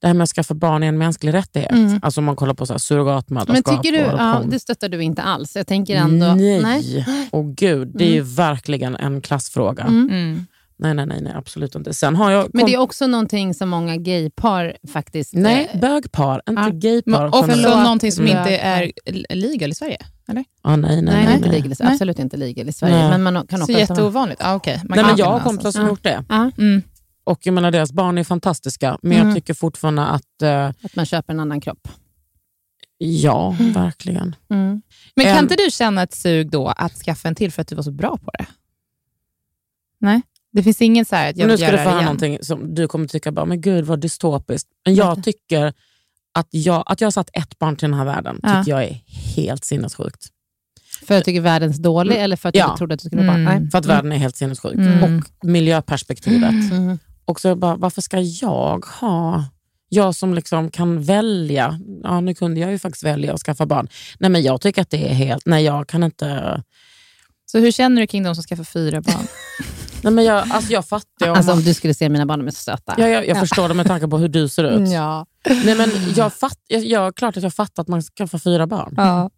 det 0.00 0.06
här 0.06 0.14
med 0.14 0.22
att 0.22 0.28
skaffa 0.30 0.54
barn 0.54 0.82
är 0.82 0.86
en 0.88 0.98
mänsklig 0.98 1.34
rättighet. 1.34 1.70
Mm. 1.72 2.00
Alltså 2.02 2.20
om 2.20 2.24
man 2.24 2.36
kollar 2.36 2.54
på 2.54 2.66
så 2.66 2.72
här 2.72 2.74
Men 2.74 2.80
surrogatmödraskap 2.80 3.82
tycker 3.82 3.98
du, 3.98 4.04
ja, 4.04 4.42
det 4.46 4.60
stöttar 4.60 4.88
du 4.88 5.02
inte 5.02 5.22
alls. 5.22 5.56
Jag 5.56 5.66
tänker 5.66 5.96
ändå... 5.96 6.26
Nej, 6.26 7.06
och 7.30 7.54
gud, 7.56 7.90
det 7.94 8.04
är 8.04 8.12
ju 8.12 8.22
verkligen 8.22 8.96
en 8.96 9.20
klassfråga. 9.20 9.82
Mm. 9.82 10.08
Mm. 10.10 10.46
Nej, 10.78 10.94
nej, 10.94 11.06
nej, 11.06 11.20
nej, 11.22 11.32
absolut 11.36 11.74
inte. 11.74 11.94
Sen 11.94 12.16
har 12.16 12.30
jag... 12.30 12.50
Men 12.52 12.66
det 12.66 12.74
är 12.74 12.78
också 12.78 13.06
någonting 13.06 13.54
som 13.54 13.68
många 13.68 13.96
gaypar 13.96 14.76
faktiskt... 14.92 15.34
Nej, 15.34 15.70
eh, 15.72 15.80
bögpar, 15.80 16.42
inte 16.48 16.62
Ja. 16.62 16.68
gaypar. 16.72 17.24
Och 17.26 17.34
så 17.50 17.82
någonting 17.82 18.12
som 18.12 18.24
Mm. 18.26 18.38
inte 18.38 18.56
är 18.56 18.92
legal 19.34 19.70
i 19.70 19.74
Sverige? 19.74 19.98
Eller? 20.28 20.44
Ah, 20.62 20.76
nej, 20.76 20.90
nej, 20.90 21.02
Nej, 21.02 21.14
nej, 21.14 21.26
är 21.32 21.36
inte 21.36 21.48
nej. 21.48 21.60
legal, 21.60 21.76
Nej. 21.80 21.92
absolut 21.92 22.18
inte 22.18 22.36
legal 22.36 22.68
i 22.68 22.72
Sverige. 22.72 23.08
Nej. 23.08 23.18
Men 23.18 23.34
man 23.34 23.46
kan 23.46 23.66
Så 23.66 23.72
jätteovanligt? 23.72 24.40
Ah, 24.44 24.54
okay. 24.54 24.76
Man 24.76 24.96
Nej, 24.96 25.04
men 25.04 25.16
jag 25.16 25.26
har 25.26 25.40
kompisar 25.40 25.70
som 25.72 25.82
Ja. 25.82 25.88
gjort 25.88 26.02
det. 26.02 26.24
Ja, 26.28 26.50
Mm. 26.58 26.82
Och 27.30 27.46
jag 27.46 27.52
menar, 27.54 27.70
deras 27.70 27.92
barn 27.92 28.18
är 28.18 28.24
fantastiska, 28.24 28.98
men 29.02 29.12
Mm. 29.12 29.26
jag 29.26 29.36
tycker 29.36 29.54
fortfarande 29.54 30.02
att... 30.06 30.42
eh, 30.42 30.66
att 30.82 30.96
man 30.96 31.06
köper 31.06 31.32
en 31.32 31.40
annan 31.40 31.60
kropp. 31.60 31.88
ja, 32.98 33.56
verkligen. 33.74 34.36
Mm. 34.50 34.82
Men 35.16 35.26
kan 35.26 35.38
inte 35.38 35.56
du 35.56 35.70
känna 35.70 36.02
ett 36.02 36.14
sug 36.14 36.50
då 36.50 36.68
att 36.68 36.92
skaffa 36.92 37.28
en 37.28 37.34
till 37.34 37.52
för 37.52 37.62
att 37.62 37.68
du 37.68 37.74
var 37.76 37.82
så 37.82 37.90
bra 37.92 38.16
på 38.16 38.30
det? 38.38 38.46
Nej? 39.98 40.20
Det 40.52 40.62
finns 40.62 40.82
ingen 40.82 41.04
så 41.04 41.16
här 41.16 41.30
att 41.30 41.36
jag 41.36 41.46
Men 41.46 41.48
nu 41.48 41.56
vill 41.56 41.66
ska 41.66 41.76
du 41.76 41.82
få 41.82 41.90
höra 41.90 42.00
någonting 42.02 42.38
som 42.42 42.74
du 42.74 42.88
kommer 42.88 43.06
tycka, 43.06 43.32
bara, 43.32 43.46
men 43.46 43.60
gud 43.60 43.84
vad 43.84 44.00
dystopiskt. 44.00 44.68
Men 44.84 44.94
jag 44.94 45.24
tycker 45.24 45.72
att 46.34 46.48
jag, 46.50 46.82
att 46.86 47.00
jag 47.00 47.06
har 47.06 47.10
satt 47.12 47.30
ett 47.32 47.58
barn 47.58 47.76
till 47.76 47.88
den 47.90 47.98
här 47.98 48.04
världen, 48.04 48.40
Ja. 48.42 48.58
tycker 48.64 48.70
jag 48.78 48.84
är 48.84 49.00
helt 49.36 49.64
sinnessjukt. 49.64 50.26
För 51.06 51.14
att 51.14 51.20
du 51.20 51.24
tycker 51.24 51.40
världens 51.40 51.76
dålig 51.78 52.16
eller 52.16 52.36
för 52.36 52.48
att 52.48 52.52
du 52.52 52.58
Ja. 52.58 52.76
trodde 52.76 52.94
att 52.94 53.00
du 53.00 53.06
skulle 53.08 53.22
vara 53.22 53.34
Mm. 53.34 53.44
barn? 53.44 53.62
Nej. 53.62 53.70
För 53.70 53.78
att 53.78 53.86
världen 53.86 54.12
är 54.12 54.16
helt 54.16 54.36
sinnessjuk. 54.36 54.74
Mm. 54.74 55.02
Och 55.04 55.24
miljöperspektivet. 55.48 56.50
Mm. 56.72 56.98
Och 57.30 57.40
så 57.40 57.56
bara, 57.56 57.76
varför 57.76 58.02
ska 58.02 58.20
jag 58.20 58.84
ha... 59.00 59.44
Jag 59.88 60.14
som 60.14 60.34
liksom 60.34 60.70
kan 60.70 61.02
välja. 61.02 61.78
Ja, 62.02 62.20
nu 62.20 62.34
kunde 62.34 62.60
jag 62.60 62.70
ju 62.70 62.78
faktiskt 62.78 63.04
välja 63.04 63.34
att 63.34 63.40
skaffa 63.40 63.66
barn. 63.66 63.88
Nej, 64.18 64.30
men 64.30 64.42
jag 64.42 64.60
tycker 64.60 64.82
att 64.82 64.90
det 64.90 65.08
är 65.10 65.14
helt... 65.14 65.46
Nej, 65.46 65.64
jag 65.64 65.88
kan 65.88 66.02
inte... 66.02 66.62
Så 67.46 67.58
hur 67.58 67.70
känner 67.72 68.00
du 68.00 68.06
kring 68.06 68.22
de 68.22 68.34
som 68.34 68.44
skaffar 68.44 68.64
fyra 68.64 69.00
barn? 69.00 69.26
Nej, 70.02 70.12
men 70.12 70.24
jag, 70.24 70.50
alltså 70.50 70.72
jag 70.72 70.86
fattar 70.88 71.28
om 71.28 71.36
Alltså 71.36 71.52
om 71.52 71.62
du 71.62 71.74
skulle 71.74 71.94
se 71.94 72.08
mina 72.08 72.26
barn, 72.26 72.38
de 72.38 72.46
är 72.46 72.50
så 72.50 72.62
söta. 72.62 72.94
ja, 72.98 73.08
jag, 73.08 73.26
jag 73.28 73.40
förstår 73.40 73.68
det 73.68 73.74
med 73.74 73.86
tanke 73.86 74.08
på 74.08 74.18
hur 74.18 74.28
du 74.28 74.48
ser 74.48 74.64
ut. 74.64 74.88
Ja. 74.92 75.26
Nej, 75.64 75.74
men 75.74 75.90
jag 76.16 76.32
fatt, 76.32 76.58
jag, 76.68 76.84
jag, 76.84 77.16
klart 77.16 77.36
att 77.36 77.42
jag 77.42 77.54
fattar 77.54 77.82
att 77.82 77.88
man 77.88 78.02
ska 78.02 78.26
få 78.26 78.38
fyra 78.38 78.66
barn. 78.66 78.94
Ja. 78.96 79.30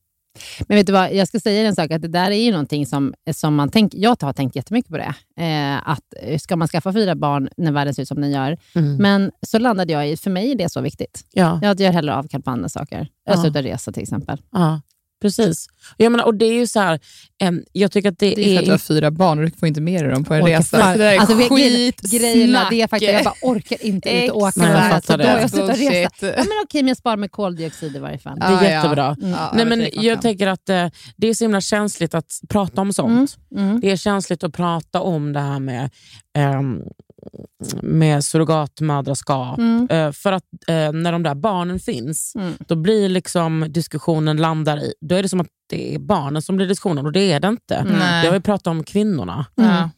Men 0.68 0.76
vet 0.76 0.87
du 0.87 0.93
vad, 0.93 1.14
jag 1.14 1.28
ska 1.28 1.41
säga 1.41 1.68
en 1.68 1.74
sak, 1.74 1.91
att 1.91 2.03
det 2.03 2.09
där 2.09 2.30
är 2.30 2.45
ju 2.45 2.51
någonting 2.51 2.87
som, 2.87 3.14
som 3.35 3.55
man 3.55 3.68
tänker, 3.68 3.99
jag 3.99 4.16
har 4.22 4.33
tänkt 4.33 4.57
jättemycket 4.57 4.91
på 4.91 4.97
det. 4.99 5.14
Eh, 5.45 5.89
att 5.89 6.01
eh, 6.22 6.39
ska 6.39 6.57
man 6.57 6.68
skaffa 6.68 6.93
fyra 6.93 7.14
barn 7.14 7.49
när 7.57 7.72
världen 7.72 7.95
ser 7.95 8.03
ut 8.03 8.09
som 8.09 8.20
den 8.20 8.30
gör? 8.30 8.57
Mm. 8.74 8.97
Men 8.97 9.30
så 9.47 9.59
landade 9.59 9.93
jag 9.93 10.09
i, 10.11 10.16
för 10.16 10.30
mig 10.30 10.51
är 10.51 10.55
det 10.55 10.68
så 10.68 10.80
viktigt. 10.80 11.24
Ja, 11.33 11.59
Jag 11.62 11.80
gör 11.80 11.93
hellre 11.93 12.14
avkall 12.14 12.43
på 12.43 12.51
andra 12.51 12.68
saker. 12.68 13.09
Jag 13.24 13.37
Ja. 13.37 13.41
slutar 13.43 13.62
resa 13.62 13.93
till 13.93 14.03
exempel. 14.03 14.43
ja, 14.53 14.80
precis. 15.23 15.66
Jag 15.97 16.12
menar, 16.12 16.25
och 16.25 16.35
det 16.35 16.45
är 16.45 16.53
ju 16.53 16.66
så 16.66 16.81
här, 16.81 17.01
jag 17.73 17.93
tycker 17.93 18.09
att 18.09 18.18
det, 18.18 18.35
Det 18.35 18.43
är 18.51 18.55
för 18.55 18.59
att 18.59 18.64
du 18.64 18.70
har 18.70 18.79
fyra 18.79 19.11
barn 19.11 19.39
och 19.39 19.45
du 19.45 19.51
får 19.51 19.68
inte 19.68 19.81
med 19.81 20.05
dig 20.05 20.12
dem 20.12 20.25
på 20.25 20.35
en 20.35 20.43
Orkar 20.43 20.59
resa. 20.59 20.93
Det 20.93 20.99
där 20.99 21.12
är 21.14 21.18
alltså, 21.18 21.37
grejen- 21.37 21.93
skitsnack. 21.93 22.70
Det 22.70 22.89
faktiskt, 22.91 23.12
jag 23.12 23.25
bara 23.25 23.35
orkar 23.43 23.87
inte 23.87 24.11
ut 24.25 24.31
och 24.31 24.37
åka. 24.37 24.53
Nej, 24.57 24.70
jag 24.70 24.91
fattar 24.91 25.01
så 25.01 25.12
då 25.16 25.25
det. 25.25 25.41
jag 25.41 25.51
slutat 25.51 25.79
resa. 25.79 26.27
Ja, 26.27 26.33
men 26.37 26.47
okej, 26.64 26.83
men 26.83 26.89
jag 26.89 26.97
sparar 26.97 27.16
med 27.16 27.31
koldioxid 27.31 27.97
i 27.97 27.99
varje 27.99 28.18
fall. 28.18 28.39
Det 28.39 28.45
är 28.47 28.53
Ah, 28.57 28.64
ja. 28.64 28.70
jättebra. 28.70 29.16
Mm. 29.20 29.31
Ja, 29.31 29.53
Nej, 29.55 29.64
det 29.64 29.77
men 29.77 29.89
jag 29.93 30.23
tänker 30.23 30.47
att 30.47 30.68
eh, 30.68 30.87
det 31.16 31.27
är 31.29 31.35
så 31.35 31.45
himla 31.45 31.61
känsligt 31.61 32.14
att 32.14 32.41
prata 32.49 32.81
om 32.81 32.93
sånt. 32.93 33.37
Mm. 33.57 33.81
Det 33.81 33.91
är 33.91 33.97
känsligt 33.97 34.45
att 34.45 34.53
prata 34.55 35.01
om 35.01 35.33
det 35.33 35.41
här 35.41 35.59
med, 35.61 35.91
ehm, 36.39 36.81
med 37.83 38.25
surrogatmödraskap. 38.25 39.59
Mm. 39.59 39.89
Eh, 39.91 40.12
för 40.12 40.33
att 40.33 40.45
eh, 40.68 40.93
när 40.93 41.12
de 41.12 41.23
där 41.23 41.35
barnen 41.35 41.81
finns, 41.81 42.33
Mm. 42.35 42.55
då 42.68 42.77
blir 42.77 43.09
liksom 43.09 43.66
diskussionen 43.68 44.37
landar 44.37 44.77
i, 44.79 44.95
då 45.01 45.14
är 45.14 45.23
det 45.23 45.29
som 45.29 45.41
att 45.41 45.47
det 45.68 45.95
är 45.95 45.99
barnen 45.99 46.43
som 46.43 46.57
blir 46.57 46.66
diskussionen 46.66 47.07
och 47.07 47.12
det 47.12 47.33
är 47.33 47.41
det 47.41 47.49
inte. 47.49 47.85
Nej. 47.85 48.25
Jag 48.25 48.33
vill 48.33 48.43
prata 48.43 48.70
om 48.70 48.85
kvinnorna. 48.85 49.47
Ja. 49.55 49.91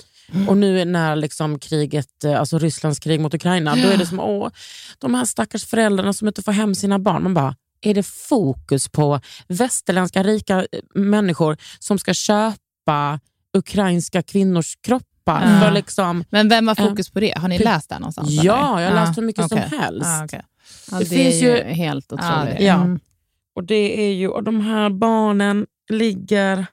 Och 0.49 0.57
nu 0.57 0.85
när 0.85 1.17
liksom 1.17 1.59
kriget, 1.59 2.25
eh, 2.25 2.41
alltså 2.41 2.59
Rysslands 2.59 2.99
krig 2.99 3.21
mot 3.21 3.35
Ukraina, 3.35 3.75
då 3.75 3.89
är 3.89 3.97
det 3.97 4.07
som 4.07 4.21
åh, 4.21 4.49
de 4.99 5.15
här 5.15 5.25
stackars 5.25 5.65
föräldrarna 5.65 6.13
som 6.13 6.29
inte 6.29 6.43
får 6.43 6.53
hem 6.53 6.75
sina 6.75 6.99
barn. 6.99 7.23
Man 7.23 7.35
bara, 7.35 7.55
är 7.81 7.95
det 7.95 8.03
fokus 8.07 8.89
på 8.89 9.21
västerländska 9.49 10.23
rika 10.23 10.67
människor 10.95 11.57
som 11.79 11.99
ska 11.99 12.15
köpa 12.15 13.21
ukrainska 13.57 14.23
kvinnors 14.23 14.77
kroppar. 14.83 15.09
Ja. 15.33 15.61
För 15.61 15.71
liksom, 15.71 16.25
Men 16.31 16.49
vem 16.49 16.69
har 16.69 16.75
fokus 16.75 17.11
på 17.11 17.21
det? 17.21 17.39
Har 17.39 17.49
ni 17.49 17.59
läst 17.59 17.89
det 17.89 17.99
någonstans? 17.99 18.31
Ja, 18.31 18.79
eller? 18.79 18.83
jag 18.85 18.91
har 18.91 19.07
läst 19.07 19.19
hur 19.19 19.23
mycket 19.23 19.49
som 19.49 19.59
okej. 19.59 19.79
helst. 19.79 20.07
Ja, 20.07 20.99
Det 20.99 20.99
det, 20.99 21.05
finns 21.05 21.43
är 21.43 21.57
ju 21.57 21.63
helt 21.75 22.13
otroligt. 22.13 22.61
Ja. 22.61 22.75
Mm. 22.75 23.01
Och 23.55 23.65
det 23.65 24.09
är 24.09 24.13
ju, 24.13 24.29
och 24.29 24.43
de 24.45 24.61
här 24.61 24.91
barnen 24.91 25.67
ligger... 25.91 26.67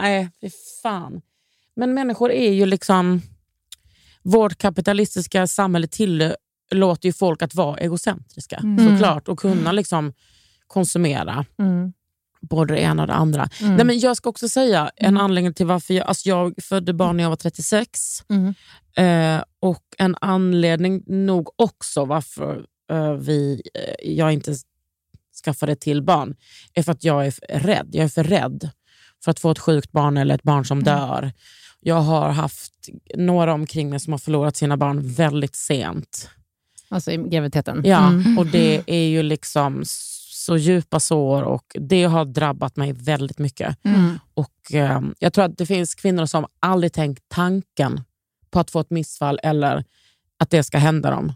Nej, 0.00 0.28
fy 0.40 0.50
fan. 0.82 1.20
Men 1.76 1.94
människor 1.94 2.30
är 2.32 2.52
ju 2.52 2.66
liksom... 2.66 3.22
Vårt 4.22 4.58
kapitalistiska 4.58 5.46
samhälle 5.46 5.86
tillåter 5.86 7.06
ju 7.08 7.12
folk 7.12 7.42
att 7.42 7.54
vara 7.54 7.76
egocentriska 7.78 8.56
Mm. 8.56 8.88
såklart 8.88 9.28
och 9.28 9.38
kunna 9.38 9.72
liksom 9.72 10.12
konsumera 10.66 11.44
Mm. 11.58 11.92
Både 12.40 12.74
det 12.74 12.80
ena 12.80 13.02
och 13.02 13.06
det 13.08 13.14
andra. 13.14 13.48
Mm. 13.60 13.76
Nej, 13.76 13.84
men 13.86 13.98
jag 13.98 14.16
ska 14.16 14.30
också 14.30 14.48
säga 14.48 14.90
en 14.96 15.16
anledning 15.18 15.54
till 15.54 15.66
varför 15.66 15.94
jag, 15.94 16.06
alltså 16.06 16.28
jag 16.28 16.54
födde 16.62 16.92
barn 16.92 17.16
när 17.16 17.24
jag 17.24 17.28
var 17.30 17.36
36 17.36 18.00
Mm. 18.28 18.54
eh, 19.38 19.44
och 19.60 19.82
en 19.98 20.16
anledning 20.20 21.02
nog 21.06 21.48
också 21.56 22.04
varför 22.04 22.64
eh, 22.90 23.12
vi, 23.12 23.62
eh, 23.74 24.10
jag 24.12 24.32
inte 24.32 24.54
skaffade 25.44 25.76
till 25.76 26.02
barn 26.02 26.34
är 26.74 26.82
för 26.82 26.92
att 26.92 27.04
jag 27.04 27.26
är 27.26 27.34
rädd. 27.58 27.88
Jag 27.92 28.04
är 28.04 28.08
för 28.08 28.24
rädd 28.24 28.70
för 29.24 29.30
att 29.30 29.40
få 29.40 29.50
ett 29.50 29.58
sjukt 29.58 29.92
barn 29.92 30.16
eller 30.16 30.34
ett 30.34 30.42
barn 30.42 30.64
som 30.64 30.82
dör. 30.82 31.32
Jag 31.80 32.00
har 32.00 32.30
haft 32.30 32.72
några 33.16 33.52
omkring 33.54 33.90
mig 33.90 34.00
som 34.00 34.12
har 34.12 34.18
förlorat 34.18 34.56
sina 34.56 34.76
barn 34.76 35.00
väldigt 35.02 35.56
sent. 35.56 36.30
Alltså 36.88 37.12
i 37.12 37.16
graviditeten. 37.16 37.82
Ja, 37.84 38.06
Mm. 38.08 38.38
och 38.38 38.46
det 38.46 38.82
är 38.86 39.06
ju 39.08 39.22
liksom 39.22 39.84
så 40.46 40.56
djupa 40.56 41.00
sår 41.00 41.42
och 41.42 41.64
det 41.80 42.04
har 42.04 42.24
drabbat 42.24 42.76
mig 42.76 42.92
väldigt 42.92 43.38
mycket. 43.38 43.84
Mm. 43.84 44.18
Och 44.34 44.74
eh, 44.74 45.00
Jag 45.18 45.32
tror 45.32 45.44
att 45.44 45.58
det 45.58 45.66
finns 45.66 45.94
kvinnor 45.94 46.26
som 46.26 46.46
aldrig 46.60 46.92
tänkt 46.92 47.24
tanken 47.28 48.00
på 48.50 48.60
att 48.60 48.70
få 48.70 48.80
ett 48.80 48.90
missfall 48.90 49.40
eller 49.42 49.84
att 50.38 50.50
det 50.50 50.62
ska 50.62 50.78
hända 50.78 51.10
dem. 51.10 51.32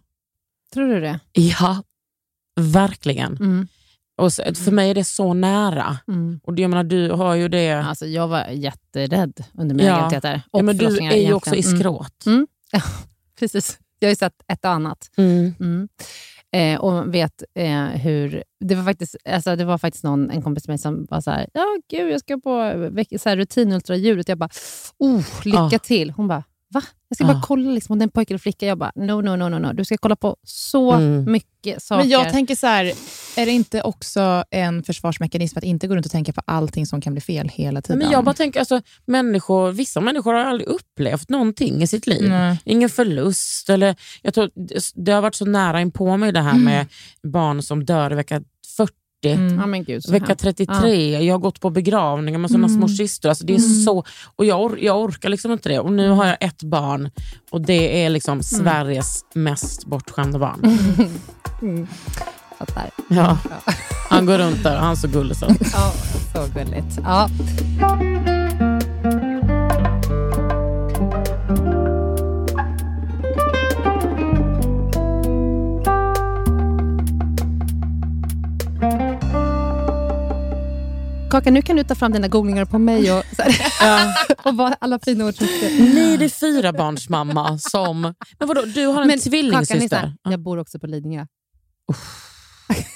Tror 0.73 0.89
du 0.89 1.01
det? 1.01 1.21
Ja, 1.33 1.83
verkligen. 2.61 3.37
Mm. 3.37 3.69
Och 4.17 4.33
så, 4.33 4.43
för 4.55 4.71
mig 4.71 4.91
är 4.91 4.95
det 4.95 5.05
så 5.05 5.35
nära. 5.35 5.99
Mm. 6.09 6.41
Och 6.45 6.55
det, 6.55 6.63
jag 6.63 6.69
menar, 6.71 6.85
du 6.85 7.11
har 7.11 7.35
ju 7.35 7.49
det... 7.49 7.73
Alltså, 7.73 8.07
jag 8.07 8.29
var 8.29 8.47
jätterädd 8.47 9.45
under 9.55 9.75
mina 9.75 9.89
Ja. 9.89 9.97
graviditeter. 9.97 10.43
Ja, 10.53 10.63
men 10.63 10.77
du 10.77 10.87
är 10.87 11.17
ju 11.17 11.33
också 11.33 11.55
i 11.55 11.59
egentligen. 11.59 11.81
Mm. 11.81 11.81
skråt. 11.81 12.27
Mm. 12.27 12.47
Ja, 12.73 12.83
precis. 13.39 13.79
Jag 13.99 14.09
har 14.09 14.11
ju 14.11 14.17
sett 14.17 14.43
ett 14.49 14.65
och 14.65 14.71
annat. 14.71 15.11
Eh, 16.53 16.80
och 16.80 17.14
vet 17.14 17.42
eh, 17.55 17.84
hur... 17.84 18.44
Det 18.61 18.74
var 18.74 18.84
faktiskt, 18.84 19.16
alltså, 19.28 19.57
det 19.57 19.64
var 19.64 19.78
faktiskt 19.78 20.05
någon, 20.05 20.30
en 20.30 20.42
kompis 20.42 20.68
med 20.68 20.72
mig 20.72 20.78
som 20.78 21.07
var 21.11 21.20
så 21.20 21.30
här, 21.30 21.46
ja 21.55 21.64
gud 21.90 22.12
jag 22.12 22.20
ska 22.20 22.34
på 22.34 22.51
så 23.20 23.28
här, 23.28 23.36
rutinultraljudet. 23.36 24.28
Jag 24.28 24.38
bara, 24.38 24.51
oh, 24.98 25.22
lycka 25.44 25.68
Ja. 25.72 25.78
till. 25.78 26.11
Hon 26.11 26.28
bara, 26.28 26.44
va? 26.71 26.83
Jag 27.09 27.16
ska 27.16 27.25
Ja. 27.25 27.33
bara 27.33 27.43
kolla 27.43 27.71
liksom, 27.71 27.93
om 27.93 27.99
det 27.99 28.03
är 28.03 28.07
en 28.07 28.11
pojke 28.11 28.33
eller 28.33 28.39
flicka. 28.39 28.66
Jag 28.66 28.79
bara, 28.79 28.93
no, 28.95 29.21
no, 29.23 29.37
no, 29.37 29.49
no, 29.49 29.59
no. 29.59 29.73
Du 29.73 29.85
ska 29.85 29.97
kolla 29.97 30.16
på 30.16 30.37
så 30.47 30.93
Mm. 30.93 31.33
mycket 31.33 31.83
saker. 31.83 32.03
Men 32.03 32.09
jag 32.09 32.31
tänker 32.31 32.55
så 32.57 32.66
här, 32.66 32.85
är 33.37 33.47
det 33.47 33.53
inte 33.53 33.83
också 33.83 34.45
en 34.51 34.83
försvarsmekanism 34.83 35.59
att 35.59 35.64
inte 35.64 35.87
gå 35.87 35.97
runt 35.97 36.07
och 36.07 36.12
tänka 36.12 36.33
på 36.33 36.43
allting 36.45 36.87
som 36.87 37.01
kan 37.01 37.12
bli 37.14 37.21
fel 37.21 37.49
hela 37.49 37.83
tiden? 37.83 37.99
Men 37.99 38.11
jag 38.11 38.25
bara 38.25 38.35
tänker, 38.35 38.61
alltså, 38.61 38.81
människor, 39.07 39.73
vissa 39.73 40.01
människor 40.01 40.33
har 40.35 40.41
aldrig 40.41 40.68
upplevt 40.68 41.29
någonting 41.29 41.83
i 41.83 41.87
sitt 41.87 42.07
liv. 42.07 42.29
Nej. 42.29 42.59
Ingen 42.64 42.89
förlust. 42.89 43.71
Eller, 43.71 43.97
jag 44.23 44.35
tror, 44.35 44.51
det- 44.95 45.12
har 45.12 45.21
varit 45.23 45.35
så 45.35 45.45
nära 45.45 45.81
in 45.81 45.91
på 45.93 46.16
mig 46.16 46.33
det 46.33 46.41
här 46.43 46.59
med 46.59 46.87
barn 47.23 47.62
som 47.62 47.85
dör 47.85 48.12
i 48.12 48.14
vecka 48.14 48.35
40. 48.37 48.45
Mm. 49.25 49.73
ja, 49.75 49.83
gud, 49.87 50.11
Vecka 50.11 50.27
hemskt. 50.27 50.43
33, 50.43 51.25
jag 51.25 51.35
har 51.35 51.39
gått 51.39 51.61
på 51.61 51.71
begravningar 51.71 52.39
med 52.39 52.51
såna 52.51 52.68
små 52.68 52.89
systrar. 52.89 53.29
Alltså 53.29 53.47
det 53.47 53.55
är 53.55 53.59
så, 53.59 54.05
och 54.37 54.45
jag, 54.45 54.61
or, 54.62 54.79
jag 54.81 55.01
orkar 55.01 55.29
liksom 55.29 55.53
inte 55.53 55.68
det. 55.68 55.79
Och 55.81 55.93
Nu 55.93 56.11
har 56.11 56.27
jag 56.27 56.37
ett 56.41 56.62
barn 56.62 57.11
och 57.51 57.61
det 57.61 58.05
är 58.05 58.11
liksom 58.11 58.43
Sveriges 58.43 59.25
mest 59.35 59.87
bortskämda 59.87 60.39
barn. 60.39 60.79
Fattar. 62.59 62.91
Ja. 63.09 63.39
Han 64.11 64.27
går 64.27 64.39
runt 64.39 64.62
där, 64.62 64.77
han 64.77 64.91
är 64.91 64.95
så 64.95 65.09
gullig. 65.09 65.37
Så. 65.37 65.47
Ja, 65.73 65.93
så 66.33 66.53
gulligt. 66.55 66.99
Ja. 67.05 67.29
Kaka, 81.31 81.51
nu 81.51 81.62
kan 81.62 81.76
du 81.76 81.85
ta 81.85 81.95
fram 81.95 82.12
dina 82.12 82.28
googlingar 82.28 82.64
på 82.64 82.78
mig 82.78 83.12
och, 83.12 83.24
så 83.37 83.43
här, 83.43 84.14
och 84.49 84.57
vad 84.57 84.74
alla 84.81 84.99
fina 84.99 85.26
ord 85.26 85.35
som 85.35 85.47
det 86.18 86.24
är 86.24 86.28
fyra 86.28 86.72
barns 86.72 87.09
mamma 87.09 87.59
som... 87.59 88.01
Men 88.39 88.49
vadå, 88.49 88.62
du 88.62 88.87
har 88.87 89.03
en 89.03 89.07
Men 89.07 89.18
Kakan, 89.18 89.31
tvillingsyster? 89.31 89.78
Nissa, 89.78 90.12
jag 90.22 90.41
bor 90.41 90.59
också 90.59 90.78
på 90.78 90.87
Lidingö. 90.87 91.26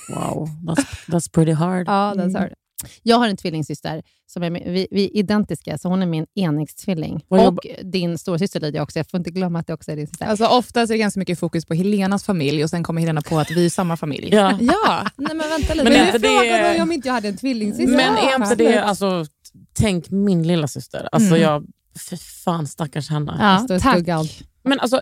Wow, 0.09 0.49
that's, 0.67 0.87
that's 1.07 1.33
pretty 1.33 1.53
hard. 1.53 1.89
Ja, 1.89 2.15
den 2.17 2.31
sa 2.31 2.41
du. 2.41 2.55
Jag 3.03 3.17
har 3.17 3.29
en 3.29 3.37
tvillingsyster. 3.37 4.03
Som 4.27 4.43
är, 4.43 4.51
vi, 4.51 4.89
vi 4.91 5.05
är 5.05 5.17
identiska, 5.17 5.79
så 5.79 5.89
hon 5.89 6.03
är 6.03 6.07
min 6.07 6.27
enäggstvilling. 6.35 7.25
Och 7.29 7.39
jobbar- 7.39 7.83
din 7.83 8.19
storasyster 8.19 8.61
Lydia 8.61 8.83
också. 8.83 8.99
Jag 8.99 9.11
får 9.11 9.19
inte 9.19 9.31
glömma 9.31 9.59
att 9.59 9.67
det 9.67 9.75
också 9.75 9.93
är 9.93 9.97
din 9.97 10.07
syster. 10.07 10.27
Alltså, 10.27 10.47
oftast 10.47 10.91
är 10.91 10.95
det 10.95 10.99
ganska 10.99 11.21
mycket 11.21 11.39
fokus 11.39 11.67
på 11.67 11.75
Helenas 11.75 12.25
familj 12.25 12.65
och 12.65 12.71
sen 12.71 12.83
kommer 12.83 13.01
Helena 13.01 13.23
på 13.23 13.39
att 13.39 13.51
vi 13.51 13.65
är 13.67 13.71
samma 13.71 13.97
familj. 13.97 14.29
Ja. 14.35 14.59
ja. 14.61 15.07
Nej, 15.17 15.35
men 15.37 15.49
vänta 15.49 15.75
lite. 15.75 15.85
Men 15.85 15.93
Men 15.93 16.13
du 16.13 16.19
det- 16.19 16.29
frågade 16.29 16.83
om 16.83 16.93
inte 16.93 17.09
jag 17.09 17.15
hade 17.15 17.29
en 17.29 17.37
tvillingsyster. 17.37 17.97
Men 17.97 18.17
är 18.17 18.35
inte 18.37 18.55
det, 18.55 18.79
alltså, 18.85 19.27
tänk 19.73 20.11
min 20.11 20.43
lilla 20.47 20.69
syster. 20.69 21.09
Alltså 21.13 21.29
Mm. 21.37 21.41
jag, 21.43 21.65
för 22.09 22.17
fan 22.17 22.67
stackars 22.67 23.11
henne. 23.11 23.37
Ja, 23.71 23.79
tack. 23.81 24.07
Men 24.65 24.81
alltså, 24.81 25.01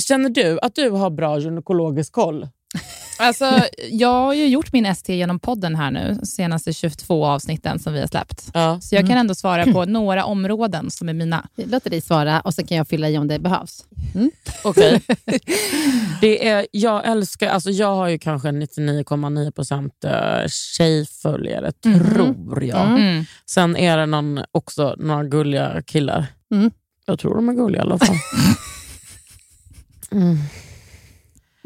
känner 0.00 0.28
du 0.30 0.58
att 0.62 0.74
du 0.74 0.90
har 0.90 1.10
bra 1.10 1.38
gynekologisk 1.38 2.12
koll? 2.12 2.48
Alltså, 3.18 3.62
jag 3.90 4.08
har 4.08 4.34
ju 4.34 4.46
gjort 4.46 4.72
min 4.72 4.86
ST 4.86 5.16
genom 5.16 5.38
podden 5.38 5.74
här 5.74 5.90
nu, 5.90 6.18
senaste 6.22 6.72
22 6.72 7.26
avsnitten 7.26 7.78
som 7.78 7.92
vi 7.92 8.00
har 8.00 8.06
släppt. 8.06 8.50
Ja. 8.54 8.80
Så 8.80 8.94
jag 8.94 9.06
kan 9.06 9.18
ändå 9.18 9.34
svara 9.34 9.64
på 9.64 9.84
några 9.88 10.24
områden 10.24 10.90
som 10.90 11.08
är 11.08 11.12
mina. 11.12 11.48
Låt 11.56 11.84
dig 11.84 12.00
svara 12.00 12.40
och 12.40 12.54
sen 12.54 12.66
kan 12.66 12.76
jag 12.76 12.88
fylla 12.88 13.08
i 13.08 13.18
om 13.18 13.28
det 13.28 13.38
behövs. 13.38 13.84
Okej. 14.64 15.00
Det 16.20 16.48
är, 16.48 16.66
jag 16.70 17.06
älskar, 17.06 17.48
alltså 17.48 17.70
jag 17.70 17.94
har 17.94 18.08
ju 18.08 18.18
kanske 18.18 18.48
99,9% 18.48 20.42
eh, 20.42 20.48
tjejföljare, 20.48 21.72
tror 21.72 22.64
jag. 22.64 22.86
Mm. 22.86 23.24
Sen 23.46 23.76
är 23.76 23.96
det 23.96 24.06
någon, 24.06 24.40
också 24.52 24.96
några 24.98 25.24
gulliga 25.24 25.82
killar. 25.82 26.26
Mm. 26.52 26.70
Jag 27.06 27.18
tror 27.18 27.34
de 27.34 27.48
är 27.48 27.52
gulliga 27.52 27.82
i 27.82 27.84
alla 27.84 27.98
fall. 27.98 28.16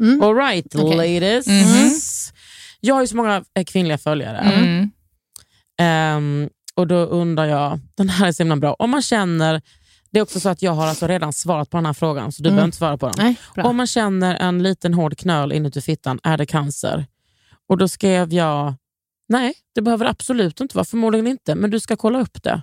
Mm. 0.01 0.13
Mm. 0.13 0.23
All 0.23 0.35
right, 0.35 0.75
Okej. 0.75 0.97
ladies. 0.97 1.47
Mhm. 1.47 1.91
Jag 2.79 2.95
har 2.95 3.01
ju 3.01 3.07
så 3.07 3.15
många 3.15 3.43
eh, 3.53 3.63
kvinnliga 3.63 3.97
följare. 3.97 4.37
Mm. 4.37 4.91
Ehm, 5.79 6.49
och 6.75 6.87
då 6.87 6.95
undrar 6.95 7.45
jag, 7.45 7.79
den 7.97 8.09
här 8.09 8.27
är 8.27 8.31
så 8.31 8.43
himla 8.43 8.55
bra. 8.55 8.73
Om 8.79 8.89
man 8.89 9.01
känner, 9.01 9.61
det 10.11 10.19
är 10.19 10.23
också 10.23 10.39
så 10.39 10.49
att 10.49 10.61
jag 10.61 10.71
har 10.71 10.87
alltså 10.87 11.07
redan 11.07 11.33
svarat 11.33 11.69
på 11.69 11.77
den 11.77 11.85
här 11.85 11.93
frågan, 11.93 12.31
så 12.31 12.43
du 12.43 12.49
Mm. 12.49 12.55
behöver 12.55 12.67
inte 12.67 12.77
svara 12.77 12.97
på 12.97 13.09
den. 13.09 13.15
Nej. 13.17 13.35
Om 13.65 13.77
man 13.77 13.87
känner 13.87 14.35
en 14.35 14.63
liten 14.63 14.93
hård 14.93 15.17
knöl 15.17 15.51
inuti 15.51 15.81
fittan, 15.81 16.19
är 16.23 16.37
det 16.37 16.45
cancer? 16.45 17.05
Och 17.69 17.77
då 17.77 17.87
skrev 17.87 18.33
jag, 18.33 18.73
nej 19.29 19.53
det 19.75 19.81
behöver 19.81 20.05
absolut 20.05 20.59
inte 20.61 20.77
vara, 20.77 20.85
förmodligen 20.85 21.27
inte, 21.27 21.55
men 21.55 21.71
du 21.71 21.79
ska 21.79 21.95
kolla 21.95 22.19
upp 22.21 22.43
det. 22.43 22.61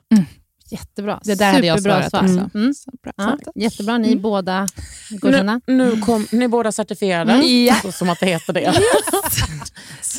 Jättebra. 0.70 1.20
Det 1.24 1.34
där 1.34 1.52
hade 1.52 1.66
jag 1.66 1.78
Superbra 1.78 2.10
svarat 2.10 2.30
svar. 2.30 2.44
också. 2.44 2.58
Mm. 2.58 2.72
Bra. 3.02 3.12
Ja, 3.16 3.38
jättebra. 3.54 3.98
Ni 3.98 4.16
båda 4.16 4.66
godkända. 5.10 5.60
Nu, 5.66 5.74
nu 5.94 6.00
kom, 6.00 6.26
ni 6.32 6.44
är 6.44 6.48
båda 6.48 6.72
certifierade, 6.72 7.32
Mm. 7.32 7.64
Ja. 7.64 7.74
så, 7.82 7.92
som 7.98 8.10
att 8.10 8.20
det 8.20 8.26
heter 8.26 8.52
det. 8.52 8.74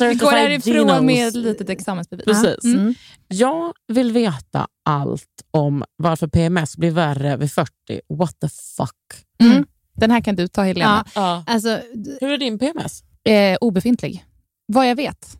Vi 0.00 0.14
går 0.14 0.30
härifrån 0.30 0.74
Genos. 0.74 1.02
med 1.02 1.28
ett 1.28 1.34
litet 1.34 1.68
examensbevis. 1.68 2.24
Precis. 2.24 2.64
Mm. 2.64 2.94
Jag 3.28 3.72
vill 3.88 4.12
veta 4.12 4.66
allt 4.84 5.24
om 5.50 5.84
varför 5.96 6.26
PMS 6.28 6.76
blir 6.76 6.90
värre 6.90 7.36
vid 7.36 7.52
40. 7.52 7.70
What 8.08 8.40
the 8.40 8.48
fuck? 8.48 9.24
Mm. 9.42 9.66
Den 9.96 10.10
här 10.10 10.20
kan 10.20 10.36
du 10.36 10.48
ta 10.48 10.62
Helena. 10.62 11.04
Ja. 11.14 11.44
Alltså, 11.46 11.68
d- 11.94 12.10
Hur 12.20 12.30
är 12.30 12.38
din 12.38 12.58
PMS? 12.58 13.02
Eh, 13.24 13.56
obefintlig. 13.60 14.24
Vad 14.66 14.88
jag 14.88 14.94
vet. 14.96 15.36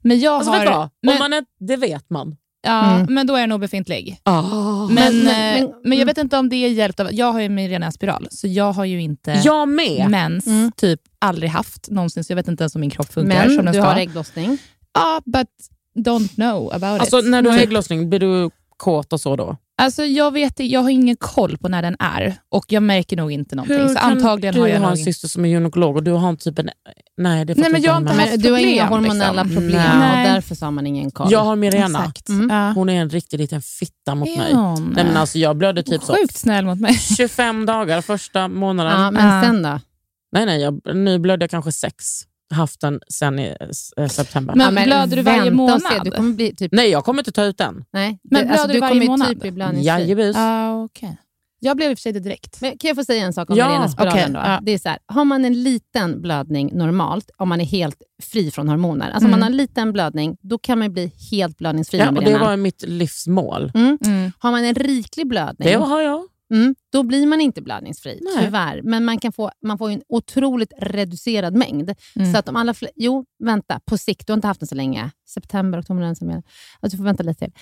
Men 0.00 0.20
jag 0.20 0.34
Alltså, 0.34 0.50
har... 0.52 0.90
men, 1.02 1.12
Om 1.12 1.18
man 1.18 1.32
är, 1.32 1.44
det 1.58 1.76
vet 1.76 2.10
man. 2.10 2.36
Ja, 2.68 2.94
Mm. 2.94 3.14
men 3.14 3.26
då 3.26 3.34
är 3.36 3.40
den 3.40 3.52
obefintlig. 3.52 4.20
Ah. 4.22 4.42
Men, 4.42 4.94
Men- 4.94 5.24
men, 5.24 5.24
men- 5.24 5.64
men, 5.64 5.72
men 5.84 5.98
jag 5.98 6.06
vet 6.06 6.18
inte 6.18 6.38
om 6.38 6.48
det 6.48 6.56
är 6.56 6.68
hjälpt 6.68 7.00
av... 7.00 7.08
Jag 7.14 7.32
har 7.32 7.40
ju 7.40 7.48
Mirena 7.48 7.92
spiral, 7.92 8.28
så 8.30 8.46
jag 8.48 8.72
har 8.72 8.84
ju 8.84 9.00
inte 9.02 9.40
Jag 9.44 9.68
med. 9.68 10.10
mens 10.10 10.46
Mm. 10.46 10.72
typ 10.76 11.00
aldrig 11.18 11.50
haft 11.50 11.90
någonsin, 11.90 12.24
så 12.24 12.32
jag 12.32 12.36
vet 12.36 12.48
inte 12.48 12.62
ens 12.62 12.74
om 12.74 12.80
min 12.80 12.90
kropp 12.90 13.12
funkar 13.12 13.38
men 13.46 13.56
som 13.56 13.64
den 13.64 13.74
du 13.74 13.80
ska. 13.80 13.88
har 13.88 13.96
ägglossning. 13.96 14.58
Ja, 14.94 15.20
but 15.24 15.46
don't 16.06 16.34
know 16.34 16.72
about 16.74 17.00
Alltså, 17.00 17.18
it. 17.18 17.28
när 17.28 17.42
du 17.42 17.50
har 17.50 17.58
ägglossning, 17.58 18.08
blir 18.10 18.20
du 18.20 18.50
kåt 18.76 19.12
och 19.12 19.20
så 19.20 19.36
då? 19.36 19.56
Alltså, 19.80 20.04
jag, 20.04 20.32
vet, 20.32 20.60
jag 20.60 20.80
har 20.80 20.90
ingen 20.90 21.16
koll 21.16 21.58
på 21.58 21.68
när 21.68 21.82
den 21.82 21.96
är 21.98 22.34
och 22.48 22.64
jag 22.68 22.82
märker 22.82 23.16
nog 23.16 23.32
inte 23.32 23.56
någonting. 23.56 23.76
Hur 23.78 23.88
så 23.88 23.94
kan 23.94 24.12
antagligen 24.12 24.54
du 24.54 24.60
har 24.60 24.68
jag 24.68 24.80
ha 24.80 24.90
en 24.90 24.96
syster 24.96 25.28
som 25.28 25.44
är 25.44 25.48
gynekolog 25.48 25.96
och 25.96 26.02
du 26.02 26.10
har 26.10 26.28
en 26.28 26.36
typ 26.36 26.58
en... 26.58 26.70
Nej, 27.16 27.44
det 27.44 27.54
Nej, 27.54 27.70
men 27.72 27.80
du 27.80 27.86
jag 27.86 27.92
har 27.92 28.00
inte 28.00 28.12
haft 28.12 28.30
Men 28.30 28.40
du 28.40 28.50
har 28.52 28.58
inga 28.58 28.86
hormonella 28.86 29.42
liksom. 29.42 29.62
problem 29.62 29.98
Nej. 29.98 30.26
och 30.26 30.34
därför 30.34 30.54
så 30.54 30.64
har 30.64 30.70
man 30.70 30.86
ingen 30.86 31.10
koll. 31.10 31.32
Jag 31.32 31.44
har 31.44 31.56
Mirena. 31.56 32.12
Mm. 32.28 32.50
Ja. 32.50 32.72
Hon 32.72 32.88
är 32.88 33.00
en 33.00 33.10
riktig 33.10 33.38
liten 33.38 33.62
fitta 33.62 34.14
mot 34.14 34.36
mig. 34.36 34.52
Hon? 34.54 34.92
Nej, 34.96 35.04
men 35.04 35.16
alltså, 35.16 35.38
jag 35.38 35.56
blödde 35.56 35.82
typ 35.82 36.02
så 36.02 36.14
Sjukt 36.14 36.36
snäll 36.36 36.64
mot 36.64 36.80
mig. 36.80 36.94
25 37.16 37.66
dagar 37.66 38.00
första 38.00 38.48
månaden. 38.48 39.00
ja, 39.00 39.10
men 39.10 39.26
Ja. 39.36 39.42
sen 39.42 39.62
då? 39.62 39.80
Nej, 40.32 40.46
nej, 40.46 40.60
jag, 40.60 40.80
nu 40.96 41.18
blödde 41.18 41.42
jag 41.42 41.50
kanske 41.50 41.72
sex. 41.72 42.04
Haft 42.54 42.80
den 42.80 43.00
sen 43.08 43.38
i 43.38 43.56
eh, 43.96 44.08
september. 44.08 44.54
Men 44.54 44.74
blöder 44.74 45.16
du 45.16 45.22
varje 45.22 45.40
och 45.40 45.46
se, 45.46 45.50
månad? 45.50 45.82
Du 46.04 46.10
kommer 46.10 46.32
bli 46.34 46.56
typ... 46.56 46.72
Nej, 46.72 46.90
jag 46.90 47.04
kommer 47.04 47.20
inte 47.20 47.32
ta 47.32 47.44
ut 47.44 47.58
den. 47.58 47.84
Nej, 47.92 48.18
Men 48.30 48.46
du, 48.46 48.52
alltså, 48.52 48.68
blöder 48.68 48.88
du 48.88 48.90
du 48.90 48.94
varje 48.98 49.08
månad? 49.10 49.74
typ. 49.76 49.84
Jajebus. 49.84 50.36
Ah, 50.38 50.74
okay. 50.82 51.10
Jag 51.60 51.76
blev 51.76 51.90
i 51.90 51.94
och 51.94 51.98
för 51.98 52.02
sig 52.02 52.12
det 52.12 52.20
direkt. 52.20 52.60
Men 52.60 52.78
kan 52.78 52.88
jag 52.88 52.96
få 52.96 53.04
säga 53.04 53.24
en 53.24 53.32
sak 53.32 53.50
om 53.50 53.56
Ja, 53.56 53.68
Mirenaspiralen? 53.68 54.12
okej, 54.14 54.32
då? 54.32 54.38
ja. 54.38 54.58
Det 54.62 54.72
är 54.72 54.78
så 54.78 54.88
här, 54.88 54.98
har 55.06 55.24
man 55.24 55.44
en 55.44 55.62
liten 55.62 56.22
blödning 56.22 56.70
normalt, 56.72 57.30
om 57.36 57.48
man 57.48 57.60
är 57.60 57.64
helt 57.64 58.02
fri 58.22 58.50
från 58.50 58.68
hormoner, 58.68 59.10
alltså 59.10 59.18
om 59.18 59.26
Mm. 59.26 59.30
man 59.30 59.42
har 59.42 59.50
en 59.50 59.56
liten 59.56 59.92
blödning, 59.92 60.36
då 60.40 60.58
kan 60.58 60.78
man 60.78 60.92
bli 60.92 61.12
helt 61.30 61.58
blödningsfri 61.58 61.98
Ja, 61.98 62.08
och 62.08 62.24
det 62.24 62.38
var 62.38 62.56
mitt 62.56 62.84
livsmål. 62.86 63.72
Mm. 63.74 63.98
Mm. 64.04 64.32
Har 64.38 64.50
man 64.50 64.64
en 64.64 64.74
riklig 64.74 65.28
blödning, 65.28 65.68
Det 65.68 65.74
har 65.74 66.00
jag. 66.02 66.22
Mm, 66.54 66.74
då 66.92 67.02
blir 67.02 67.26
man 67.26 67.40
inte 67.40 67.62
blödningsfri, 67.62 68.20
Nej. 68.22 68.44
tyvärr. 68.44 68.80
Men 68.82 69.04
man, 69.04 69.18
kan 69.18 69.32
få, 69.32 69.50
man 69.66 69.78
får 69.78 69.90
en 69.90 70.02
otroligt 70.08 70.72
reducerad 70.80 71.54
mängd. 71.54 71.94
Mm. 72.16 72.32
Så 72.32 72.38
att 72.38 72.48
om 72.48 72.56
alla 72.56 72.72
fl- 72.72 72.88
jo, 72.96 73.24
vänta, 73.44 73.80
på 73.86 73.98
sikt, 73.98 74.26
du 74.26 74.32
har 74.32 74.36
inte 74.36 74.46
haft 74.46 74.60
den 74.60 74.66
så 74.66 74.74
länge. 74.74 75.10
September, 75.28 75.80
oktober, 75.80 76.00
november, 76.00 76.14
december. 76.14 76.42
Alltså, 76.80 76.96
du 76.96 76.96
får 76.96 77.04
vänta 77.04 77.22
lite 77.22 77.38
till. 77.44 77.52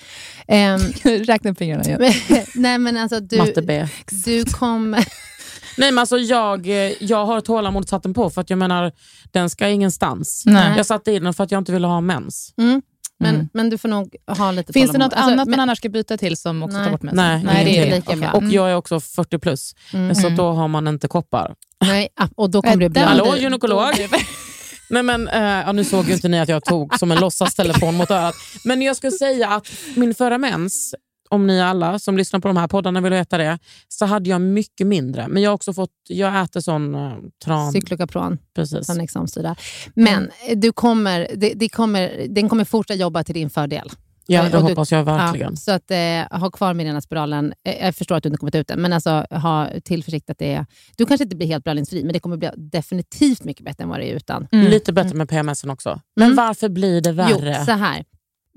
Ehm, 0.47 0.79
Räkna 1.23 1.55
fingrarna 1.55 1.83
igen. 1.83 2.13
nej, 2.55 2.77
men 2.77 2.97
alltså 2.97 3.19
du, 3.19 3.37
Matte 3.37 3.61
B. 3.61 3.87
du 4.25 4.45
kommer... 4.45 5.07
Nej, 5.77 5.91
men 5.91 5.99
alltså, 5.99 6.17
jag, 6.17 6.67
jag 6.99 7.25
har 7.25 7.41
tålamod 7.41 7.89
satt 7.89 8.03
den 8.03 8.13
på 8.13 8.29
för 8.29 8.41
att 8.41 8.49
jag 8.49 8.59
menar, 8.59 8.91
den 9.31 9.49
ska 9.49 9.69
ingenstans. 9.69 10.43
Nej. 10.45 10.77
Jag 10.77 10.85
satte 10.85 11.11
i 11.11 11.19
den 11.19 11.33
för 11.33 11.43
att 11.43 11.51
jag 11.51 11.61
inte 11.61 11.71
ville 11.71 11.87
ha 11.87 12.01
mens. 12.01 12.53
Mm. 12.57 12.81
Men, 13.19 13.35
Mm. 13.35 13.49
men 13.53 13.69
du 13.69 13.77
får 13.77 13.89
nog 13.89 14.15
ha 14.37 14.51
lite 14.51 14.73
Finns 14.73 14.91
det 14.91 14.97
något 14.97 15.13
Alltså, 15.13 15.31
annat 15.31 15.47
men- 15.47 15.51
man 15.51 15.59
annars 15.59 15.77
ska 15.77 15.89
byta 15.89 16.17
till 16.17 16.37
som 16.37 16.63
också 16.63 16.77
Nej. 16.77 16.85
tar 16.85 16.91
bort 16.91 17.01
mensen? 17.01 17.17
Nej, 17.25 17.43
Nej 17.43 17.65
det 17.65 17.77
är 17.77 17.85
det. 17.85 17.95
Lika 17.95 18.15
bra. 18.15 18.31
Och 18.31 18.41
Mm. 18.41 18.53
jag 18.53 18.71
är 18.71 18.75
också 18.75 18.99
40 18.99 19.39
plus, 19.39 19.75
Mm. 19.93 20.15
så 20.15 20.25
Mm. 20.27 20.37
då 20.37 20.51
har 20.51 20.67
man 20.67 20.87
inte 20.87 21.07
koppar. 21.07 21.55
Nej, 21.85 22.09
och 22.35 22.49
då 22.49 22.61
kommer 22.61 22.73
Äh, 22.75 22.79
du 22.79 22.89
bli... 22.89 23.01
Hallå 23.01 23.31
det- 23.35 23.39
gynekolog? 23.41 23.83
Nej, 24.89 25.03
men, 25.03 25.27
eh, 25.27 25.41
ja, 25.41 25.71
nu 25.71 25.83
såg 25.83 26.07
ju 26.07 26.13
inte 26.13 26.27
ni 26.27 26.39
att 26.39 26.49
jag 26.49 26.65
tog 26.65 26.99
som 26.99 27.11
en 27.11 27.19
låtsastelefon 27.19 27.95
mot 27.95 28.11
örat. 28.11 28.35
Men 28.63 28.81
jag 28.81 28.95
skulle 28.97 29.11
säga 29.11 29.49
att 29.49 29.67
min 29.95 30.15
förra 30.15 30.37
mens, 30.37 30.95
om 31.29 31.47
ni 31.47 31.61
alla 31.61 31.99
som 31.99 32.17
lyssnar 32.17 32.39
på 32.39 32.47
de 32.47 32.57
här 32.57 32.67
poddarna 32.67 33.01
vill 33.01 33.11
veta 33.13 33.37
det, 33.37 33.59
så 33.87 34.05
hade 34.05 34.29
jag 34.29 34.41
mycket 34.41 34.87
mindre. 34.87 35.27
Men 35.27 35.43
jag 35.43 35.49
har 35.49 35.55
också 35.55 35.73
fått, 35.73 35.91
jag 36.09 36.41
äter 36.43 36.59
sån 36.61 36.95
uh, 36.95 37.13
tran. 37.45 37.71
Cyklokapron, 37.71 38.37
Precis. 38.55 38.87
från 38.87 38.99
Examsida. 39.01 39.55
Men 39.93 40.23
eh, 40.49 40.57
du 40.57 40.71
kommer, 40.71 41.27
det, 41.35 41.53
det 41.55 41.69
kommer, 41.69 42.25
den 42.29 42.49
kommer 42.49 42.65
fortsätta 42.65 42.97
jobba 42.99 43.23
till 43.23 43.35
din 43.35 43.49
fördel. 43.49 43.89
Ja, 44.29 44.45
Och 44.45 44.51
det 44.51 44.57
du- 44.57 44.63
hoppas 44.63 44.91
jag 44.91 45.03
verkligen. 45.03 45.51
Ja, 45.51 45.55
så 45.55 45.71
att 45.71 45.91
eh, 45.91 46.39
ha 46.39 46.51
kvar 46.51 46.73
med 46.73 46.85
den 46.85 46.93
här 46.93 47.01
spiralen. 47.01 47.53
Eh, 47.67 47.85
jag 47.85 47.95
förstår 47.95 48.15
att 48.15 48.23
du 48.23 48.27
inte 48.29 48.37
kommer 48.37 48.51
ta 48.51 48.57
ut 48.57 48.67
den, 48.67 48.81
men 48.81 48.93
alltså, 48.93 49.25
ha 49.29 49.67
tillförsikt 49.83 50.29
att 50.29 50.37
det 50.37 50.53
är... 50.53 50.65
Du 50.97 51.05
kanske 51.05 51.23
inte 51.23 51.35
blir 51.35 51.47
helt 51.47 51.63
blödningsfri, 51.63 52.03
men 52.03 52.13
det 52.13 52.19
kommer 52.19 52.37
bli 52.37 52.49
definitivt 52.57 53.43
mycket 53.43 53.65
bättre 53.65 53.83
än 53.83 53.89
vad 53.89 53.99
det 53.99 54.11
är 54.11 54.15
utan. 54.15 54.47
Mm. 54.51 54.67
Lite 54.67 54.93
bättre 54.93 55.15
med 55.15 55.29
PMSen 55.29 55.69
också. 55.69 56.01
Men 56.15 56.25
Mm. 56.25 56.35
varför 56.35 56.69
blir 56.69 57.01
det 57.01 57.11
värre? 57.11 57.55
Jo, 57.59 57.65
så 57.65 57.71
här. 57.71 58.05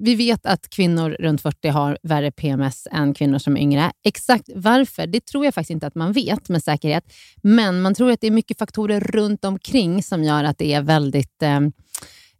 Vi 0.02 0.14
vet 0.14 0.46
att 0.46 0.70
kvinnor 0.70 1.16
runt 1.20 1.42
40 1.42 1.68
har 1.68 1.98
värre 2.02 2.30
PMS 2.30 2.88
än 2.92 3.14
kvinnor 3.14 3.38
som 3.38 3.56
är 3.56 3.60
yngre. 3.60 3.92
Exakt 4.04 4.48
varför, 4.54 5.06
det 5.06 5.26
tror 5.26 5.44
jag 5.44 5.54
faktiskt 5.54 5.70
inte 5.70 5.86
att 5.86 5.94
man 5.94 6.12
vet 6.12 6.48
med 6.48 6.62
säkerhet. 6.62 7.12
Men 7.42 7.80
man 7.80 7.94
tror 7.94 8.10
att 8.10 8.20
det 8.20 8.26
är 8.26 8.30
mycket 8.30 8.58
faktorer 8.58 9.00
runt 9.00 9.44
omkring 9.44 10.02
som 10.02 10.24
gör 10.24 10.44
att 10.44 10.58
det 10.58 10.72
är 10.72 10.82
väldigt... 10.82 11.42
Eh, 11.42 11.60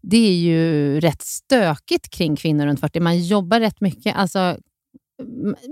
det 0.02 0.16
är 0.16 0.34
ju 0.34 1.00
rätt 1.00 1.22
stökigt 1.22 2.10
kring 2.10 2.36
kvinnor 2.36 2.66
runt 2.66 2.80
40. 2.80 3.00
Man 3.00 3.22
jobbar 3.24 3.60
rätt 3.60 3.80
mycket. 3.80 4.16
Alltså, 4.16 4.58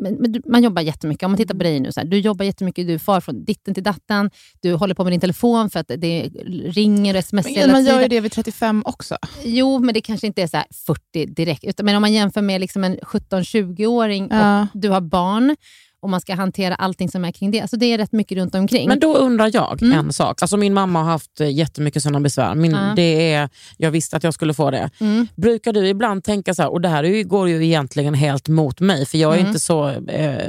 men, 0.03 0.15
men 0.15 0.33
du- 0.33 0.43
man 0.47 0.63
jobbar 0.63 0.83
jättemycket. 0.83 1.23
Om 1.23 1.31
man 1.31 1.37
tittar 1.37 1.55
på 1.55 1.63
dig 1.63 1.81
nu, 1.81 1.93
så 1.93 2.01
här, 2.01 2.07
du 2.07 2.19
jobbar 2.19 2.45
jättemycket, 2.45 2.87
du 2.87 2.99
far 2.99 3.21
från 3.21 3.45
ditten 3.45 3.75
till 3.75 3.83
datten, 3.83 4.31
du 4.61 4.75
håller 4.75 4.95
på 4.95 5.05
med 5.05 5.13
din 5.13 5.21
telefon 5.21 5.71
för 5.71 5.81
att 5.81 5.91
det 5.99 6.23
ringer 6.65 7.15
och 7.15 7.19
sms 7.19 7.47
hela 7.47 7.67
Men 7.67 7.73
man 7.73 7.85
gör 7.85 8.03
ju 8.03 8.09
det 8.09 8.21
vid 8.21 8.33
35 8.33 8.83
också. 8.85 9.17
Jo, 9.45 9.79
men 9.79 9.95
det 9.95 10.01
kanske 10.01 10.27
inte 10.27 10.43
är 10.43 10.47
så 10.47 10.57
här 10.57 10.67
40 10.87 11.27
direkt. 11.27 11.65
Utan, 11.65 11.87
men 11.87 11.97
om 11.97 12.01
man 12.01 12.13
jämför 12.13 12.43
med 12.43 12.61
liksom 12.61 12.85
en 12.85 12.97
17-20-åring 12.99 14.29
Ja. 14.31 14.61
och 14.63 14.67
du 14.81 14.89
har 14.89 15.01
barn 15.01 15.57
och 16.01 16.11
man 16.11 16.21
ska 16.21 16.35
hantera 16.35 16.75
allting 16.75 17.09
som 17.09 17.25
är 17.25 17.33
kring 17.33 17.51
det. 17.51 17.61
Alltså 17.61 17.77
det 17.77 17.87
är 17.87 17.99
rätt 17.99 18.13
mycket 18.13 18.39
runt 18.39 18.55
omkring. 18.55 18.89
Men 18.89 19.01
då 19.01 19.17
undrar 19.17 19.51
jag 19.55 19.83
Mm. 19.83 19.99
en 19.99 20.13
sak. 20.13 20.43
Alltså 20.43 20.57
min 20.57 20.75
mamma 20.75 21.03
har 21.03 21.11
haft 21.11 21.41
eh, 21.41 21.51
jättemycket 21.55 22.03
sådana 22.03 22.21
besvär. 22.21 22.55
Min, 22.55 22.71
Ja. 22.73 22.93
det 22.97 23.33
är, 23.33 23.49
jag 23.77 23.91
visste 23.91 24.17
att 24.17 24.25
jag 24.25 24.35
skulle 24.35 24.55
få 24.55 24.71
det. 24.71 24.91
mm. 25.01 25.27
Brukar 25.37 25.73
du 25.73 25.89
ibland 25.89 26.25
tänka 26.25 26.55
så 26.55 26.63
här, 26.63 26.73
och 26.73 26.81
det 26.81 26.89
här 26.89 27.05
ju, 27.05 27.25
går 27.25 27.49
ju 27.49 27.65
egentligen 27.67 28.15
helt 28.15 28.49
mot 28.49 28.81
mig, 28.81 29.07
för 29.07 29.19
jag 29.19 29.33
är 29.35 29.37
Mm. 29.39 29.47
inte 29.49 29.61
så 29.61 29.89
eh, 29.89 30.49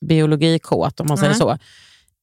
biologikåt 0.00 1.00
om 1.00 1.06
man 1.08 1.18
säger 1.18 1.34
så. 1.34 1.58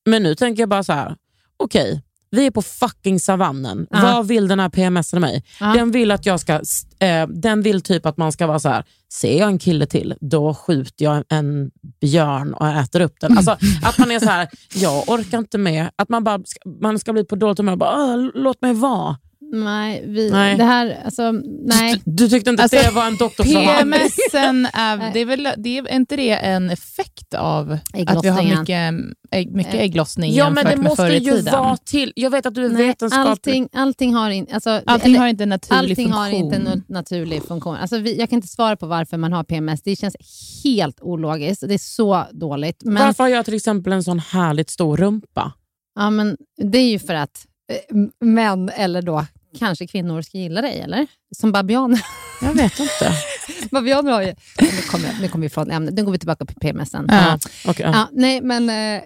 Men 0.06 0.24
nu 0.24 0.36
tänker 0.36 0.62
jag 0.62 0.70
bara 0.70 0.84
så 0.84 0.94
här, 0.94 1.16
okej, 1.58 2.02
vi 2.32 2.46
är 2.46 2.52
på 2.52 2.62
fucking 2.62 3.20
savannen. 3.20 3.88
Ja. 3.90 4.02
Vad 4.02 4.28
vill 4.28 4.48
den 4.48 4.60
här 4.60 4.70
PMSen 4.70 5.22
mig? 5.22 5.44
Ja. 5.60 5.66
Den 5.74 5.92
vill 5.92 6.12
att 6.12 6.26
jag 6.26 6.40
ska, 6.40 6.54
eh, 7.00 7.28
den 7.28 7.62
vill 7.62 7.82
typ 7.82 8.06
att 8.06 8.18
man 8.18 8.32
ska 8.32 8.48
vara 8.48 8.60
så 8.60 8.70
här, 8.70 8.84
ser 9.14 9.40
jag 9.40 9.48
en 9.50 9.60
kille 9.60 9.86
till, 9.86 10.14
då 10.22 10.54
skjuter 10.54 11.06
jag 11.06 11.24
en 11.30 11.72
björn 12.02 12.54
och 12.54 12.68
äter 12.68 13.02
upp 13.02 13.16
den. 13.22 13.38
Alltså, 13.38 13.58
att 13.84 13.98
man 13.98 14.12
är 14.12 14.20
så 14.20 14.30
här, 14.30 14.48
jag 14.74 15.10
orkar 15.10 15.38
inte 15.38 15.58
med. 15.58 15.90
Att 15.96 16.10
man, 16.10 16.24
bara 16.24 16.40
ska, 16.46 16.70
man 16.82 17.00
ska 17.00 17.14
bli 17.14 17.24
på 17.24 17.36
dåligt 17.36 17.58
humör 17.58 17.72
och 17.72 17.78
bara, 17.78 17.96
"Åh, 17.96 18.30
låt 18.34 18.62
mig 18.62 18.74
vara. 18.74 19.18
Nej, 19.54 20.04
vi, 20.08 20.32
Nej. 20.32 20.58
Det 20.58 20.64
här, 20.64 21.02
alltså, 21.06 21.32
nej. 21.66 22.02
Du, 22.06 22.12
du 22.12 22.30
tyckte 22.30 22.50
inte 22.50 22.64
Alltså, 22.64 22.78
att 22.78 22.86
det 22.86 22.92
var 22.92 23.08
en 23.08 23.18
doktorsavhandling? 23.18 24.00
PMSen, 24.00 24.68
är, 24.74 25.14
det 25.14 25.20
är, 25.20 25.26
väl, 25.26 25.48
det 25.58 25.78
är 25.78 25.94
inte 25.94 26.16
det 26.16 26.32
en 26.32 26.70
effekt 26.70 27.34
av 27.34 27.78
att 28.08 28.24
vi 28.26 28.28
har 28.30 28.44
mycket, 28.60 28.94
ägg, 29.32 29.52
mycket 29.56 29.74
Eh. 29.74 29.82
ägglossning 29.82 30.34
Ja, 30.34 30.50
men 30.50 30.56
jämfört 30.56 30.72
det 30.72 30.78
med 30.82 30.90
måste 30.90 31.04
förr 31.04 31.10
i 31.12 31.18
ju 31.18 31.32
tiden? 31.32 31.54
vara 31.54 31.78
till. 31.78 32.14
Jag 32.16 32.30
vet 32.30 32.46
att 32.46 32.56
du 32.56 32.66
är 32.66 32.70
nej 32.70 32.88
vetenskaplig. 32.88 33.30
allting, 33.30 33.70
allting 33.74 34.14
har, 34.16 34.30
in, 34.30 34.48
alltså, 34.52 34.82
Allting 34.86 35.12
eller- 35.12 35.20
har 35.20 35.28
inte 35.28 35.44
en 35.44 35.50
naturlig 35.50 35.78
allting 35.80 35.96
funktion. 35.96 36.14
har 36.14 36.30
inte 36.30 36.56
en 36.56 36.68
nat- 36.68 36.84
naturlig 36.90 37.44
funktion. 37.44 37.76
Alltså, 37.76 37.98
vi, 37.98 38.20
jag 38.20 38.30
kan 38.30 38.38
inte 38.38 38.48
svara 38.48 38.76
på 38.76 38.86
varför 38.86 39.18
man 39.18 39.34
har 39.34 39.44
PMS. 39.44 39.82
Det 39.82 39.96
känns 39.96 40.16
helt 40.64 41.02
ologiskt. 41.02 41.64
Det 41.68 41.74
är 41.74 41.78
så 41.78 42.24
dåligt. 42.32 42.82
Men, 42.86 43.06
Varför 43.06 43.24
har 43.24 43.30
jag 43.32 43.46
till 43.46 43.54
exempel 43.54 43.94
en 43.94 44.04
sån 44.04 44.20
härligt 44.20 44.70
stor 44.70 44.98
rumpa? 44.98 45.52
Ja, 45.96 46.10
men 46.10 46.38
det 46.62 46.78
är 46.78 46.90
ju 46.90 47.00
för 47.00 47.14
att 47.14 47.46
eh, 47.72 47.98
män, 48.28 48.70
eller 48.70 49.02
då 49.02 49.26
kanske 49.60 49.88
kvinnor, 49.88 50.22
ska 50.22 50.38
gilla 50.38 50.62
dig, 50.62 50.80
eller? 50.80 51.08
Som 51.36 51.52
babianer. 51.52 52.02
Jag 52.42 52.54
vet 52.54 52.80
inte. 52.80 53.12
babianer 53.72 54.12
har 54.12 54.22
ju... 54.22 54.36
Nu 54.62 54.82
kommer, 54.90 55.10
nu 55.22 55.28
kommer 55.28 55.42
vi 55.42 55.48
ifrån 55.48 55.72
ämnet. 55.72 55.94
Nu 55.94 56.04
går 56.06 56.12
vi 56.12 56.20
tillbaka 56.20 56.46
på 56.46 56.54
PMS 56.54 56.90
sen. 56.92 57.06
Ja. 57.10 57.40
Okej, 57.68 57.86
ja. 57.86 57.92
Ja, 57.94 58.10
nej, 58.12 58.42
men 58.42 58.70
eh, 58.70 59.02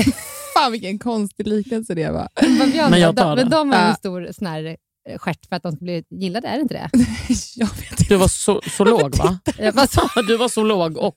Fan 0.54 0.72
vilken 0.72 0.98
konstig 0.98 1.46
liknelse 1.46 1.94
det 1.94 2.10
var. 2.10 2.28
babianer, 2.58 2.90
Men 2.90 3.00
jag 3.00 3.16
tar 3.16 3.36
de, 3.36 3.36
det. 3.36 3.42
men 3.44 3.50
de 3.50 3.70
har 3.72 3.84
ju 3.84 3.88
en 3.90 3.96
stor 3.96 4.28
sån 4.32 4.46
här 4.46 4.64
eh, 5.08 5.18
stjärt 5.18 5.46
för 5.48 5.56
att 5.56 5.62
de 5.62 5.72
ska 5.72 5.84
bli 5.84 6.04
gillade, 6.10 6.48
är 6.48 6.54
det 6.56 6.60
inte 6.62 6.74
det? 6.74 6.90
jag 7.56 7.66
vet 7.66 8.08
Du 8.08 8.16
var 8.16 8.28
so 8.28 8.60
zoolog 8.76 9.16
va? 9.16 9.38
Eh, 9.58 9.74
vad 9.74 9.90
sa- 9.90 10.22
Du 10.28 10.36
var 10.36 10.48
zoolog 10.48 10.96
och 10.96 11.14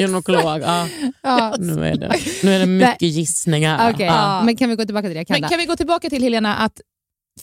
gynekolog. 0.00 0.60
Ja, 0.62 0.88
ja. 1.22 1.54
nu, 1.58 1.84
är 1.86 1.94
det, 1.96 2.12
nu 2.42 2.54
är 2.54 2.58
det 2.58 2.66
mycket 2.66 3.02
gissningar. 3.02 3.90
Okej, 3.94 4.06
Ja. 4.06 4.42
men 4.44 4.56
kan 4.56 4.68
vi 4.68 4.74
gå 4.76 4.84
tillbaka 4.84 5.08
till 5.08 5.14
det? 5.16 5.24
Men 5.28 5.36
Kalla? 5.36 5.48
kan 5.48 5.58
vi 5.58 5.64
gå 5.66 5.76
tillbaka 5.76 6.10
till 6.10 6.22
Helena, 6.22 6.56
att 6.56 6.80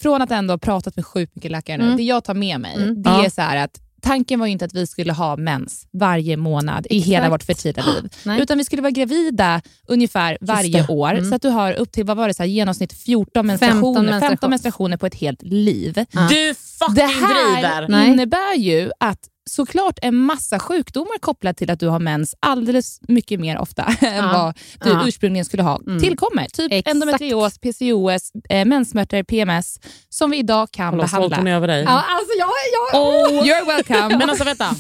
från 0.01 0.21
att 0.21 0.31
ändå 0.31 0.53
ha 0.53 0.57
pratat 0.57 0.95
med 0.95 1.05
sjukt 1.05 1.35
mycket 1.35 1.51
läkare 1.51 1.77
nu, 1.77 1.83
Mm. 1.83 1.97
det 1.97 2.03
jag 2.03 2.23
tar 2.23 2.33
med 2.33 2.59
mig, 2.59 2.75
Mm. 2.75 3.03
det 3.03 3.09
Ja. 3.09 3.25
är 3.25 3.29
så 3.29 3.41
här 3.41 3.57
att 3.57 3.79
tanken 4.01 4.39
var 4.39 4.45
ju 4.47 4.51
inte 4.51 4.65
att 4.65 4.73
vi 4.73 4.87
skulle 4.87 5.13
ha 5.13 5.37
mens 5.37 5.87
varje 5.93 6.37
månad 6.37 6.87
i 6.89 6.99
hela 6.99 7.29
vårt 7.29 7.43
fertila 7.43 7.83
liv. 7.95 8.09
Nej. 8.25 8.41
Utan 8.41 8.57
vi 8.57 8.63
skulle 8.63 8.81
vara 8.81 8.91
gravida 8.91 9.61
ungefär 9.87 10.37
varje 10.41 10.87
år. 10.87 11.11
Mm. 11.13 11.29
Så 11.29 11.35
att 11.35 11.41
du 11.41 11.49
har 11.49 11.73
upp 11.73 11.91
till 11.91 12.05
vad 12.05 12.17
var 12.17 12.27
det, 12.27 12.33
så 12.33 12.43
här, 12.43 12.47
genomsnitt 12.49 12.93
14 12.93 13.47
menstruationer, 13.47 13.81
15 13.93 14.05
menstruation. 14.05 14.49
menstruationer 14.49 14.97
på 14.97 15.05
ett 15.05 15.15
helt 15.15 15.41
liv. 15.41 16.05
Ja. 16.11 16.27
Du 16.29 16.53
fucking 16.55 16.95
Det 16.95 17.01
här 17.03 17.53
driver! 17.61 17.87
Nej. 17.89 18.07
innebär 18.09 18.55
ju 18.57 18.91
att 18.99 19.19
såklart 19.49 19.99
en 20.01 20.15
massa 20.15 20.59
sjukdomar 20.59 21.19
kopplat 21.19 21.57
till 21.57 21.71
att 21.71 21.79
du 21.79 21.87
har 21.87 21.99
mens 21.99 22.35
alldeles 22.39 22.99
mycket 23.07 23.39
mer 23.39 23.57
ofta 23.57 23.83
än 24.01 24.15
Ja. 24.15 24.31
vad 24.33 24.55
du 24.83 24.89
Ja. 24.99 25.07
ursprungligen 25.07 25.45
skulle 25.45 25.63
ha 25.63 25.79
Mm. 25.87 25.99
tillkommer. 25.99 26.45
Typ 26.45 26.71
Exakt. 26.71 26.87
endometrios, 26.95 27.57
PCOS, 27.59 28.31
eh, 28.49 28.65
menssmärtor, 28.65 29.23
PMS 29.23 29.79
som 30.09 30.31
vi 30.31 30.37
idag 30.37 30.71
kan 30.71 30.87
hon 30.87 30.97
behandla. 30.97 31.37
är 31.37 31.47
över 31.55 31.67
dig. 31.67 31.83
Ja, 31.83 31.89
alltså 32.09 32.33
jag, 32.39 32.49
jag, 32.73 33.01
Oh. 33.01 33.43
You're 33.45 33.65
welcome. 33.67 34.17
Men 34.17 34.29
alltså 34.29 34.43
vänta. 34.43 34.75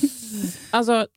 Alltså, 0.71 1.07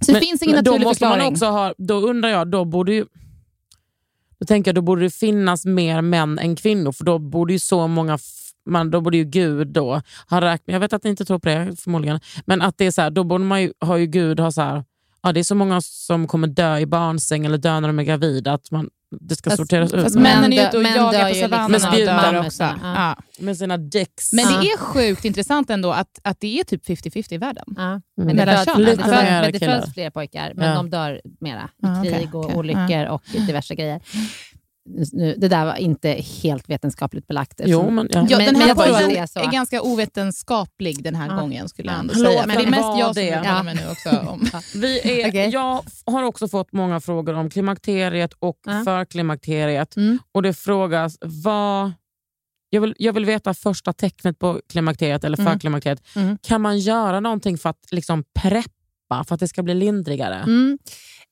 så 0.00 0.06
det 0.06 0.12
men- 0.12 0.20
finns 0.22 0.42
ingen 0.42 0.54
men 0.54 0.64
då 0.64 0.70
naturlig 0.70 0.86
måste 0.86 1.04
man 1.04 1.12
förklaring. 1.12 1.32
också 1.32 1.46
ha, 1.46 1.74
Då 1.78 1.94
undrar 2.00 2.28
jag, 2.30 2.50
då 2.50 2.64
borde 2.64 2.92
ju... 2.94 3.04
Då 4.40 4.46
tänker 4.46 4.68
jag, 4.68 4.74
då 4.74 4.82
borde 4.82 5.02
det 5.02 5.10
finnas 5.10 5.64
mer 5.64 6.00
män 6.02 6.38
än 6.38 6.56
kvinnor, 6.56 6.92
för 6.92 7.04
då 7.04 7.18
borde 7.18 7.52
ju 7.52 7.58
så 7.58 7.86
många... 7.86 8.18
Man, 8.66 8.90
då 8.90 9.00
borde 9.00 9.16
ju 9.16 9.24
Gud 9.24 9.68
då 9.68 10.02
ha 10.30 10.40
räknat, 10.40 10.72
jag 10.72 10.80
vet 10.80 10.92
att 10.92 11.04
ni 11.04 11.10
inte 11.10 11.24
tror 11.24 11.38
på 11.38 11.48
det 11.48 11.76
förmodligen, 11.80 12.20
men 12.46 12.62
att 12.62 12.78
det 12.78 12.86
är 12.86 12.90
så 12.90 13.02
här, 13.02 13.10
då 13.10 13.24
borde 13.24 13.44
man 13.44 13.62
ju, 13.62 13.72
har 13.80 13.96
ju 13.96 14.06
Gud 14.06 14.40
ha 14.40 14.50
så 14.52 14.62
här, 14.62 14.84
ja, 15.22 15.32
det 15.32 15.40
är 15.40 15.44
så 15.44 15.54
många 15.54 15.80
som 15.80 16.26
kommer 16.26 16.48
dö 16.48 16.78
i 16.78 16.86
barnsäng 16.86 17.46
eller 17.46 17.58
dö 17.58 17.80
när 17.80 17.88
de 17.88 17.98
är 17.98 18.02
gravida, 18.02 18.52
att 18.52 18.70
man, 18.70 18.88
det 19.20 19.36
ska 19.36 19.50
Fast- 19.50 19.62
sorteras 19.62 19.92
ut. 19.92 20.02
Fast 20.02 20.14
Men 20.14 20.22
männen 20.22 20.52
är 20.52 20.56
dö- 20.62 20.68
ute 20.68 20.76
och 20.78 20.82
jagar 20.84 21.22
på 21.22 21.28
ju 21.28 21.34
liksom 21.34 21.50
savannen 21.50 21.80
Med 21.80 21.90
och 22.26 22.32
dör 22.32 22.46
också. 22.46 22.62
Ja. 22.62 22.74
Ja. 22.82 23.16
Med 23.38 23.56
sina 23.58 23.76
däcks. 23.76 24.32
Men 24.32 24.46
det 24.46 24.68
är 24.70 24.76
sjukt 24.78 25.24
intressant 25.24 25.70
ändå 25.70 25.92
att, 25.92 26.18
att 26.22 26.40
det 26.40 26.60
är 26.60 26.64
typ 26.64 26.86
50-50 26.86 27.32
i 27.34 27.38
världen. 27.38 27.64
Ja. 27.76 27.82
Mm. 27.82 28.00
Men 28.14 28.26
det 28.26 28.34
Mellan 28.34 28.54
föds, 28.56 28.64
könen. 28.66 28.84
det 28.84 28.90
Lite 28.90 29.02
föds, 29.04 29.22
mer 29.22 29.40
men 29.42 29.52
det 29.52 29.58
killar. 29.58 29.80
föds 29.80 29.94
fler 29.94 30.10
pojkar, 30.10 30.52
men 30.56 30.68
Ja. 30.68 30.74
de 30.74 30.90
dör 30.90 31.20
mera 31.40 31.68
i 32.04 32.08
krig 32.12 32.34
och 32.34 32.56
olyckor 32.56 33.04
och 33.06 33.22
diverse 33.46 33.74
grejer. 33.74 34.00
Nu, 35.12 35.34
det 35.38 35.48
där 35.48 35.64
var 35.64 35.76
inte 35.76 36.08
helt 36.42 36.68
vetenskapligt 36.68 37.26
belagt. 37.26 37.60
Jo, 37.64 37.90
men, 37.90 38.08
ja. 38.10 38.26
Ja, 38.28 38.36
Men- 38.38 38.46
den 38.46 38.58
men 38.58 38.62
här 38.68 38.74
podden 38.74 39.08
det 39.08 39.18
är 39.18 39.26
så. 39.26 39.38
är 39.40 39.50
ganska 39.50 39.82
ovetenskaplig 39.82 41.02
den 41.04 41.14
här 41.14 41.28
Ja. 41.28 41.40
gången 41.40 41.68
skulle 41.68 41.88
jag 41.88 41.96
Ja. 41.96 42.00
ändå 42.00 42.14
säga. 42.14 42.46
Men 42.46 42.56
det 42.56 42.62
är 42.62 42.70
men 42.70 42.70
mest 42.70 42.98
jag 42.98 43.04
som 43.04 43.14
det? 43.14 43.30
uttalar 43.30 43.56
Ja. 43.56 43.62
mig 43.62 43.74
nu 43.74 43.90
också. 43.90 44.08
Om. 44.28 44.46
Vi 44.74 45.22
är, 45.22 45.28
Okej. 45.28 45.48
Jag 45.48 45.80
har 46.06 46.22
också 46.22 46.48
fått 46.48 46.72
många 46.72 47.00
frågor 47.00 47.34
om 47.34 47.50
klimakteriet 47.50 48.32
och 48.38 48.58
Ja. 48.66 48.82
förklimakteriet. 48.84 49.96
Mm. 49.96 50.18
Och 50.32 50.42
det 50.42 50.52
frågas 50.52 51.18
vad... 51.20 51.92
Jag 52.70 52.80
vill, 52.80 52.94
jag 52.98 53.12
vill 53.12 53.24
veta 53.24 53.54
första 53.54 53.92
tecknet 53.92 54.38
på 54.38 54.60
klimakteriet 54.72 55.24
eller 55.24 55.38
Mm. 55.40 55.52
förklimakteriet. 55.52 56.02
Mm. 56.16 56.38
Kan 56.42 56.60
man 56.62 56.78
göra 56.78 57.20
någonting 57.20 57.58
för 57.58 57.70
att 57.70 57.86
liksom 57.90 58.24
preppa, 58.40 59.24
för 59.28 59.34
att 59.34 59.40
det 59.40 59.48
ska 59.48 59.62
bli 59.62 59.74
lindrigare? 59.74 60.34
Mm. 60.36 60.78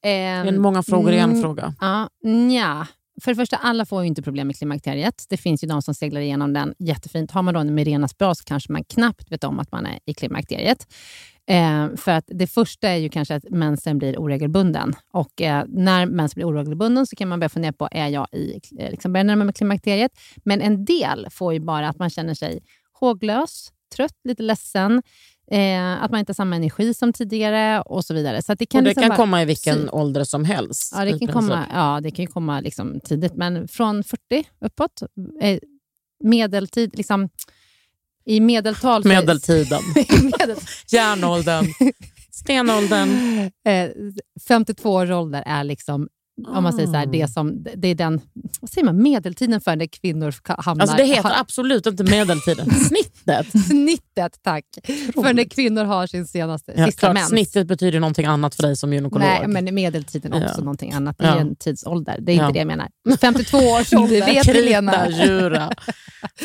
Det 0.02 0.08
är 0.22 0.44
Ehm, 0.46 0.62
många 0.62 0.82
frågor 0.82 1.12
i 1.12 1.18
en 1.18 1.30
mm, 1.30 1.42
fråga. 1.42 1.74
Ja, 1.80 2.08
nja. 2.24 2.86
För 3.20 3.30
det 3.30 3.34
första, 3.34 3.56
alla 3.56 3.86
får 3.86 4.02
ju 4.02 4.08
inte 4.08 4.22
problem 4.22 4.46
med 4.46 4.56
klimakteriet. 4.56 5.24
Det 5.28 5.36
finns 5.36 5.64
ju 5.64 5.68
de 5.68 5.82
som 5.82 5.94
seglar 5.94 6.20
igenom 6.20 6.52
den 6.52 6.74
jättefint. 6.78 7.30
Har 7.30 7.42
man 7.42 7.54
då 7.54 7.60
en 7.60 7.74
Mirenas 7.74 8.18
bra 8.18 8.34
så 8.34 8.44
kanske 8.44 8.72
man 8.72 8.84
knappt 8.84 9.32
vet 9.32 9.44
om 9.44 9.58
att 9.58 9.72
man 9.72 9.86
är 9.86 9.98
i 10.04 10.14
klimakteriet. 10.14 10.86
Eh, 11.48 11.96
för 11.96 12.12
att 12.12 12.24
det 12.26 12.46
första 12.46 12.88
är 12.88 12.96
ju 12.96 13.08
kanske 13.08 13.34
att 13.34 13.50
mensen 13.50 13.98
blir 13.98 14.18
oregelbunden. 14.18 14.94
Och 15.12 15.42
eh, 15.42 15.64
när 15.68 16.06
mensen 16.06 16.34
blir 16.34 16.46
oregelbunden 16.46 17.06
så 17.06 17.16
kan 17.16 17.28
man 17.28 17.40
börja 17.40 17.48
fundera 17.48 17.72
på, 17.72 17.88
är 17.90 18.08
jag 18.08 18.26
i, 18.32 18.60
eh, 18.78 18.90
liksom 18.90 19.12
börjar 19.12 19.24
närma 19.24 19.44
mig 19.44 19.54
klimakteriet? 19.54 20.12
Men 20.44 20.60
en 20.60 20.84
del 20.84 21.26
får 21.30 21.52
ju 21.52 21.60
bara 21.60 21.88
att 21.88 21.98
man 21.98 22.10
känner 22.10 22.34
sig 22.34 22.62
håglös, 22.92 23.72
trött, 23.96 24.16
lite 24.24 24.42
ledsen, 24.42 25.02
eh, 25.52 26.02
att 26.02 26.10
man 26.10 26.20
inte 26.20 26.30
har 26.30 26.34
samma 26.34 26.56
energi 26.56 26.94
som 26.94 27.12
tidigare 27.12 27.80
och 27.80 28.04
så 28.04 28.14
vidare. 28.14 28.42
Så 28.42 28.54
det 28.54 28.66
kan, 28.66 28.78
och 28.78 28.82
det 28.84 28.88
liksom 28.90 29.02
kan 29.02 29.08
vara- 29.08 29.16
komma 29.16 29.42
i 29.42 29.44
vilken 29.44 29.90
ålder 29.90 30.24
som 30.24 30.44
helst. 30.44 30.92
Ja, 30.96 31.04
det 31.04 31.18
kan 31.18 31.28
komma, 31.28 31.66
ja, 31.72 32.00
det 32.02 32.10
kan 32.10 32.26
komma 32.26 32.60
liksom 32.60 33.00
tidigt, 33.00 33.34
men 33.34 33.68
från 33.68 34.04
40 34.04 34.18
uppåt. 34.60 35.02
Eh, 35.40 35.58
medeltid, 36.24 36.96
liksom, 36.96 37.28
i 38.24 38.40
medeltal... 38.40 39.04
Medeltiden, 39.04 39.80
medel, 40.22 40.56
järnåldern, 40.92 41.66
stenåldern. 42.30 43.10
eh, 43.66 43.90
52 44.48 44.90
års 44.92 45.10
ålder 45.10 45.42
är 45.46 45.64
liksom, 45.64 46.08
om 46.48 46.62
man 46.62 46.72
säger 46.72 46.86
så 46.86 46.92
här, 46.94 47.06
Ah. 47.06 47.10
det, 47.10 47.28
som, 47.32 47.64
det 47.76 47.88
är 47.88 47.94
den 47.94 48.20
vad 48.60 48.70
säger 48.70 48.84
man, 48.84 49.02
medeltiden 49.02 49.60
för 49.60 49.76
när 49.76 49.86
kvinnor 49.86 50.34
hamnar... 50.62 50.82
Alltså 50.82 50.96
det 50.96 51.04
heter 51.04 51.22
har, 51.22 51.40
absolut 51.40 51.86
inte 51.86 52.04
medeltiden. 52.04 52.70
Snittet. 52.88 53.46
snittet, 53.68 54.38
tack. 54.42 54.64
För 55.14 55.34
när 55.34 55.44
kvinnor 55.44 55.84
har 55.84 56.06
sin 56.06 56.26
senaste, 56.26 56.72
Ja, 56.76 56.86
sista 56.86 57.00
klart, 57.00 57.14
mens. 57.14 57.28
snittet 57.28 57.66
betyder 57.66 58.00
någonting 58.00 58.26
annat 58.26 58.54
för 58.54 58.62
dig 58.62 58.76
som 58.76 58.92
gynekolog. 58.92 59.28
Nej, 59.28 59.48
men 59.48 59.74
medeltiden 59.74 60.32
är 60.32 60.44
också 60.44 60.54
Ja. 60.58 60.64
någonting 60.64 60.92
annat. 60.92 61.18
Det 61.18 61.24
är 61.24 61.28
Ja. 61.34 61.40
en 61.40 61.56
tidsålder. 61.56 62.16
Det 62.20 62.32
är 62.32 62.34
inte 62.34 62.44
Ja. 62.44 62.52
det 62.52 62.58
jag 62.58 62.66
menar. 62.66 62.88
52 63.20 63.58
års 63.58 63.92
ålder. 63.94 64.26
Vet 64.26 64.46
Helena. 64.46 65.08
Djura. 65.10 65.70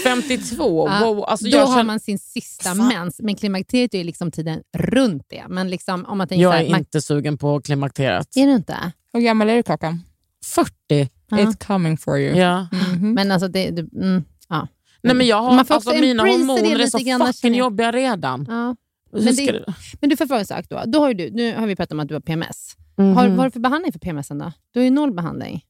52, 0.03 0.87
Ja, 0.91 1.05
wow. 1.05 1.23
Alltså 1.25 1.47
Då 1.49 1.57
har 1.57 1.67
känner, 1.67 1.83
man 1.83 1.99
sin 1.99 2.19
sista 2.19 2.75
Fan. 2.75 2.87
mens, 2.87 3.19
men 3.23 3.35
klimakteriet 3.35 3.93
är 3.93 4.03
liksom 4.03 4.31
tiden 4.31 4.61
runt 4.77 5.23
det. 5.29 5.43
Men 5.49 5.69
liksom, 5.69 6.05
om 6.05 6.17
man 6.17 6.27
tänker 6.27 6.43
jag 6.43 6.53
är 6.53 6.57
här, 6.63 6.69
man, 6.69 6.79
inte 6.79 7.01
sugen 7.01 7.37
på 7.37 7.61
klimakteriet. 7.61 8.37
är 8.37 8.45
du 8.47 8.53
inte? 8.55 8.91
Hur 9.17 9.23
gammal 9.23 9.49
är 9.49 9.55
du 9.55 9.63
Kakan? 9.63 10.03
40? 10.45 10.71
Ja. 11.29 11.37
It's 11.37 11.65
coming 11.67 11.97
for 11.97 12.17
you. 12.19 12.35
Ja. 12.37 12.67
Mhm. 12.93 13.13
Men 13.13 13.31
alltså, 13.31 13.47
det, 13.47 13.69
det, 13.71 13.81
mm, 14.01 14.23
ja. 14.49 14.67
Nej, 15.01 15.15
men 15.15 15.27
jag 15.27 15.41
har, 15.41 15.55
Man 15.55 15.65
får 15.65 15.73
alltså, 15.75 15.89
också 15.89 16.01
mina 16.01 16.23
hormoner 16.23 16.71
är 16.71 16.75
lite 16.75 16.91
så 16.91 16.97
grann, 16.97 17.21
fucking 17.33 17.55
jobbiga 17.55 17.91
redan. 17.91 18.45
ja. 18.49 18.75
Men 19.11 19.35
det- 19.35 19.65
Men 20.01 20.09
du 20.09 20.17
får 20.17 20.25
fråga 20.25 20.39
en 20.39 20.45
sak 20.45 20.65
då. 20.69 20.83
då 20.85 20.99
har 20.99 21.13
du, 21.13 21.31
nu 21.31 21.55
har 21.55 21.67
vi 21.67 21.75
pratat 21.75 21.91
om 21.91 21.99
att 21.99 22.07
du 22.07 22.13
har 22.13 22.21
PMS. 22.21 22.75
Har, 22.97 23.03
Mhm. 23.03 23.15
vad 23.15 23.37
har 23.37 23.45
du 23.45 23.51
för 23.51 23.59
behandling 23.59 23.91
för 23.91 23.99
PMS 23.99 24.27
då? 24.27 24.51
Du 24.71 24.79
har 24.79 24.83
ju 24.83 24.89
noll 24.89 25.11
behandling. 25.13 25.61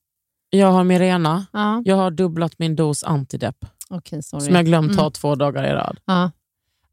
Jag 0.49 0.71
har 0.71 0.83
Mirena. 0.83 1.45
Ja, 1.53 1.81
Jag 1.85 1.95
har 1.95 2.11
dubblat 2.11 2.59
min 2.59 2.75
dos 2.75 3.03
antidepp 3.03 3.65
okej, 3.89 4.23
sorry. 4.23 4.45
som 4.45 4.55
jag 4.55 4.65
glömt 4.65 4.93
ta 4.95 5.01
Mm. 5.01 5.11
två 5.11 5.35
dagar 5.35 5.63
i 5.63 5.69
rad. 5.73 5.99
Ja. 6.05 6.31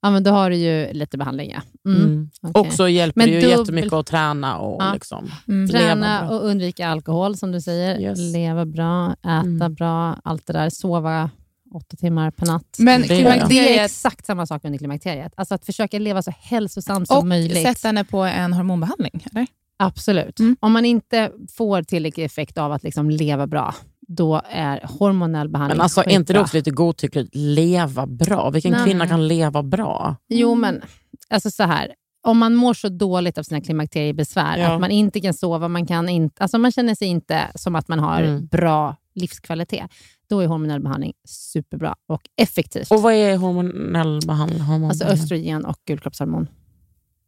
Ja, 0.04 0.10
men 0.10 0.22
då 0.24 0.30
har 0.30 0.50
du 0.50 0.56
ju 0.56 0.92
lite 0.92 1.18
behandling, 1.18 1.50
ja. 1.50 1.90
Mm. 1.90 2.02
Mm. 2.04 2.30
okej. 2.42 2.60
Och 2.60 2.72
så 2.72 2.88
hjälper 2.88 3.20
Men 3.20 3.28
det 3.28 3.34
ju 3.34 3.40
dubbel- 3.40 3.58
jättemycket 3.60 3.92
att 3.92 4.06
träna 4.06 4.58
och 4.58 4.82
Ja. 4.82 4.92
liksom 4.94 5.30
Mm. 5.48 5.66
leva 5.66 5.78
Träna 5.86 6.26
bra. 6.26 6.36
och 6.38 6.44
undvika 6.46 6.88
alkohol, 6.88 7.36
som 7.36 7.52
du 7.52 7.60
säger. 7.60 8.00
Yes. 8.00 8.18
Leva 8.18 8.64
bra, 8.66 9.12
äta 9.12 9.30
Mm. 9.30 9.74
bra, 9.74 10.16
allt 10.24 10.46
det 10.46 10.52
där. 10.52 10.70
Sova 10.70 11.30
åtta 11.74 11.96
timmar 11.96 12.30
per 12.30 12.46
natt. 12.46 12.76
Men 12.78 13.02
Det 13.02 13.14
är 13.14 13.20
jag. 13.20 13.24
Det 13.24 13.30
är 13.30 13.32
klimakteriet 13.38 13.84
exakt 13.84 14.26
samma 14.26 14.46
sak 14.46 14.64
under 14.64 14.78
klimakteriet. 14.78 15.32
Alltså 15.36 15.54
att 15.54 15.64
försöka 15.66 15.98
leva 15.98 16.22
så 16.22 16.32
hälsosamt 16.40 17.08
som 17.08 17.18
och 17.18 17.26
möjligt. 17.26 17.62
sätta 17.62 17.88
henne 17.88 18.04
på 18.04 18.18
en 18.24 18.52
hormonbehandling, 18.52 19.24
eller? 19.32 19.46
Absolut. 19.76 20.38
Mm. 20.40 20.56
Om 20.60 20.72
man 20.72 20.84
inte 20.84 21.30
får 21.56 21.82
tillräcklig 21.82 22.24
effekt 22.24 22.58
av 22.58 22.72
att 22.72 22.82
liksom 22.82 23.10
leva 23.10 23.46
bra, 23.46 23.74
då 24.08 24.40
är 24.50 24.80
hormonell 24.98 25.48
behandling 25.48 25.76
Men 25.76 25.82
alltså, 25.82 26.00
är 26.00 26.08
inte 26.08 26.32
det 26.32 26.40
också 26.40 26.56
lite 26.56 26.70
godtyckligt? 26.70 27.30
Leva 27.34 28.06
bra? 28.06 28.50
Vilken 28.50 28.72
Nej. 28.72 28.84
kvinna 28.84 29.06
kan 29.06 29.28
leva 29.28 29.62
bra? 29.62 30.16
Jo, 30.28 30.54
men 30.54 30.82
alltså 31.30 31.50
så 31.50 31.62
här. 31.62 31.94
Om 32.26 32.38
man 32.38 32.54
mår 32.54 32.74
så 32.74 32.88
dåligt 32.88 33.38
av 33.38 33.42
sina 33.42 33.60
klimakteriebesvär, 33.60 34.58
Ja. 34.58 34.74
att 34.74 34.80
man 34.80 34.90
inte 34.90 35.20
kan 35.20 35.34
sova, 35.34 35.68
man, 35.68 35.86
kan 35.86 36.08
inte, 36.08 36.42
alltså 36.42 36.58
man 36.58 36.72
känner 36.72 36.94
sig 36.94 37.08
inte 37.08 37.40
som 37.54 37.74
att 37.74 37.88
man 37.88 37.98
har 37.98 38.22
Mm. 38.22 38.46
bra 38.46 38.96
livskvalitet, 39.14 39.90
då 40.30 40.40
är 40.40 40.46
hormonell 40.46 40.80
behandling 40.80 41.12
superbra 41.28 41.94
och 42.08 42.22
effektivt. 42.36 42.90
Och 42.90 43.02
vad 43.02 43.12
är 43.14 43.36
hormonell 43.36 44.20
behandling? 44.26 44.60
Hormon 44.60 44.90
Alltså 44.90 45.04
östrogen 45.04 45.64
och 45.64 45.76
gulkroppshormon. 45.86 46.48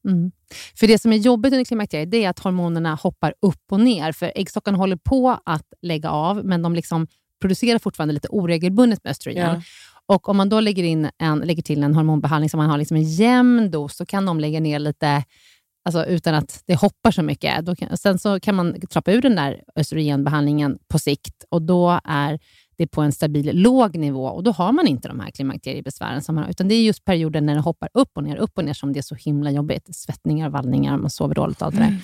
Mm. 0.07 0.31
För 0.75 0.87
det 0.87 0.99
som 0.99 1.13
är 1.13 1.17
jobbigt 1.17 1.53
under 1.53 1.65
klimakteriet 1.65 2.11
det 2.11 2.25
är 2.25 2.31
att 2.31 2.39
hormonerna 2.39 2.95
hoppar 2.95 3.35
upp 3.43 3.73
och 3.73 3.81
ner. 3.81 4.13
För 4.13 4.33
äggstockarna 4.35 4.79
håller 4.79 4.97
på 4.97 5.39
att 5.45 5.67
lägga 5.83 6.11
av, 6.11 6.45
men 6.45 6.63
de 6.63 6.75
liksom 6.75 7.07
producerar 7.41 7.79
fortfarande 7.79 8.15
lite 8.15 8.29
oregelbundet 8.29 9.05
med 9.05 9.11
östrogen. 9.11 9.55
Ja. 9.55 9.63
Och 10.09 10.29
Om 10.29 10.37
man 10.37 10.49
då 10.49 10.61
lägger, 10.61 10.85
in 10.85 11.11
en, 11.19 11.39
lägger 11.39 11.63
till 11.63 11.83
en 11.83 11.95
hormonbehandling 11.95 12.51
som 12.51 12.59
man 12.59 12.71
har 12.71 12.79
liksom 12.79 12.97
en 12.97 13.11
jämn 13.11 13.71
dos, 13.71 13.97
så 13.97 14.07
kan 14.07 14.27
de 14.27 14.41
lägga 14.41 14.61
ner 14.61 14.79
lite 14.79 15.25
alltså 15.85 16.07
utan 16.07 16.35
att 16.35 16.63
det 16.67 16.75
hoppar 16.75 17.11
så 17.11 17.23
mycket. 17.23 17.79
Kan, 17.79 17.97
sen 17.97 18.19
så 18.19 18.41
kan 18.41 18.55
man 18.55 18.81
trappa 18.91 19.13
ur 19.13 19.23
den 19.23 19.37
där 19.37 19.63
östrogenbehandlingen 19.77 20.79
på 20.89 20.99
sikt 20.99 21.45
och 21.49 21.63
då 21.63 22.01
är 22.05 22.39
det 22.79 22.87
på 22.87 23.03
en 23.03 23.13
stabil 23.13 23.63
låg 23.63 23.97
nivå 23.97 24.27
och 24.27 24.43
då 24.43 24.51
har 24.51 24.73
man 24.73 24.87
inte 24.87 25.09
de 25.09 25.21
här 25.21 25.31
klimakteriebesvären. 25.31 26.23
Som 26.23 26.35
man 26.35 26.45
har, 26.45 26.51
utan 26.51 26.69
det 26.69 26.75
är 26.75 26.83
just 26.83 27.05
perioden 27.05 27.47
när 27.47 27.55
det 27.55 27.61
hoppar 27.61 27.89
upp 27.95 28.11
och 28.15 28.25
ner, 28.25 28.37
upp 28.37 28.59
och 28.59 28.65
ner 28.65 28.73
som 28.73 28.93
det 28.93 29.01
är 29.01 29.03
så 29.03 29.15
himla 29.15 29.51
jobbigt. 29.51 29.97
Svettningar, 29.97 30.49
vallningar, 30.49 30.97
man 30.97 31.11
sover 31.11 31.35
dåligt 31.35 31.61
och 31.61 31.67
allt 31.67 31.75
det 31.75 31.81
där. 31.81 31.89
Mm. 31.89 32.01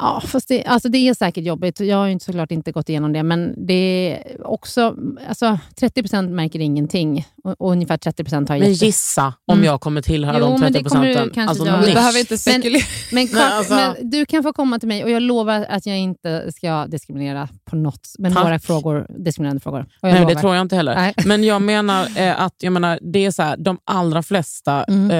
Ja, 0.00 0.22
fast 0.26 0.48
det, 0.48 0.64
alltså 0.64 0.88
det 0.88 0.98
är 1.08 1.14
säkert 1.14 1.44
jobbigt. 1.44 1.80
Jag 1.80 1.96
har 1.96 2.06
ju 2.06 2.12
inte- 2.12 2.24
såklart 2.24 2.50
inte 2.52 2.72
gått 2.72 2.88
igenom 2.88 3.12
det, 3.12 3.22
men 3.22 3.66
det 3.66 3.74
är 4.12 4.46
också... 4.46 4.94
Alltså, 5.28 5.58
30% 5.80 6.28
märker 6.30 6.58
ingenting 6.58 7.26
och, 7.44 7.54
och 7.60 7.70
ungefär 7.72 7.96
30% 7.96 8.48
har 8.48 8.58
Men 8.58 8.72
jätte- 8.72 8.86
gissa 8.86 9.34
om 9.46 9.54
Mm. 9.54 9.64
jag 9.66 9.80
kommer 9.80 10.02
tillhöra 10.02 10.38
Jo, 10.38 10.44
de 10.46 10.60
men 10.60 10.72
det 10.72 10.78
30 10.78 10.88
kommer 10.90 11.06
du 11.06 11.14
procenten. 11.14 11.34
kanske 11.46 11.62
Alltså, 11.62 11.76
nisch. 11.86 11.94
behöver 11.94 12.18
inte 12.18 12.38
spekulera. 12.38 12.82
Men, 13.12 13.26
Kak, 13.28 13.34
Nej, 13.36 13.52
alltså- 13.52 13.74
men 13.74 14.10
du 14.10 14.26
kan 14.26 14.42
få 14.42 14.52
komma 14.52 14.78
till 14.78 14.88
mig 14.88 15.04
och 15.04 15.10
jag 15.10 15.22
lovar 15.22 15.66
att 15.68 15.86
jag 15.86 15.98
inte 15.98 16.52
ska 16.52 16.86
diskriminera 16.86 17.48
på 17.64 17.76
något, 17.76 18.08
med 18.18 18.34
Tack. 18.34 18.44
några 18.44 18.58
frågor, 18.58 19.06
diskriminerande 19.24 19.60
frågor. 19.60 19.80
Och 19.80 20.08
jag 20.08 20.12
Nej, 20.12 20.20
lovar. 20.20 20.34
det 20.34 20.40
tror 20.40 20.54
jag 20.54 20.62
inte 20.62 20.76
heller. 20.76 20.94
Nej. 20.94 21.14
Men 21.26 21.44
jag 21.44 21.62
menar 21.62 22.06
eh, 22.18 22.40
att 22.42 22.54
jag 22.60 22.72
menar, 22.72 22.98
det 23.02 23.24
är 23.26 23.30
så 23.30 23.42
här, 23.42 23.56
de 23.56 23.78
allra 23.84 24.22
flesta 24.22 24.84
Mm. 24.84 25.10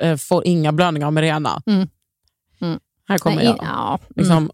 eh, 0.00 0.08
eh, 0.10 0.16
får 0.16 0.46
inga 0.46 0.72
blödningar 0.72 1.06
av 1.06 1.12
Mirena. 1.12 1.62
Mm. 1.66 1.88
Här 3.08 3.18
kommer 3.18 3.36
Nej, 3.36 3.44
jag. 3.46 3.58
Ja, 3.62 3.98
mm. 4.02 4.08
Liksom, 4.16 4.50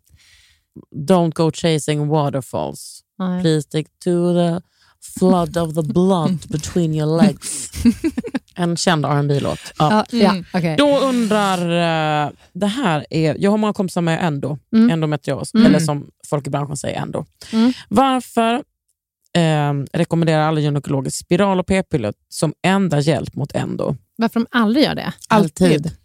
Don't 0.96 1.32
go 1.34 1.50
chasing 1.54 2.08
waterfalls. 2.08 3.00
Nej. 3.18 3.42
Please 3.42 3.62
stick 3.62 3.86
to 4.04 4.32
the 4.34 4.60
flood 5.18 5.56
of 5.56 5.74
the 5.74 5.82
blood 5.82 6.38
between 6.48 6.94
your 6.94 7.22
legs. 7.22 7.70
En 8.54 8.76
känd 8.76 9.04
rb 9.06 9.42
låt 9.42 9.58
Ja. 9.78 10.04
Mm. 10.12 10.44
okej. 10.54 10.76
Då 10.78 10.98
undrar, 10.98 11.58
eh, 12.26 12.30
det 12.52 12.66
här 12.66 13.06
är, 13.10 13.36
jag 13.38 13.50
har 13.50 13.58
många 13.58 13.72
kompisar 13.72 14.00
med 14.00 14.24
endo, 14.24 14.58
Mm. 14.72 14.90
endometrios, 14.90 15.54
Mm. 15.54 15.66
eller 15.66 15.78
som 15.78 16.10
folk 16.26 16.46
i 16.46 16.50
branschen 16.50 16.76
säger 16.76 17.00
endo. 17.00 17.24
Mm. 17.52 17.72
Varför 17.88 18.54
eh, 19.36 19.72
rekommenderar 19.92 20.42
alla 20.48 20.60
gynekologer 20.60 21.10
spiral 21.10 21.60
och 21.60 21.66
p-piller 21.66 22.14
som 22.28 22.54
enda 22.62 23.00
hjälp 23.00 23.34
mot 23.34 23.52
endo? 23.54 23.96
Varför 24.16 24.40
de 24.40 24.46
aldrig 24.50 24.84
gör 24.84 24.94
det? 24.94 25.12
Alltid. 25.28 25.96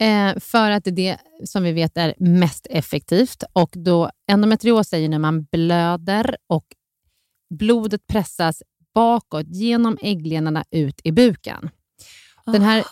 Eh, 0.00 0.40
för 0.40 0.70
att 0.70 0.84
det 0.84 0.90
är 0.90 0.92
det 0.92 1.18
som 1.44 1.62
vi 1.62 1.72
vet 1.72 1.96
är 1.96 2.14
mest 2.18 2.66
effektivt. 2.70 3.44
Och 3.52 3.70
då 3.72 4.10
Endometrios 4.30 4.92
är 4.92 4.98
ju 4.98 5.08
när 5.08 5.18
man 5.18 5.44
blöder 5.44 6.36
och 6.46 6.66
blodet 7.54 8.06
pressas 8.06 8.62
bakåt 8.94 9.46
genom 9.48 9.98
ägglenorna 10.02 10.64
ut 10.70 11.00
i 11.04 11.12
buken. 11.12 11.70
Den 12.46 12.62
här 12.62 12.84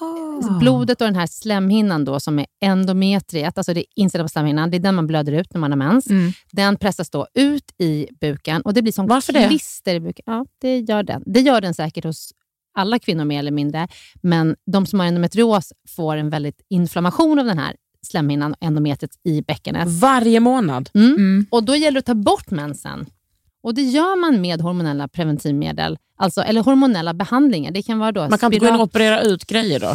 blodet 0.59 1.01
och 1.01 1.07
den 1.07 1.17
här 1.17 1.27
slemhinnan 1.27 2.05
då, 2.05 2.21
som 2.21 2.39
är 2.39 2.47
endometriet, 2.61 3.59
alltså 3.59 3.75
det 3.75 3.81
är 3.81 3.87
insidan 3.97 4.25
på 4.25 4.29
slemhinnan, 4.29 4.71
det 4.71 4.77
är 4.77 4.79
den 4.79 4.95
man 4.95 5.07
blöder 5.07 5.33
ut 5.33 5.53
när 5.55 5.61
man 5.61 5.71
har 5.73 5.77
mens. 5.77 6.11
Mm. 6.11 6.33
Den 6.53 6.77
pressas 6.77 7.11
då 7.11 7.27
ut 7.35 7.75
i 7.79 8.09
buken 8.21 8.63
och 8.63 8.75
det 8.75 8.83
blir 8.83 8.93
som 8.93 9.07
Varför 9.07 9.33
det? 9.33 9.49
klister 9.49 9.95
i 9.95 10.01
buken. 10.01 10.23
Ja, 10.27 10.47
det 10.59 10.79
gör 10.79 11.03
den. 11.03 11.23
Det 11.27 11.41
gör 11.41 11.61
den 11.61 11.75
säkert 11.75 12.05
hos 12.05 12.33
alla 12.75 12.99
kvinnor 12.99 13.25
mer 13.25 13.39
eller 13.39 13.51
mindre, 13.51 13.89
men 14.21 14.57
de 14.73 14.87
som 14.87 15.01
har 15.01 15.07
endometrios 15.07 15.73
får 15.89 16.17
en 16.17 16.31
väldigt 16.31 16.61
inflammation 16.69 17.39
av 17.39 17.45
den 17.45 17.59
här 17.59 17.77
slemhinnan, 18.07 18.55
endometriet, 18.61 19.11
i 19.25 19.43
bäckenet. 19.43 19.89
Varje 19.89 20.41
månad? 20.41 20.91
Mm. 20.95 21.11
Mm. 21.11 21.47
Och 21.51 21.65
Då 21.65 21.77
gäller 21.77 21.93
det 21.93 21.99
att 21.99 22.07
ta 22.07 22.15
bort 22.15 22.51
mensen. 22.51 23.07
Och 23.63 23.75
Det 23.75 23.83
gör 23.83 24.21
man 24.21 24.41
med 24.41 24.61
hormonella 24.61 25.09
preventivmedel, 25.09 25.99
alltså, 26.17 26.41
eller 26.41 26.63
hormonella 26.63 27.15
behandlingar. 27.15 27.71
Det 27.71 27.83
kan 27.83 27.99
vara 27.99 28.13
då 28.13 28.29
Man 28.29 28.39
kan 28.39 28.53
inte 28.53 28.67
gå 28.67 28.75
in 28.75 28.81
och 28.81 28.87
operera 28.87 29.21
ut 29.23 29.45
grejer 29.45 29.81
då? 29.81 29.95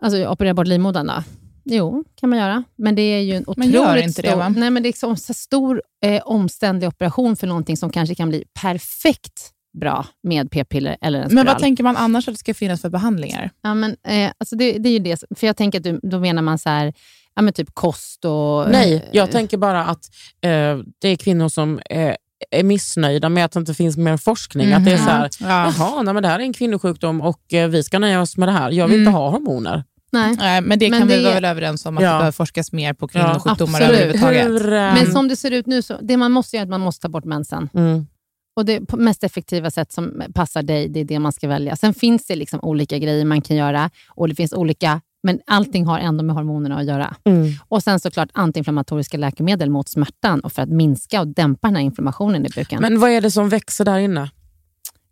Alltså 0.00 0.26
operera 0.26 0.54
bort 0.54 0.66
livmodern 0.66 1.06
då? 1.06 1.22
Jo, 1.64 2.04
kan 2.14 2.30
man 2.30 2.38
göra. 2.38 2.64
Men 2.76 2.94
det 2.94 3.02
är 3.02 3.20
ju 3.20 3.34
en 3.34 3.44
Man 3.46 3.52
otroligt 3.52 3.74
gör 3.74 3.96
inte 3.96 4.22
det, 4.22 4.28
stor, 4.28 4.38
va? 4.38 4.48
Nej, 4.48 4.70
men 4.70 4.82
det 4.82 4.88
är 4.88 4.92
så, 4.92 5.16
så 5.16 5.34
stor 5.34 5.82
eh, 6.04 6.22
omständlig 6.24 6.88
operation 6.88 7.36
för 7.36 7.46
någonting 7.46 7.76
som 7.76 7.90
kanske 7.90 8.14
kan 8.14 8.28
bli 8.28 8.44
perfekt 8.62 9.52
bra 9.80 10.06
med 10.22 10.50
p-piller 10.50 10.96
eller 11.00 11.18
en 11.18 11.24
spiral. 11.28 11.34
Men 11.44 11.46
vad 11.54 11.58
tänker 11.62 11.84
man 11.84 11.96
annars 11.96 12.28
att 12.28 12.34
det 12.34 12.38
ska 12.38 12.54
finnas 12.54 12.80
för 12.80 12.88
behandlingar? 12.88 13.50
ja, 13.62 13.74
men, 13.74 13.96
eh, 14.08 14.30
alltså 14.38 14.56
det, 14.56 14.72
det 14.78 14.88
är 14.88 14.92
ju 14.92 14.98
det. 14.98 15.24
För 15.36 15.46
jag 15.46 15.56
tänker 15.56 15.78
att 15.78 15.84
du, 15.84 16.00
då 16.02 16.20
menar 16.20 16.42
man 16.42 16.58
så 16.58 16.68
här, 16.68 16.92
ja, 17.34 17.42
men 17.42 17.52
typ 17.54 17.74
kost 17.74 18.24
och... 18.24 18.70
Nej, 18.70 19.08
jag 19.12 19.28
eh, 19.28 19.32
tänker 19.32 19.56
bara 19.56 19.84
att 19.84 20.04
eh, 20.40 20.78
det 21.00 21.08
är 21.08 21.16
kvinnor 21.16 21.48
som 21.48 21.80
eh, 21.90 22.14
är 22.50 22.62
missnöjda 22.64 23.28
med 23.28 23.44
att 23.44 23.52
det 23.52 23.58
inte 23.60 23.74
finns 23.74 23.96
mer 23.96 24.16
forskning. 24.16 24.72
Att 24.72 24.84
det 24.84 24.92
är 24.92 24.96
så 24.96 25.02
här, 25.10 25.30
Ja. 25.40 25.46
jaha, 25.78 26.02
nej, 26.02 26.14
men 26.14 26.22
det 26.22 26.28
här 26.28 26.38
är 26.38 26.42
en 26.42 26.52
kvinnosjukdom 26.52 27.20
och 27.20 27.52
eh, 27.54 27.68
vi 27.68 27.82
ska 27.82 27.98
nöja 27.98 28.20
oss 28.20 28.36
med 28.36 28.48
det 28.48 28.52
här. 28.52 28.70
Jag 28.70 28.88
vill 28.88 28.94
Mm. 28.96 29.08
inte 29.08 29.18
ha 29.18 29.30
hormoner. 29.30 29.84
Nej. 30.14 30.36
Nej, 30.38 30.60
men 30.60 30.78
det 30.78 30.90
Men 30.90 30.98
kan 30.98 31.08
vi 31.08 31.16
det- 31.16 31.22
vara 31.22 31.34
väl 31.34 31.44
överens 31.44 31.86
om, 31.86 31.96
att 31.98 32.02
Ja. 32.04 32.10
det 32.10 32.14
behöver 32.18 32.32
forskas 32.32 32.72
mer 32.72 32.92
på 32.94 33.08
kvinnosjukdomar 33.08 33.80
absolut. 33.80 34.00
överhuvudtaget. 34.00 34.44
Hur, 34.46 34.66
eh, 34.72 34.78
Men 34.78 35.12
som 35.12 35.28
det 35.28 35.36
ser 35.36 35.50
ut 35.50 35.66
nu, 35.66 35.82
så, 35.82 35.98
det 36.02 36.16
man 36.16 36.32
måste 36.32 36.56
göra 36.56 36.62
är 36.62 36.66
att 36.66 36.70
man 36.70 36.80
måste 36.80 37.02
ta 37.02 37.08
bort 37.08 37.24
mensen. 37.24 37.68
mm. 37.74 38.06
Och 38.54 38.64
det 38.64 38.80
på 38.80 38.96
mest 38.96 39.24
effektiva 39.24 39.70
sätt 39.70 39.92
som 39.92 40.22
passar 40.34 40.62
dig, 40.62 40.88
det 40.88 41.00
är 41.00 41.04
det 41.04 41.18
man 41.18 41.32
ska 41.32 41.48
välja. 41.48 41.76
Sen 41.76 41.94
finns 41.94 42.26
det 42.26 42.36
liksom 42.36 42.60
olika 42.62 42.98
grejer 42.98 43.24
man 43.24 43.40
kan 43.40 43.56
göra 43.56 43.90
och 44.08 44.28
det 44.28 44.34
finns 44.34 44.52
olika, 44.52 45.00
men 45.22 45.40
allting 45.46 45.86
har 45.86 45.98
ändå 45.98 46.24
med 46.24 46.36
hormonerna 46.36 46.78
att 46.78 46.86
göra. 46.86 47.16
Mm. 47.24 47.52
Och 47.68 47.82
sen 47.82 48.00
såklart 48.00 48.28
antiinflammatoriska 48.32 49.18
läkemedel 49.18 49.70
mot 49.70 49.88
smärtan 49.88 50.40
och 50.40 50.52
för 50.52 50.62
att 50.62 50.68
minska 50.68 51.20
och 51.20 51.28
dämpa 51.28 51.68
den 51.68 51.76
här 51.76 51.82
inflammationen 51.82 52.46
i 52.46 52.48
buken. 52.48 52.82
Men 52.82 53.00
vad 53.00 53.10
är 53.10 53.20
det 53.20 53.30
som 53.30 53.48
växer 53.48 53.84
där 53.84 53.98
inne? 53.98 54.30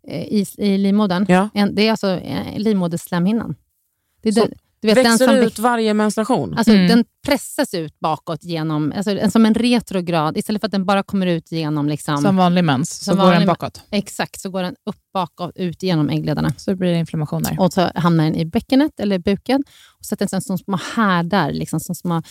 Eh, 0.07 0.21
I, 0.21 0.45
I 0.57 0.77
livmodern. 0.77 1.25
Ja. 1.29 1.49
Det 1.71 1.87
är 1.87 1.91
alltså 1.91 2.09
eh, 2.09 2.59
livmoderslemhinnan. 2.59 3.55
Det 4.21 4.29
är 4.29 4.33
Så 4.33 4.39
den, 4.39 4.53
du 4.81 4.87
vet, 4.87 4.95
den 4.95 5.03
växer 5.03 5.25
som 5.27 5.35
ut 5.35 5.59
varje 5.59 5.93
menstruation? 5.93 6.53
Alltså, 6.57 6.73
Mm. 6.73 6.87
Den 6.87 7.05
pressas 7.27 7.73
ut 7.73 7.99
bakåt 7.99 8.43
genom, 8.43 8.93
alltså, 8.97 9.11
en- 9.11 9.31
som 9.31 9.45
en 9.45 9.53
retrograd, 9.53 10.37
istället 10.37 10.61
för 10.61 10.67
att 10.67 10.71
den 10.71 10.85
bara 10.85 11.03
kommer 11.03 11.27
ut 11.27 11.51
genom... 11.51 11.89
Liksom, 11.89 12.17
Som 12.17 12.35
vanlig 12.37 12.63
mens, 12.63 12.97
så 12.97 13.03
Som 13.05 13.15
går 13.17 13.23
vanlig 13.23 13.39
den 13.41 13.47
bakåt. 13.47 13.81
Exakt, 13.91 14.41
så 14.41 14.49
går 14.49 14.63
den 14.63 14.75
upp 14.85 14.95
bakåt, 15.13 15.51
ut 15.55 15.83
genom 15.83 16.09
äggledarna. 16.09 16.53
Så 16.57 16.75
blir 16.75 16.91
det 16.91 16.97
inflammationer. 16.99 17.59
Och 17.59 17.73
så 17.73 17.91
hamnar 17.95 18.23
den 18.23 18.35
i 18.35 18.45
bäckenet 18.45 18.99
eller 18.99 19.19
buken 19.19 19.63
och 19.99 20.05
sätter 20.05 20.27
sig 20.27 20.41
som 20.41 20.57
små 20.57 20.79
härdar, 20.95 21.51
liksom, 21.51 21.79
som 21.79 21.95
små 21.95 22.21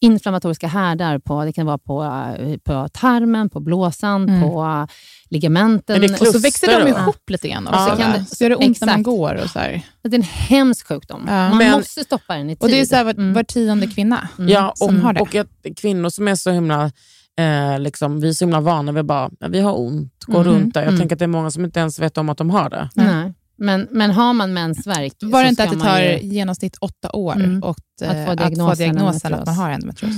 inflammatoriska 0.00 0.66
härdar. 0.68 1.18
På, 1.18 1.44
det 1.44 1.52
kan 1.52 1.66
vara 1.66 1.78
på, 1.78 2.04
eh, 2.04 2.56
på 2.58 2.88
tarmen, 2.92 3.50
på 3.50 3.60
blåsan, 3.60 4.28
Mm. 4.28 4.42
på 4.42 4.86
ligamenten. 5.30 6.04
Och 6.20 6.26
så 6.26 6.38
växer 6.38 6.66
de 6.84 6.90
då? 6.92 6.98
ihop 6.98 7.30
lite 7.30 7.48
grann 7.48 7.66
också. 7.66 7.78
Ja, 7.80 7.88
va? 7.88 7.96
kan 7.96 8.12
det- 8.12 8.24
så 8.36 8.44
gör 8.44 8.50
det 8.50 8.56
ont 8.56 8.80
när 8.80 8.86
man 8.88 9.02
går. 9.02 9.34
Och, 9.44 9.50
så 9.50 9.58
här. 9.58 9.82
Det 10.02 10.08
är 10.08 10.14
en 10.14 10.22
hemsk 10.22 10.86
sjukdom. 10.88 11.24
Ja. 11.28 11.48
Man 11.48 11.58
Men- 11.58 11.72
måste 11.72 12.04
stoppa 12.04 12.34
den 12.36 12.50
i 12.50 12.56
tid. 12.56 12.62
och 12.62 12.68
Det 12.68 12.80
är 12.80 12.84
så 12.84 12.96
här, 12.96 13.04
var, 13.04 13.12
Mm. 13.12 13.32
var 13.32 13.42
tionde 13.42 13.86
kvinna. 13.86 14.28
Mm. 14.38 14.48
Ja, 14.50 14.70
och, 14.70 14.78
som 14.78 15.00
har 15.00 15.12
det. 15.12 15.20
och 15.20 15.34
att 15.34 15.48
kvinnor 15.76 16.08
som 16.08 16.28
är 16.28 16.34
så 16.34 16.50
himla 16.50 16.90
eh, 17.38 17.78
liksom, 17.78 18.20
vi 18.20 18.28
är 18.28 18.32
så 18.32 18.44
himla 18.44 18.60
vana 18.60 18.92
vid 18.92 19.04
bara, 19.04 19.30
"Ja, 19.40 19.48
vi 19.48 19.60
har 19.60 19.78
ont, 19.80 20.24
gå 20.26 20.38
Mhm, 20.38 20.44
runt 20.44 20.74
där. 20.74 20.80
Jag 20.80 20.88
mm. 20.88 20.98
tänker 21.00 21.16
att 21.16 21.18
det 21.18 21.24
är 21.24 21.26
många 21.26 21.50
som 21.50 21.64
inte 21.64 21.80
ens 21.80 21.98
vet 21.98 22.18
om 22.18 22.28
att 22.28 22.38
de 22.38 22.50
har 22.50 22.70
det. 22.70 22.90
Nej. 22.94 23.32
Men, 23.56 23.88
men 23.90 24.10
har 24.10 24.32
man 24.32 24.52
mensvärk 24.54 25.12
Var 25.20 25.40
det 25.42 25.46
så 25.46 25.50
inte 25.50 25.64
att 25.64 25.70
det 25.70 25.78
tar 25.80 26.00
ju- 26.00 26.18
genomsnitt 26.22 26.76
åtta 26.80 27.10
år 27.12 27.34
Mm. 27.34 27.62
och, 27.62 27.78
eh, 28.02 28.10
Att 28.10 28.16
få 28.26 28.32
att 28.32 28.38
få 28.38 28.44
diagnosen 28.44 28.76
diagnosen 28.94 29.34
att 29.34 29.46
man 29.46 29.54
har 29.54 29.70
endometrios? 29.70 30.14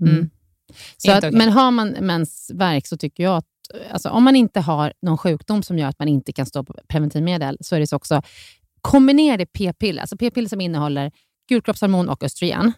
Mm. 0.00 0.14
Mm. 0.14 0.30
Så 0.96 1.08
Inte 1.08 1.18
att, 1.18 1.24
okej. 1.24 1.38
Men 1.38 1.48
har 1.52 1.70
man 1.70 1.88
mensvärk 1.88 2.86
så 2.86 2.96
tycker 2.96 3.22
jag 3.22 3.36
att 3.36 3.46
alltså, 3.90 4.08
om 4.08 4.24
man 4.24 4.36
inte 4.36 4.60
har 4.60 4.92
någon 5.02 5.18
sjukdom 5.18 5.62
som 5.62 5.78
gör 5.78 5.88
att 5.88 5.98
man 5.98 6.08
inte 6.08 6.32
kan 6.32 6.46
stå 6.46 6.64
på 6.64 6.74
preventivmedel 6.88 7.56
så 7.60 7.76
är 7.76 7.80
det 7.80 7.86
så 7.86 7.96
också 7.96 8.22
kombinerade 8.80 9.46
p-piller, 9.46 10.00
alltså 10.00 10.16
p-piller 10.16 10.48
som 10.48 10.60
innehåller 10.60 11.12
gulkroppshormon 11.48 12.08
och 12.08 12.22
östrogen, 12.24 12.72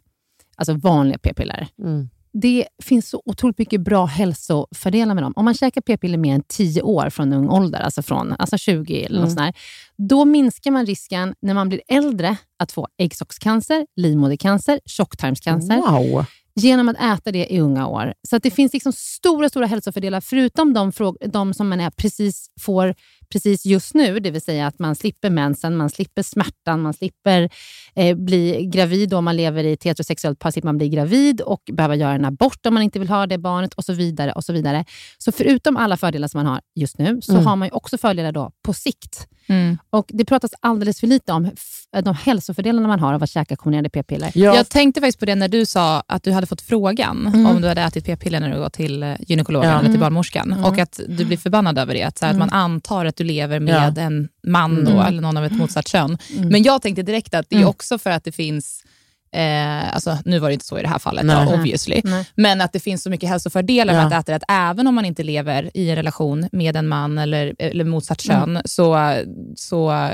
alltså 0.57 0.73
vanliga 0.75 1.19
p-piller. 1.19 1.69
Mm. 1.83 2.09
Det 2.41 2.67
finns 2.83 3.09
så 3.09 3.23
otroligt 3.25 3.59
mycket 3.59 3.81
bra 3.81 4.05
hälsofördelar 4.07 5.15
med 5.15 5.25
dem. 5.25 5.33
Om 5.37 5.45
man 5.45 5.55
käkar 5.55 5.81
p-piller 5.81 6.19
mer 6.19 6.35
än 6.35 6.43
10 6.49 6.83
år 6.83 7.11
från 7.11 7.33
ung 7.33 7.49
ålder, 7.49 7.81
alltså 7.81 8.03
från 8.03 8.33
alltså 8.39 8.59
20 8.59 9.05
eller 9.05 9.23
Mm. 9.23 9.35
där, 9.35 9.55
då 9.97 10.25
minskar 10.25 10.71
man 10.71 10.87
risken 10.87 11.35
när 11.43 11.55
man 11.55 11.69
blir 11.69 11.81
äldre 11.89 12.37
att 12.59 12.73
få 12.73 12.89
äggstockscancer, 12.99 13.87
livmodercancer, 13.97 14.81
tjocktarmscancer 14.87 15.77
Wow! 15.77 16.25
genom 16.55 16.89
att 16.89 16.97
äta 16.97 17.33
det 17.33 17.53
i 17.53 17.61
unga 17.61 17.87
år. 17.87 18.15
Så 18.29 18.37
att 18.37 18.43
det 18.43 18.51
finns 18.51 18.73
liksom 18.73 18.93
stora 18.93 19.49
stora 19.49 19.67
hälsofördelar, 19.67 20.21
förutom 20.21 20.75
de, 20.75 20.93
de 21.27 21.55
som 21.55 21.69
man 21.69 21.81
är 21.81 21.91
precis 21.91 22.47
får 22.61 22.95
precis 23.33 23.67
just 23.67 23.95
nu, 23.95 24.21
det 24.21 24.31
vill 24.31 24.41
säga 24.41 24.67
att 24.67 24.79
man 24.79 24.95
slipper 24.97 25.31
mensen, 25.31 25.77
man 25.77 25.91
slipper 25.91 26.23
smärtan, 26.23 26.81
man 26.83 26.95
slipper 26.95 27.49
eh, 27.95 28.17
bli 28.17 28.67
gravid 28.73 29.15
om 29.15 29.25
man 29.25 29.37
lever 29.37 29.65
i 29.65 29.73
ett 29.73 29.85
heterosexuellt 29.85 30.39
par, 30.39 30.51
slipper 30.51 30.69
man 30.69 30.79
bli 30.79 30.89
gravid 30.89 31.41
och 31.41 31.63
behöva 31.73 31.95
göra 31.95 32.13
en 32.15 32.25
abort 32.25 32.67
om 32.67 32.75
man 32.75 32.83
inte 32.83 32.99
vill 32.99 33.09
ha 33.09 33.27
det 33.27 33.39
barnet 33.39 33.75
och 33.75 33.85
så 33.85 33.93
vidare. 33.93 34.33
och 34.33 34.45
Så 34.45 34.53
vidare. 34.53 34.85
Så 35.19 35.33
förutom 35.33 35.77
alla 35.77 35.97
fördelar 35.97 36.29
som 36.29 36.39
man 36.39 36.47
har 36.47 36.61
just 36.75 36.99
nu, 36.99 37.23
så 37.23 37.33
Mm. 37.33 37.47
har 37.47 37.57
man 37.57 37.69
ju 37.69 37.73
också 37.73 37.99
fördelar 37.99 38.33
då 38.33 38.51
på 38.63 38.73
sikt. 38.73 39.27
Mm. 39.49 39.79
Och 39.91 40.07
Det 40.09 40.25
pratas 40.25 40.51
alldeles 40.61 41.01
för 41.01 41.07
lite 41.07 41.33
om 41.33 41.51
de 42.05 42.15
hälsofördelarna 42.15 42.89
man 42.89 43.01
har 43.01 43.15
av 43.15 43.23
att 43.23 43.31
käka 43.31 43.57
kombinerade 43.57 43.91
p-piller. 43.91 44.31
Ja, 44.35 44.57
Jag 44.57 44.69
tänkte 44.69 45.01
faktiskt 45.01 45.19
på 45.19 45.25
det 45.27 45.35
när 45.35 45.49
du 45.49 45.67
sa 45.67 46.03
att 46.09 46.23
du 46.23 46.33
hade 46.33 46.47
fått 46.47 46.61
frågan 46.63 47.27
Mm. 47.27 47.47
om 47.47 47.61
du 47.63 47.69
hade 47.69 47.81
ätit 47.83 48.05
p-piller 48.07 48.41
när 48.41 48.51
du 48.55 48.59
går 48.59 48.69
till 48.69 49.15
gynekologen 49.19 49.69
Ja. 49.71 49.75
eller 49.77 49.85
till 49.85 49.91
Mm. 49.91 50.01
barnmorskan 50.01 50.53
Mm. 50.53 50.65
och 50.65 50.79
att 50.79 51.01
du 51.09 51.25
blir 51.25 51.37
förbannad 51.37 51.79
över 51.79 51.95
det. 51.95 52.03
Att, 52.03 52.19
så 52.19 52.25
här, 52.27 52.33
Mm. 52.33 52.43
att 52.43 52.51
man 52.53 52.61
antar 52.61 53.05
att 53.17 53.19
du 53.19 53.25
lever 53.25 53.61
med 53.61 53.99
en 53.99 54.29
man 54.47 54.85
då, 54.85 54.91
Mm. 54.91 55.07
eller 55.07 55.21
någon 55.21 55.37
av 55.37 55.45
ett 55.45 55.53
motsatt 55.53 55.89
kön. 55.89 56.19
Mm. 56.37 56.49
Men 56.49 56.63
jag 56.63 56.83
tänkte 56.83 57.03
direkt 57.03 57.35
att 57.35 57.47
det 57.51 57.57
är 57.57 57.61
Mm. 57.61 57.69
också 57.69 57.99
för 57.99 58.11
att 58.11 58.25
det 58.25 58.33
finns 58.33 58.83
Eh, 59.33 59.95
alltså, 59.95 60.19
nu 60.25 60.39
var 60.39 60.49
det 60.49 60.53
inte 60.55 60.67
så 60.67 60.79
i 60.79 60.83
det 60.83 60.89
här 60.89 60.99
fallet, 60.99 61.25
Nej. 61.25 61.47
då, 61.47 61.55
obviously. 61.55 62.01
Nej. 62.05 62.27
men 62.35 62.61
att 62.61 62.73
det 62.73 62.81
finns 62.81 63.03
så 63.03 63.11
mycket 63.11 63.29
hälsofördelar 63.29 63.95
med 63.95 64.03
Ja. 64.03 64.07
att 64.07 64.13
äta 64.13 64.33
det. 64.33 64.37
Att 64.37 64.43
även 64.71 64.87
om 64.87 64.95
man 64.95 65.05
inte 65.05 65.23
lever 65.23 65.71
i 65.75 65.91
en 65.91 65.97
relation 65.97 66.49
med 66.53 66.77
en 66.77 66.89
man 66.89 67.19
eller, 67.19 67.55
eller 67.59 67.85
motsatt 67.85 68.21
kön, 68.21 68.61
så, 68.65 69.15
så 69.57 70.11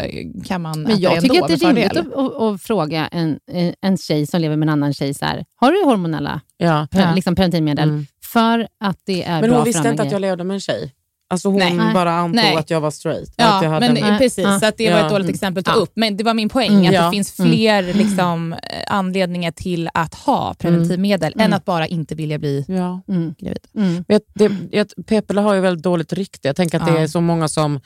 kan 0.47 0.63
man 0.63 0.83
Men 0.83 0.93
äta 0.93 1.01
jag 1.01 1.15
det 1.17 1.21
tycker 1.21 1.35
ändå 1.35 1.45
att 1.45 1.61
det 1.61 1.67
är 1.67 1.73
med 1.73 1.77
rimligt 1.77 1.97
att, 1.97 2.19
att, 2.19 2.41
att 2.55 2.63
fråga 2.63 3.07
en, 3.07 3.39
en 3.83 3.97
tjej 3.99 4.27
som 4.27 4.41
lever 4.41 4.57
med 4.57 4.67
en 4.67 4.73
annan 4.73 4.95
tjej, 4.95 5.15
så 5.15 5.25
här, 5.25 5.45
har 5.57 5.73
du 5.73 5.85
hormonella 5.85 6.41
ja. 6.57 6.89
pre, 6.91 7.01
Ja. 7.01 7.15
liksom 7.15 7.35
preventivmedel? 7.35 7.89
Mm. 7.89 8.07
För 8.33 8.69
att 8.81 8.99
det 9.07 9.25
är 9.25 9.41
Men 9.41 9.51
bra 9.51 9.59
hon 9.59 9.67
för 9.67 9.73
visste 9.73 9.89
inte 9.89 10.03
att 10.03 10.13
jag 10.13 10.21
levde 10.21 10.45
med 10.45 10.55
en 10.55 10.61
tjej. 10.61 10.93
Alltså 11.33 11.49
hon 11.49 11.59
Nej. 11.59 11.95
bara 11.95 12.13
antog 12.13 12.35
Nej. 12.37 12.57
att 12.57 12.71
jag 12.71 12.81
var 12.81 12.91
straight. 12.91 13.29
att 13.29 13.35
Ja, 13.37 13.63
jag 13.65 13.71
hade 13.71 13.89
men, 13.89 13.97
en- 13.97 14.09
Nej. 14.11 14.19
precis. 14.19 14.45
Så 14.61 14.67
att 14.67 14.77
det 14.77 14.91
var 14.91 14.99
Ja. 14.99 15.05
ett 15.05 15.11
dåligt 15.11 15.25
Mm. 15.25 15.35
exempel 15.35 15.61
att 15.61 15.65
ta 15.67 15.73
upp. 15.73 15.93
Men 15.95 16.17
det 16.17 16.25
var 16.25 16.35
min 16.35 16.49
poäng, 16.49 16.71
Mm. 16.73 16.87
att 16.87 16.93
Ja. 16.95 17.05
det 17.05 17.11
finns 17.11 17.39
Mm. 17.39 17.51
fler 17.53 17.83
liksom, 17.95 18.53
eh, 18.53 18.59
anledningar 18.87 19.51
till 19.51 19.89
att 19.95 20.15
ha 20.15 20.55
preventivmedel 20.59 21.33
Mm. 21.33 21.45
än 21.45 21.53
att 21.53 21.65
bara 21.65 21.87
inte 21.87 22.15
vilja 22.15 22.39
bli 22.39 22.65
ja. 22.69 23.01
Mm. 23.09 23.35
gravid. 23.39 23.67
Mm. 23.77 24.05
Vet, 24.09 24.23
det, 24.35 24.49
p-piller 25.07 25.43
har 25.43 25.55
ju 25.55 25.61
väldigt 25.61 25.85
dåligt 25.85 26.13
rykte. 26.13 26.49
Jag 26.49 26.57
tänker 26.57 26.81
att 26.81 26.87
det 26.87 26.99
är 27.01 27.07
så 27.07 27.21
många 27.21 27.49
som 27.49 27.81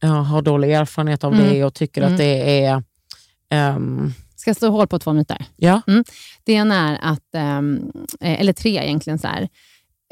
ja, 0.00 0.08
har 0.08 0.42
dålig 0.42 0.72
erfarenhet 0.72 1.24
av 1.24 1.34
Mm. 1.34 1.48
det 1.50 1.64
och 1.64 1.74
tycker 1.74 2.00
Mm. 2.02 2.12
att 2.12 2.18
det 2.18 2.64
är... 2.64 2.82
ehm, 3.50 4.12
Ska 4.36 4.50
jag 4.50 4.56
slå 4.56 4.70
hål 4.70 4.86
på 4.88 4.98
två 4.98 5.12
myter? 5.12 5.44
ja. 5.56 5.80
Det 6.44 6.52
ena 6.52 6.88
är 6.90 6.98
att, 7.12 7.34
eh, 7.34 8.40
eller 8.40 8.52
tre 8.52 8.84
egentligen, 8.84 9.18
så 9.18 9.26
här. 9.28 9.48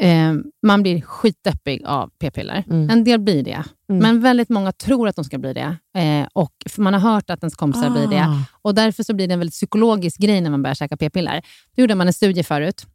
Ehm, 0.03 0.44
man 0.66 0.82
blir 0.82 1.01
skitdeppig 1.01 1.82
av 1.86 2.11
p-piller. 2.20 2.64
Mm. 2.70 2.90
En 2.90 3.05
del 3.05 3.20
blir 3.20 3.42
det, 3.42 3.64
Mm. 3.90 4.03
men 4.03 4.20
väldigt 4.20 4.48
många 4.48 4.72
tror 4.72 5.09
att 5.09 5.16
de 5.16 5.24
ska 5.24 5.38
bli 5.38 5.53
det. 5.53 5.76
Eh, 5.98 6.26
och 6.32 6.53
man 6.78 6.94
har 6.94 7.01
hört 7.01 7.30
att 7.30 7.42
ens 7.42 7.55
kompisar 7.55 7.90
blir 7.90 8.07
det. 8.07 8.22
Ah. 8.24 8.42
Och 8.62 8.74
Därför 8.74 9.03
så 9.03 9.14
blir 9.14 9.28
det 9.28 9.34
en 9.34 9.40
väldigt 9.40 9.55
psykologisk 9.55 10.20
grej 10.20 10.40
när 10.40 10.51
man 10.51 10.62
börjar 10.62 10.74
käka 10.74 10.96
p-piller. 10.96 11.42
Då 11.76 11.80
gjorde 11.82 11.94
man 11.94 12.07
en 12.07 12.12
studie 12.12 12.42
förut 12.42 12.86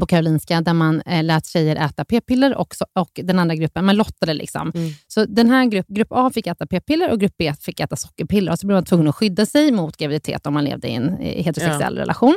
på 0.00 0.06
Karolinska 0.06 0.60
där 0.60 0.72
man 0.72 1.00
eh, 1.00 1.24
lät 1.24 1.46
tjejer 1.46 1.76
äta 1.76 2.04
p-piller 2.04 2.54
och, 2.56 2.74
så, 2.74 2.86
och 3.00 3.20
den 3.22 3.38
andra 3.38 3.54
gruppen, 3.54 3.84
man 3.84 3.96
lottade. 3.96 4.34
Liksom. 4.34 4.72
Mm. 4.74 4.90
Så 5.06 5.24
den 5.24 5.50
här 5.50 5.64
grupp, 5.64 5.86
grupp 5.88 6.08
A 6.10 6.30
fick 6.34 6.46
äta 6.46 6.66
p-piller 6.66 7.10
och 7.12 7.20
grupp 7.20 7.34
B 7.38 7.54
fick 7.60 7.80
äta 7.80 7.96
sockerpiller. 7.96 8.52
Och 8.52 8.58
så 8.58 8.66
blev 8.66 8.76
man 8.76 8.84
tvungen 8.84 9.08
att 9.08 9.14
skydda 9.14 9.46
sig 9.46 9.72
mot 9.72 9.96
graviditet 9.96 10.46
om 10.46 10.54
man 10.54 10.64
levde 10.64 10.88
i 10.88 10.94
en 10.94 11.08
eh, 11.18 11.44
heterosexuell 11.44 11.96
relation. 11.96 12.36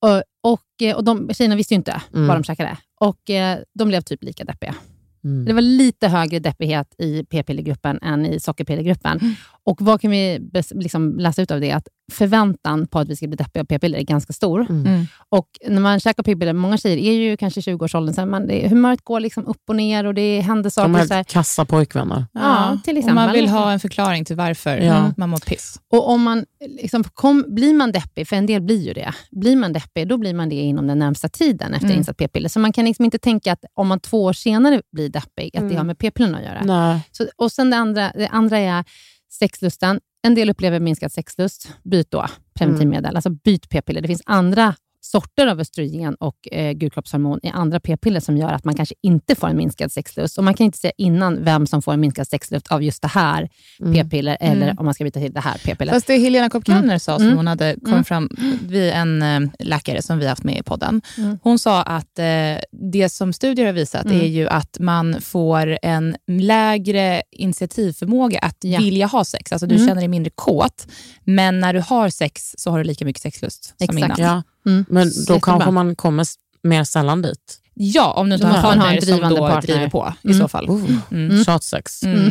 Och, 0.00 0.22
och, 0.52 0.82
eh, 0.82 0.96
och 0.96 1.04
de 1.04 1.28
Tjejerna 1.34 1.56
visste 1.56 1.74
ju 1.74 1.76
inte 1.76 2.02
Mm. 2.14 2.26
vad 2.26 2.36
de 2.36 2.44
käkade 2.44 2.76
och 3.00 3.30
eh, 3.30 3.58
de 3.74 3.88
blev 3.88 4.00
typ 4.00 4.24
lika 4.24 4.44
deppiga. 4.44 4.74
Mm. 5.24 5.44
Det 5.44 5.52
var 5.52 5.60
lite 5.62 6.08
högre 6.08 6.38
deppighet 6.38 6.94
i 6.98 7.24
p-pillergruppen 7.24 7.98
än 8.02 8.26
i 8.26 8.40
sockerpillergruppen. 8.40 9.18
Mm. 9.18 9.34
Och 9.64 9.82
vad 9.82 10.00
kan 10.00 10.10
vi 10.10 10.50
liksom 10.70 11.18
läsa 11.18 11.42
ut 11.42 11.50
av 11.50 11.60
det? 11.60 11.72
Att 11.72 11.88
förväntan 12.10 12.86
på 12.86 12.98
att 12.98 13.08
vi 13.08 13.16
ska 13.16 13.26
bli 13.26 13.36
deppiga 13.36 13.60
av 13.60 13.66
p-piller 13.66 13.98
är 13.98 14.02
ganska 14.02 14.32
stor. 14.32 14.66
Mm. 14.70 15.06
Och 15.28 15.46
när 15.68 15.80
man 15.80 16.00
käkar 16.00 16.22
p-piller, 16.22 16.52
många 16.52 16.76
tjejer 16.78 16.98
är 16.98 17.12
ju 17.12 17.36
kanske 17.36 17.60
i 17.60 17.62
20-årsåldern, 17.62 18.14
så 18.14 18.26
man, 18.26 18.46
det, 18.46 18.68
humöret 18.68 19.04
går 19.04 19.20
liksom 19.20 19.46
upp 19.46 19.62
och 19.68 19.76
ner 19.76 20.04
och 20.06 20.14
det 20.14 20.40
händer 20.40 20.70
saker. 20.70 20.92
De 20.92 21.06
så 21.06 21.14
här. 21.14 21.16
helt 21.16 21.28
kassa 21.28 21.64
pojkvänner. 21.64 22.26
Ja, 22.32 22.78
till 22.84 22.94
Och 22.94 22.98
exempel. 22.98 23.14
man 23.14 23.32
vill 23.32 23.48
ha 23.48 23.72
en 23.72 23.80
förklaring 23.80 24.24
till 24.24 24.36
varför 24.36 24.78
Ja. 24.78 25.12
man 25.16 25.28
mår 25.30 25.38
piss. 25.38 25.80
Och 25.92 26.08
om 26.10 26.22
man 26.22 26.44
liksom 26.80 27.04
kom, 27.04 27.44
blir 27.48 27.74
man 27.74 27.92
deppig, 27.92 28.28
för 28.28 28.36
en 28.36 28.46
del 28.46 28.62
blir 28.62 28.86
ju 28.86 28.92
det, 28.92 29.12
blir 29.30 29.56
man 29.56 29.72
deppig, 29.72 30.08
då 30.08 30.18
blir 30.18 30.34
man 30.34 30.48
det 30.48 30.54
inom 30.56 30.86
den 30.86 30.98
närmsta 30.98 31.28
tiden 31.28 31.74
efter 31.74 31.86
Mm. 31.86 31.98
insatt 31.98 32.16
p-piller. 32.16 32.48
Så 32.48 32.60
man 32.60 32.72
kan 32.72 32.84
liksom 32.84 33.04
inte 33.04 33.18
tänka 33.18 33.52
att 33.52 33.64
om 33.74 33.88
man 33.88 34.00
två 34.00 34.24
år 34.24 34.32
senare 34.32 34.82
blir 34.92 35.08
deppig, 35.08 35.56
att 35.56 35.68
det 35.68 35.76
har 35.76 35.84
med 35.84 35.98
p-pillerna 35.98 36.38
att 36.38 36.44
göra. 36.44 36.62
Nej. 36.64 37.00
Så, 37.12 37.26
och 37.36 37.52
sen 37.52 37.70
det 37.70 37.76
andra, 37.76 38.12
det 38.14 38.28
andra 38.28 38.58
är 38.58 38.84
sexlusten. 39.32 40.00
En 40.22 40.34
del 40.34 40.50
upplever 40.50 40.80
minskad 40.80 41.12
sexlust. 41.12 41.74
Byt 41.84 42.10
då 42.10 42.26
preventivmedel. 42.54 43.16
Alltså 43.16 43.30
byt 43.30 43.68
p-piller. 43.68 44.00
Det 44.00 44.08
finns 44.08 44.22
andra 44.26 44.74
sorter 45.12 45.46
av 45.46 45.60
östrogen 45.60 46.14
och 46.14 46.36
eh, 46.52 46.72
gulkroppshormon 46.72 47.40
i 47.42 47.48
andra 47.48 47.80
p-piller 47.80 48.20
som 48.20 48.36
gör 48.36 48.52
att 48.52 48.64
man 48.64 48.74
kanske 48.74 48.94
inte 49.02 49.34
får 49.34 49.48
en 49.48 49.56
minskad 49.56 49.92
sexlust. 49.92 50.38
Och 50.38 50.44
Man 50.44 50.54
kan 50.54 50.64
inte 50.64 50.78
säga 50.78 50.92
innan 50.98 51.44
vem 51.44 51.66
som 51.66 51.82
får 51.82 51.92
en 51.92 52.00
minskad 52.00 52.28
sexlust 52.28 52.72
av 52.72 52.82
just 52.82 53.02
det 53.02 53.08
här 53.08 53.48
p-piller 53.94 54.36
eller 54.40 54.62
Mm. 54.66 54.78
om 54.78 54.84
man 54.84 54.94
ska 54.94 55.04
byta 55.04 55.20
till 55.20 55.32
det 55.32 55.40
här 55.40 55.60
p-piller. 55.64 55.92
Fast 55.92 56.06
det 56.06 56.16
Helena 56.18 56.50
Kopp 56.50 56.66
Kellner 56.66 56.98
sa, 56.98 57.16
som 57.16 57.24
Mm. 57.26 57.36
hon 57.36 57.46
hade 57.46 57.76
kom 57.84 57.92
Mm. 57.92 58.04
fram 58.04 58.28
vid 58.62 58.90
en 58.90 59.22
eh, 59.22 59.40
läkare 59.58 60.02
som 60.02 60.18
vi 60.18 60.26
haft 60.26 60.44
med 60.44 60.58
i 60.58 60.62
podden. 60.62 61.02
Mm. 61.18 61.38
Hon 61.42 61.58
sa 61.58 61.82
att 61.82 62.18
eh, 62.18 62.24
det 62.92 63.08
som 63.08 63.32
studier 63.32 63.66
har 63.66 63.72
visat 63.72 64.04
Mm. 64.04 64.20
är 64.20 64.26
ju 64.26 64.48
att 64.48 64.76
man 64.80 65.20
får 65.20 65.78
en 65.82 66.16
lägre 66.26 67.22
initiativförmåga 67.30 68.38
att 68.38 68.56
Ja. 68.60 68.78
vilja 68.78 69.06
ha 69.06 69.24
sex. 69.24 69.52
Alltså 69.52 69.66
du 69.66 69.74
Mm. 69.74 69.86
känner 69.86 70.00
dig 70.00 70.08
mindre 70.08 70.30
kåt, 70.34 70.86
men 71.24 71.60
när 71.60 71.74
du 71.74 71.80
har 71.80 72.08
sex 72.08 72.54
så 72.58 72.70
har 72.70 72.78
du 72.78 72.84
lika 72.84 73.04
mycket 73.04 73.22
sexlust 73.22 73.64
som 73.64 73.74
Exakt. 73.80 73.98
innan. 73.98 74.16
Ja. 74.18 74.42
Mm. 74.66 74.84
Men 74.88 75.10
då 75.28 75.40
kanske 75.40 75.70
man 75.70 75.96
kommer 75.96 76.26
mer 76.62 76.84
sällan 76.84 77.22
dit. 77.22 77.56
Ja, 77.74 78.12
om 78.12 78.28
du 78.28 78.34
inte 78.34 78.46
Då 78.46 78.52
har 78.52 78.86
en 78.86 79.00
drivande 79.00 79.36
då 79.36 79.48
partner. 79.48 79.60
driver 79.74 79.88
på 79.90 80.14
i 80.22 80.26
Mm. 80.26 80.38
så 80.40 80.48
fall. 80.48 80.70
Oh. 80.70 80.90
Mm. 81.10 81.44
Tjatsex. 81.44 82.02
Mm. 82.02 82.30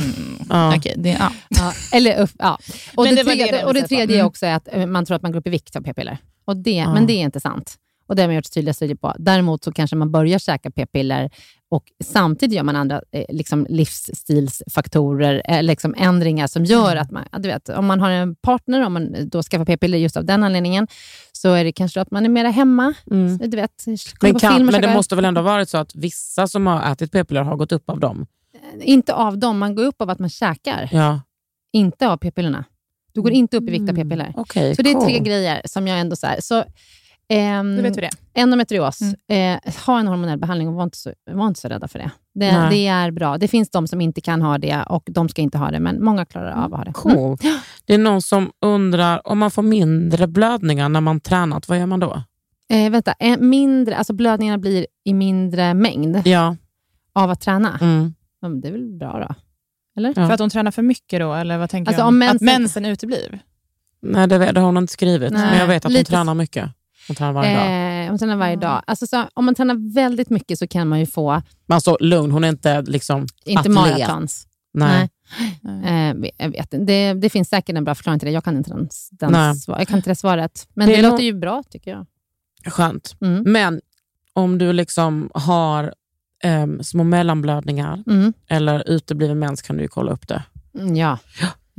Ja. 0.50 0.76
Okej, 0.78 0.94
det, 0.98 1.10
ja. 1.10 1.32
Ja, 1.50 1.74
eller 1.94 2.18
upp, 2.22 2.32
ja. 2.40 2.58
Och 2.96 3.04
Men 3.04 3.16
det, 3.16 3.22
det 3.22 3.26
var 3.26 3.36
det 3.36 3.44
tredje, 3.44 3.60
de 3.62 3.66
och 3.68 3.74
det 3.74 3.88
tredje 3.88 4.16
är 4.16 4.20
Mm. 4.20 4.28
också 4.28 4.46
att 4.46 4.68
eh, 4.72 4.86
man 4.86 5.06
tror 5.06 5.16
att 5.16 5.22
man 5.22 5.32
går 5.32 5.40
upp 5.40 5.48
i 5.48 5.50
vikt 5.50 5.76
av 5.76 5.82
p-piller. 5.82 6.18
Och 6.46 6.58
det, 6.58 6.72
Ja. 6.72 6.94
Men 6.94 7.08
det 7.08 7.14
är 7.14 7.22
inte 7.24 7.40
sant. 7.40 7.76
Och 8.08 8.16
det 8.16 8.22
har 8.22 8.28
man 8.28 8.36
gjort 8.36 8.52
tydliga 8.54 8.74
studier 8.74 8.96
på. 8.98 9.16
Däremot 9.20 9.64
så 9.64 9.72
kanske 9.72 9.96
man 9.96 10.12
börjar 10.12 10.40
käka 10.40 10.72
p-piller 10.72 11.30
och 11.72 11.84
samtidigt 12.04 12.56
gör 12.56 12.64
man 12.64 12.76
andra 12.76 13.02
eh, 13.12 13.26
liksom 13.30 13.66
livsstilsfaktorer, 13.70 15.42
eh, 15.46 15.64
liksom 15.64 15.96
ändringar 15.98 16.48
som 16.48 16.66
gör 16.66 16.92
Mm. 16.92 17.02
att 17.02 17.12
man, 17.12 17.26
du 17.38 17.50
vet, 17.50 17.70
om 17.70 17.86
man 17.86 18.00
har 18.00 18.10
en 18.10 18.36
partner, 18.36 18.86
om 18.86 18.94
man 18.94 19.16
då 19.30 19.44
skaffar 19.44 19.66
p-piller 19.66 19.98
just 19.98 20.18
av 20.18 20.26
den 20.26 20.44
anledningen, 20.44 20.88
så 21.32 21.54
är 21.54 21.64
det 21.64 21.72
kanske 21.72 22.02
att 22.02 22.12
man 22.12 22.26
är 22.26 22.30
mera 22.30 22.50
hemma. 22.50 22.94
Mm. 23.12 23.38
Du 23.38 23.58
vet, 23.58 23.86
Men, 24.22 24.36
kan, 24.40 24.66
men 24.66 24.82
det 24.82 24.94
måste 24.94 25.16
väl 25.16 25.26
ändå 25.26 25.42
ha 25.42 25.46
varit 25.46 25.70
så 25.70 25.78
att 25.78 25.96
vissa 25.96 26.48
som 26.48 26.68
har 26.68 26.92
ätit 26.92 27.12
p-piller 27.12 27.42
har 27.42 27.56
gått 27.56 27.72
upp 27.72 27.90
av 27.90 28.00
dem? 28.00 28.26
Inte 28.82 29.14
av 29.14 29.38
dem, 29.38 29.58
man 29.60 29.76
går 29.76 29.84
upp 29.86 30.02
av 30.02 30.10
att 30.10 30.20
man 30.20 30.30
käkar, 30.30 30.90
Ja. 30.92 31.22
inte 31.74 32.08
av 32.10 32.18
p-pillerna. 32.18 32.64
Du 33.14 33.22
går 33.22 33.32
inte 33.32 33.58
upp 33.58 33.64
i 33.64 33.72
vikt 33.72 33.82
av 33.82 33.90
Mm. 33.90 34.10
p-piller. 34.10 34.34
Okej, 34.38 34.76
Så 34.76 34.82
det 34.82 34.90
är 34.90 34.94
cool. 34.94 35.04
tre 35.04 35.20
grejer 35.20 35.62
som 35.66 35.88
jag 35.88 36.00
ändå... 36.00 36.16
Så 36.16 36.28
här, 36.28 36.38
så, 36.42 36.64
Då 37.78 37.82
vet 37.82 37.98
vi 37.98 38.02
det. 38.02 38.10
Endometrios. 38.34 39.00
Mm. 39.02 39.60
Eh, 39.66 39.74
ha 39.86 40.00
en 40.00 40.08
hormonell 40.08 40.40
behandling 40.40 40.68
och 40.68 40.74
var 40.74 40.84
inte 40.84 40.98
så, 40.98 41.14
var 41.32 41.48
inte 41.48 41.60
så 41.60 41.68
rädda 41.68 41.88
för 41.88 42.00
det. 42.00 42.12
Det, 42.34 42.68
det 42.70 42.88
är 42.88 43.12
bra. 43.12 43.38
Det 43.38 43.48
finns 43.48 43.70
de 43.70 43.88
som 43.88 44.02
inte 44.02 44.22
kan 44.22 44.42
ha 44.42 44.58
det 44.58 44.84
och 44.90 45.04
de 45.12 45.30
ska 45.30 45.42
inte 45.42 45.58
ha 45.58 45.72
det, 45.72 45.80
men 45.80 46.04
många 46.04 46.26
klarar 46.26 46.52
av 46.66 46.74
att 46.74 46.78
ha 46.80 46.84
det. 46.86 46.94
Cool. 46.94 47.38
Det 47.86 47.94
är 47.94 47.98
någon 47.98 48.22
som 48.22 48.52
undrar, 48.62 49.28
om 49.28 49.38
man 49.40 49.52
får 49.52 49.62
mindre 49.64 50.28
blödningar 50.28 50.90
när 50.90 51.02
man 51.02 51.20
tränat, 51.20 51.70
vad 51.70 51.80
gör 51.80 51.86
man 51.86 52.00
då? 52.00 52.24
Eh, 52.72 52.92
vänta, 52.92 53.14
eh, 53.20 53.38
mindre, 53.40 53.96
alltså 53.96 54.14
blödningarna 54.14 54.58
blir 54.58 54.88
i 55.06 55.14
mindre 55.14 55.74
mängd 55.74 56.22
Ja. 56.28 56.56
av 57.14 57.30
att 57.30 57.42
träna. 57.42 57.78
Mm. 57.82 58.14
Ja, 58.42 58.50
men 58.50 58.62
det 58.62 58.68
är 58.68 58.72
väl 58.72 58.98
bra 58.98 59.26
då? 59.28 59.36
Eller? 59.98 60.10
Ja. 60.10 60.28
För 60.28 60.32
att 60.34 60.40
hon 60.40 60.50
tränar 60.50 60.72
för 60.72 60.82
mycket 60.82 61.20
då, 61.20 61.34
eller 61.34 61.58
vad 61.58 61.70
tänker 61.70 61.90
Alltså, 61.92 62.04
du? 62.04 62.08
om 62.08 62.18
mensen- 62.20 62.36
Att 62.50 62.60
mensen 62.60 62.86
uteblir? 62.86 63.40
Nej, 64.02 64.28
det, 64.28 64.38
det 64.38 64.60
har 64.60 64.66
hon 64.66 64.78
inte 64.78 64.94
skrivit, 64.94 65.32
Nej, 65.34 65.42
men 65.50 65.60
jag 65.60 65.68
vet 65.68 65.78
att 65.78 65.84
hon 65.84 65.94
lite- 65.94 66.12
tränar 66.12 66.34
mycket. 66.34 66.70
Hon 67.10 67.16
tränar 67.16 67.34
varje 67.34 67.56
dag. 67.56 68.02
Eh, 68.04 68.08
om 68.08 68.12
man 68.12 68.20
tränar 68.20 68.36
varje 68.36 68.56
dag. 68.56 68.82
Alltså, 68.88 69.08
så, 69.08 69.26
om 69.34 69.46
man 69.46 69.56
tränar 69.56 69.94
väldigt 69.94 70.30
mycket 70.30 70.60
så 70.60 70.68
kan 70.68 70.88
man 70.88 71.00
ju 71.00 71.06
få, 71.06 71.42
Men 71.66 71.76
alltså 71.76 71.98
lugn, 72.00 72.32
hon 72.32 72.44
är 72.44 72.50
inte 72.50 72.82
liksom 72.82 73.26
inte 73.46 73.70
maratons. 73.70 74.46
Nej. 74.74 75.10
Eh, 75.86 76.16
jag 76.38 76.50
vet, 76.50 76.68
det, 76.88 77.14
det 77.14 77.30
finns 77.30 77.50
säkert 77.50 77.76
en 77.78 77.84
bra 77.84 77.96
förklaring 77.96 78.20
till 78.20 78.26
det. 78.28 78.32
Jag 78.32 78.44
kan 78.44 78.58
inte, 78.58 78.70
den, 78.70 78.90
den 79.12 79.32
Nej. 79.32 79.56
svar, 79.56 79.78
jag 79.80 79.88
kan 79.88 79.98
inte 79.98 80.10
det 80.10 80.16
svaret. 80.16 80.68
Men 80.74 80.88
Det 80.90 80.96
det, 80.96 81.02
låter 81.02 81.24
ju 81.24 81.34
bra 81.34 81.64
tycker 81.70 81.92
jag. 81.92 82.06
Skönt. 82.74 83.16
Mm. 83.22 83.44
Men 83.52 83.82
om 84.34 84.58
du 84.58 84.74
liksom 84.74 85.30
har 85.34 85.94
em, 86.44 86.84
små 86.84 87.04
mellanblödningar 87.04 88.04
Mm. 88.08 88.34
eller 88.50 88.90
utebliven 88.90 89.40
mens 89.40 89.62
kan 89.62 89.78
du 89.78 89.82
ju 89.82 89.88
kolla 89.88 90.12
upp 90.12 90.28
det. 90.28 90.44
Mm, 90.80 90.96
ja. 90.96 91.18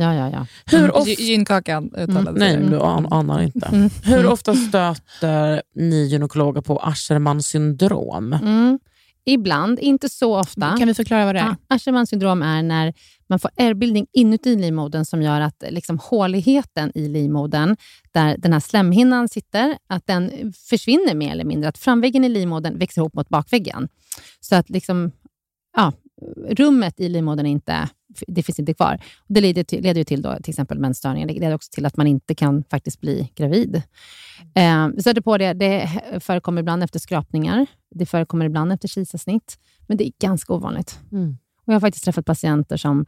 Ja, 0.01 0.15
ja, 0.15 0.31
ja. 0.31 0.47
Hur 0.67 0.97
ofta... 0.97 1.11
Gy- 1.11 1.21
Gynkakan 1.21 1.91
uttalade 1.97 2.39
Nej, 2.41 2.53
sig. 2.53 2.61
men 2.61 2.71
du 2.71 2.81
an- 2.81 3.09
anar 3.11 3.43
inte. 3.43 3.67
Mm. 3.67 3.91
Hur 4.05 4.27
ofta 4.27 4.55
stöter 4.55 5.63
ni 5.75 6.07
gynekologer 6.07 6.61
på 6.61 6.79
Aschermans 6.79 7.47
syndrom? 7.47 8.33
Mm. 8.33 8.79
Ibland, 9.25 9.79
inte 9.79 10.09
så 10.09 10.39
ofta. 10.39 10.77
Kan 10.79 10.89
vi 10.89 10.95
förklara 10.95 11.25
vad 11.25 11.35
det 11.35 11.39
är? 11.39 11.45
Ja, 11.69 11.77
Aschermans 11.77 12.11
syndrom 12.11 12.43
är 12.43 12.63
när 12.63 12.95
man 13.29 13.39
får 13.39 13.51
ärrbildning 13.57 14.07
inuti 14.13 14.57
livmodern 14.57 15.05
som 15.05 15.23
gör 15.23 15.41
att 15.41 15.65
liksom, 15.71 15.99
håligheten 15.99 16.93
i 16.95 17.09
livmodern, 17.09 17.77
där 18.13 18.37
den 18.39 18.53
här 18.53 18.61
slemhinnan 18.61 19.29
sitter, 19.29 19.77
att 19.89 20.07
den 20.07 20.53
försvinner 20.71 21.15
mer 21.15 21.33
eller 21.33 21.45
mindre. 21.45 21.69
Att 21.69 21.79
framväggen 21.79 22.25
i 22.25 22.29
livmodern 22.29 22.79
växer 22.79 23.01
ihop 23.01 23.15
mot 23.15 23.29
bakväggen. 23.29 23.89
Så 24.41 24.55
att 24.57 24.71
liksom, 24.71 25.11
ja, 25.77 25.93
rummet 26.49 27.01
i 27.01 27.09
livmodern 27.09 27.47
är 27.47 27.51
inte, 27.51 27.89
det 28.27 28.43
finns 28.43 28.59
inte 28.59 28.75
kvar. 28.75 29.03
Det 29.27 29.41
leder, 29.41 29.65
till, 29.65 29.83
leder 29.83 30.01
ju 30.01 30.05
till 30.05 30.23
då, 30.23 30.37
till 30.43 30.51
exempel 30.51 30.79
mensstörningar. 30.79 31.27
Det 31.27 31.35
leder 31.35 31.55
också 31.55 31.71
till 31.73 31.87
att 31.87 31.97
man 31.97 32.07
inte 32.07 32.35
kan 32.35 32.65
faktiskt 32.71 33.01
bli 33.01 33.33
gravid. 33.35 33.83
Eh, 34.55 34.89
vi 34.89 35.01
stöter 35.03 35.21
på 35.21 35.39
det. 35.39 35.53
Det 35.53 35.91
förekommer 36.21 36.61
ibland 36.61 36.83
efter 36.83 36.99
skrapningar. 36.99 37.67
Det 37.95 38.07
förekommer 38.07 38.45
ibland 38.45 38.73
efter 38.73 38.89
kejsarsnitt. 38.89 39.59
Men 39.87 39.97
det 39.97 40.07
är 40.07 40.13
ganska 40.21 40.53
ovanligt. 40.53 40.99
Mm. 41.13 41.37
Och 41.67 41.73
jag 41.73 41.75
har 41.75 41.81
faktiskt 41.81 42.05
träffat 42.05 42.27
patienter 42.27 42.77
som 42.77 43.07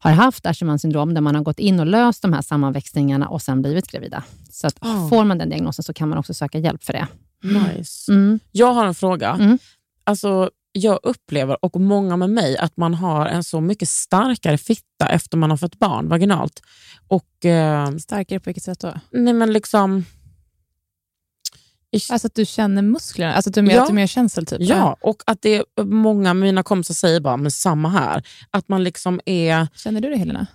har 0.00 0.10
haft 0.10 0.46
Aschermans 0.46 0.82
syndrom, 0.82 1.14
där 1.14 1.20
man 1.20 1.34
har 1.34 1.42
gått 1.42 1.58
in 1.58 1.80
och 1.80 1.86
löst 1.86 2.22
de 2.22 2.32
här 2.32 2.42
sammanväxningarna 2.42 3.28
och 3.28 3.42
sen 3.42 3.62
blivit 3.62 3.86
gravida. 3.86 4.24
Så 4.50 4.66
att 4.66 4.78
Oh. 4.84 5.08
får 5.08 5.24
man 5.24 5.38
den 5.38 5.48
diagnosen 5.48 5.82
så 5.82 5.92
kan 5.92 6.08
man 6.08 6.18
också 6.18 6.34
söka 6.34 6.58
hjälp 6.58 6.84
för 6.84 6.92
det. 6.92 7.06
Nice. 7.42 8.12
Mm. 8.12 8.40
Jag 8.52 8.72
har 8.72 8.86
en 8.86 8.94
fråga. 8.94 9.30
Mm. 9.30 9.58
Alltså, 10.04 10.50
jag 10.72 10.98
upplever, 11.02 11.64
och 11.64 11.80
många 11.80 12.16
med 12.16 12.30
mig, 12.30 12.56
att 12.58 12.76
man 12.76 12.94
har 12.94 13.26
en 13.26 13.44
så 13.44 13.60
mycket 13.60 13.88
starkare 13.88 14.58
fitta 14.58 15.08
efter 15.08 15.36
man 15.36 15.50
har 15.50 15.56
fått 15.56 15.78
barn 15.78 16.08
vaginalt. 16.08 16.62
Och, 17.08 17.44
eh, 17.44 17.96
Starkare 17.96 18.40
på 18.40 18.44
vilket 18.50 18.64
sätt 18.64 18.80
då? 18.80 18.94
nej 19.10 19.32
men 19.32 19.52
liksom... 19.52 20.04
Alltså 22.10 22.26
att 22.26 22.34
du 22.34 22.46
känner 22.46 22.82
musklerna? 22.82 23.34
Alltså 23.34 23.50
att 23.50 23.54
du 23.54 23.60
är 23.60 23.64
mer, 23.64 23.74
Ja. 23.74 23.80
att 23.82 23.86
du 23.88 23.92
är 23.92 23.94
mer 23.94 24.06
känsel 24.06 24.46
typ? 24.46 24.58
Ja, 24.60 24.96
och 25.00 25.22
att 25.26 25.42
det 25.42 25.56
är 25.56 25.84
många 25.84 26.30
av 26.30 26.36
mina 26.36 26.62
kompisar 26.62 26.94
säger 26.94 27.20
bara, 27.20 27.36
men 27.36 27.50
samma 27.50 27.88
här. 27.88 28.22
Att 28.50 28.68
man 28.68 28.84
liksom 28.84 29.20
är... 29.24 29.68
Känner 29.74 30.00
du 30.00 30.10
det 30.10 30.16
Helena? 30.16 30.46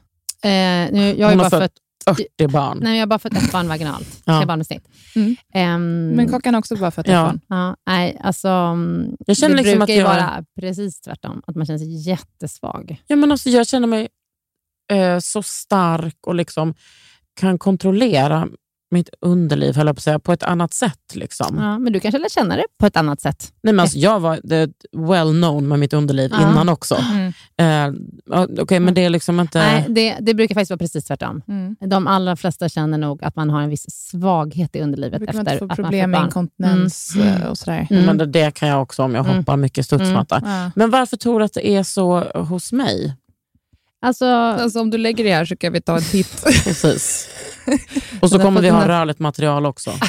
Eh, 0.44 0.92
nu, 0.94 1.16
jag 1.18 1.28
har 1.28 1.36
bara 1.36 1.50
fött 1.50 1.62
fött, 1.62 1.74
40 2.06 2.48
barn. 2.48 2.80
nej, 2.82 2.94
jag 2.98 3.02
har 3.02 3.08
bara 3.08 3.20
fått 3.20 3.34
ett 3.38 3.52
barn 3.52 3.68
vaginalt. 3.68 4.22
Ja. 4.26 4.38
Tre 4.40 4.46
barn 4.46 4.60
med 4.60 4.68
snitt. 4.68 4.88
Mm. 5.16 5.36
Ehm, 5.54 6.08
Men 6.10 6.30
Kakan 6.30 6.54
har 6.54 6.60
också 6.60 6.76
bara 6.76 6.92
fött 6.92 7.06
ett 7.06 7.12
Ja. 7.14 7.24
barn. 7.26 7.40
ja, 7.48 7.76
nej, 7.88 8.18
alltså, 8.24 8.48
mm, 8.48 9.16
Jag 9.28 9.38
känner 9.38 9.56
det 9.56 9.64
liksom 9.64 9.80
brukar 9.80 9.94
att 9.94 10.00
ju 10.00 10.04
vara 10.04 10.46
precis 10.60 11.02
tvärtom. 11.02 11.42
Att 11.48 11.56
man 11.56 11.66
känner 11.66 11.80
sig 11.80 12.08
jättesvag. 12.10 13.02
Ja, 13.08 13.16
men 13.16 13.32
alltså, 13.32 13.50
jag 13.50 13.68
känner 13.68 13.88
mig 13.88 14.08
eh, 14.92 15.20
så 15.20 15.44
stark 15.44 16.18
och 16.28 16.36
liksom 16.36 16.74
kan 17.40 17.58
kontrollera 17.60 18.48
mitt 18.94 19.10
underliv 19.22 19.76
höll 19.76 19.88
jag 19.88 19.96
på, 19.96 20.00
att 20.00 20.04
säga, 20.04 20.20
på 20.20 20.34
ett 20.34 20.44
annat 20.44 20.74
sätt. 20.74 21.00
Liksom. 21.14 21.58
Ja, 21.60 21.80
men 21.80 21.94
du 21.94 22.00
kanske 22.00 22.20
lär 22.20 22.30
känna 22.30 22.56
det 22.56 22.64
på 22.80 22.86
ett 22.86 22.98
annat 22.98 23.22
sätt. 23.22 23.54
Nej, 23.64 23.74
men 23.74 23.80
alltså, 23.84 23.98
jag 23.98 24.20
var 24.20 24.40
det, 24.44 24.70
well 24.98 25.28
known 25.32 25.68
med 25.68 25.80
mitt 25.80 25.94
underliv 25.94 26.32
Ja. 26.34 26.42
innan 26.52 26.70
också. 26.70 26.96
Mm. 26.96 27.34
Eh, 27.58 28.02
Okej, 28.60 28.80
men 28.80 28.94
det 28.94 29.06
är 29.06 29.10
liksom 29.10 29.40
inte... 29.40 29.60
Nej, 29.60 29.86
det, 29.90 30.18
det 30.20 30.34
brukar 30.34 30.56
faktiskt 30.56 30.70
vara 30.72 30.78
precis 30.78 31.06
tvärtom. 31.06 31.42
Mm. 31.48 31.76
De 31.86 32.08
allra 32.08 32.36
flesta 32.36 32.70
känner 32.70 32.98
nog 32.98 33.24
att 33.24 33.36
man 33.36 33.50
har 33.50 33.62
en 33.62 33.70
viss 33.70 33.86
svaghet 33.90 34.76
i 34.76 34.82
underlivet 34.82 35.20
Brukar 35.20 35.34
man 35.34 35.42
efter 35.48 35.54
inte 35.54 35.66
få 35.68 35.72
att 35.72 35.76
problem 35.88 36.12
man 36.12 36.22
med 36.22 36.28
inkontinens 36.28 37.16
Mm. 37.16 37.28
eh, 37.42 37.48
och 37.48 37.58
sådär? 37.58 37.88
Mm. 37.90 38.06
Men 38.06 38.18
det, 38.18 38.26
det 38.26 38.52
kan 38.54 38.70
jag 38.70 38.82
också 38.82 39.04
om 39.04 39.16
jag 39.16 39.26
Mm. 39.26 39.38
hoppar 39.38 39.58
mycket 39.58 39.86
studsmatta. 39.86 40.42
Ja. 40.46 40.72
Men 40.76 40.90
varför 40.90 41.18
tror 41.18 41.40
du 41.40 41.46
att 41.46 41.54
det 41.54 41.68
är 41.68 41.84
så 41.84 42.20
hos 42.20 42.72
mig? 42.72 43.16
Alltså, 44.02 44.26
Alltså 44.26 44.80
om 44.82 44.90
du 44.90 44.98
lägger 44.98 45.24
det 45.24 45.34
här 45.34 45.46
så 45.46 45.56
kan 45.56 45.74
vi 45.74 45.82
ta 45.82 45.96
en 45.98 46.04
titt. 46.04 46.44
Precis. 46.64 47.30
Och 48.22 48.30
så 48.30 48.40
kommer 48.40 48.62
vi 48.62 48.70
ha 48.70 48.88
rörligt 48.88 49.20
material 49.20 49.66
också. 49.66 49.92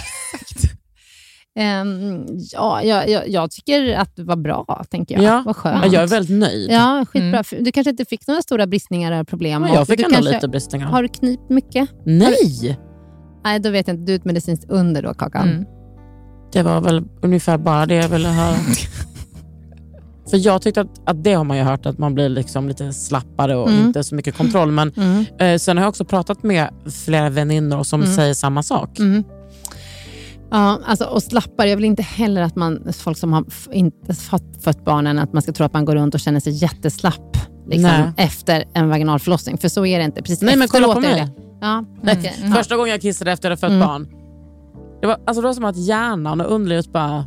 Ehm, 1.57 2.26
ja, 2.52 2.82
jag, 2.82 3.09
jag, 3.09 3.28
jag 3.28 3.50
tycker 3.50 3.96
att 3.96 4.16
det 4.16 4.24
var 4.24 4.36
bra, 4.36 4.84
tänker 4.90 5.14
jag. 5.14 5.24
Ja. 5.24 5.42
Vad 5.46 5.57
skönt. 5.57 5.84
Ja, 5.84 5.92
jag 5.92 6.02
är 6.02 6.07
väldigt 6.07 6.38
nöjd. 6.38 6.70
Ja, 6.70 7.07
skitbra. 7.09 7.42
Mm. 7.52 7.64
Du 7.64 7.72
kanske 7.72 7.90
inte 7.90 8.05
fick 8.05 8.26
några 8.26 8.42
stora 8.42 8.66
bristningar 8.66 9.12
eller 9.12 9.24
problem? 9.24 9.62
Men 9.62 9.72
jag 9.72 9.86
fick 9.86 9.98
du 9.98 10.05
ändå 10.05 10.14
kanske, 10.14 10.32
lite 10.32 10.48
bristningar. 10.48 10.86
Har 10.86 11.02
du 11.02 11.09
knipt 11.09 11.50
mycket? 11.50 11.90
Nej! 12.07 12.78
Nej, 13.44 13.61
då 13.61 13.70
vet 13.70 13.88
jag 13.88 13.94
inte. 13.94 14.07
Du 14.07 14.12
är 14.12 14.18
ett 14.18 14.24
medicinskt 14.24 14.70
under 14.70 15.02
då, 15.02 15.14
Kakan. 15.14 15.48
Mm. 15.48 15.64
Det 16.52 16.62
var 16.62 16.80
väl 16.80 17.05
ungefär 17.22 17.59
bara 17.59 17.86
det 17.86 17.94
jag 17.94 18.09
ville 18.09 18.28
höra. 18.28 18.57
För 20.35 20.47
jag 20.47 20.62
tyckte 20.62 20.80
att, 20.80 21.01
att 21.07 21.24
det 21.24 21.32
har 21.35 21.45
man 21.45 21.57
ju 21.57 21.62
hört, 21.62 21.87
att 21.87 21.99
man 21.99 22.14
blir 22.14 22.28
liksom 22.28 22.68
lite 22.68 22.93
slappare 22.93 23.57
och 23.57 23.68
Mm. 23.70 23.87
inte 23.87 24.05
så 24.05 24.14
mycket 24.14 24.37
kontroll. 24.37 24.70
Men 24.72 24.93
Mm. 24.97 25.24
eh, 25.39 25.59
sen 25.59 25.76
har 25.76 25.85
jag 25.85 25.89
också 25.89 26.05
pratat 26.05 26.43
med 26.43 26.68
flera 27.05 27.30
väninnor 27.30 27.82
som 27.82 28.03
Mm. 28.03 28.14
säger 28.14 28.35
samma 28.35 28.62
sak. 28.62 28.99
Mm. 28.99 29.24
Ja, 30.51 30.80
alltså, 30.87 31.05
och 31.05 31.22
slappare. 31.22 31.68
Jag 31.68 31.76
vill 31.76 31.85
inte 31.85 32.03
heller 32.03 32.43
att 32.43 32.57
man, 32.57 32.93
folk 32.93 33.18
som 33.18 33.32
har 33.32 33.45
inte 33.72 34.14
fått, 34.14 34.62
fött 34.64 34.85
barnen, 34.85 35.18
att 35.18 35.32
man 35.32 35.43
ska 35.43 35.53
tro 35.53 35.66
att 35.66 35.72
man 35.72 35.85
går 35.85 35.95
runt 35.95 36.14
och 36.14 36.20
känner 36.20 36.41
sig 36.41 36.53
jätteslapp 36.53 37.37
liksom, 37.68 38.12
efter 38.16 38.64
en 38.74 38.89
vaginal 38.89 39.18
förlossning. 39.18 39.59
För 39.59 39.68
så 39.68 39.87
är 39.87 39.99
det 39.99 40.05
inte. 40.05 40.22
Precis 40.22 40.43
Nej, 40.43 40.57
men 40.57 40.68
kolla 40.68 40.95
på 40.95 41.01
mig. 41.01 41.14
det. 41.14 41.28
Ja. 41.61 41.85
Mm. 42.43 42.53
Första 42.53 42.76
gången 42.76 42.91
jag 42.91 43.01
kissade 43.01 43.32
efter 43.32 43.51
att 43.51 43.62
jag 43.62 43.70
fött 43.70 43.76
Mm. 43.76 43.89
barn, 43.89 44.07
det 45.01 45.07
var, 45.07 45.16
alltså 45.26 45.41
det 45.41 45.47
var 45.47 45.55
som 45.55 45.64
att 45.64 45.76
hjärnan 45.76 46.41
och 46.41 46.53
underlivet 46.53 46.93
bara 46.93 47.24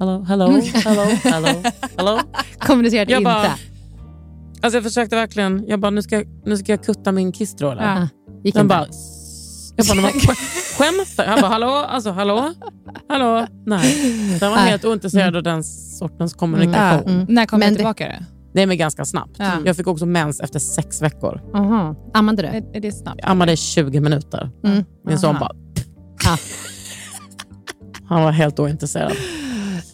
Hello, 0.00 0.22
hello, 0.28 0.46
hello, 0.84 1.02
hello, 1.24 1.62
hello. 1.96 2.18
Kommunicerade 2.58 3.10
Jag 3.12 3.20
inte. 3.20 3.24
bara- 3.24 3.54
Alltså 4.62 4.76
jag 4.76 4.84
försökte 4.84 5.16
verkligen, 5.16 5.64
jag 5.66 5.80
bara 5.80 5.90
nu 5.90 6.02
ska, 6.02 6.24
nu 6.46 6.56
ska 6.56 6.72
jag 6.72 6.84
kutta 6.84 7.12
min 7.12 7.32
kissstråle. 7.32 7.82
Ja. 7.82 8.08
Gick 8.44 8.54
Den 8.54 8.62
inte. 8.66 8.68
bara, 8.76 8.86
jag 9.76 9.86
bara, 9.86 9.94
"Men 10.00 10.10
sk- 10.10 10.76
skämtar 10.78 11.24
Jag 11.32 11.40
bara, 11.40 11.50
hallå, 11.50 11.68
alltså 11.70 12.10
hallå, 12.10 12.52
hallå. 13.08 13.46
Nej, 13.66 13.94
den 14.40 14.50
var 14.50 14.56
Nej. 14.58 14.70
helt 14.70 14.84
ointresserad 14.84 15.36
av 15.36 15.42
den 15.42 15.64
sortens 15.64 16.34
kommunikation. 16.34 17.08
Mm. 17.12 17.26
När 17.28 17.46
kommer 17.46 17.58
Men 17.58 17.66
jag 17.66 17.72
det- 17.72 17.76
tillbaka? 17.76 18.24
Det 18.54 18.62
är 18.62 18.66
mig 18.66 18.76
ganska 18.76 19.04
snabbt. 19.04 19.36
Ja. 19.38 19.52
Jag 19.64 19.76
fick 19.76 19.86
också 19.86 20.06
mens 20.06 20.40
efter 20.40 20.58
sex 20.58 21.02
veckor. 21.02 21.40
Aha. 21.54 21.94
Ammade 22.14 22.42
du? 22.42 22.48
Är, 22.48 22.76
är 22.76 22.80
det 22.80 22.92
snabbt? 22.92 23.20
Jag 23.22 23.30
ammade 23.30 23.52
i 23.52 23.56
20 23.56 24.00
minuter. 24.00 24.50
Mm. 24.64 24.84
Min 25.06 25.18
son 25.18 25.30
Aha. 25.36 25.38
bara... 25.40 25.52
Ja. 26.24 26.36
Han 28.08 28.22
var 28.22 28.30
helt 28.32 28.58
ointresserad. 28.60 29.12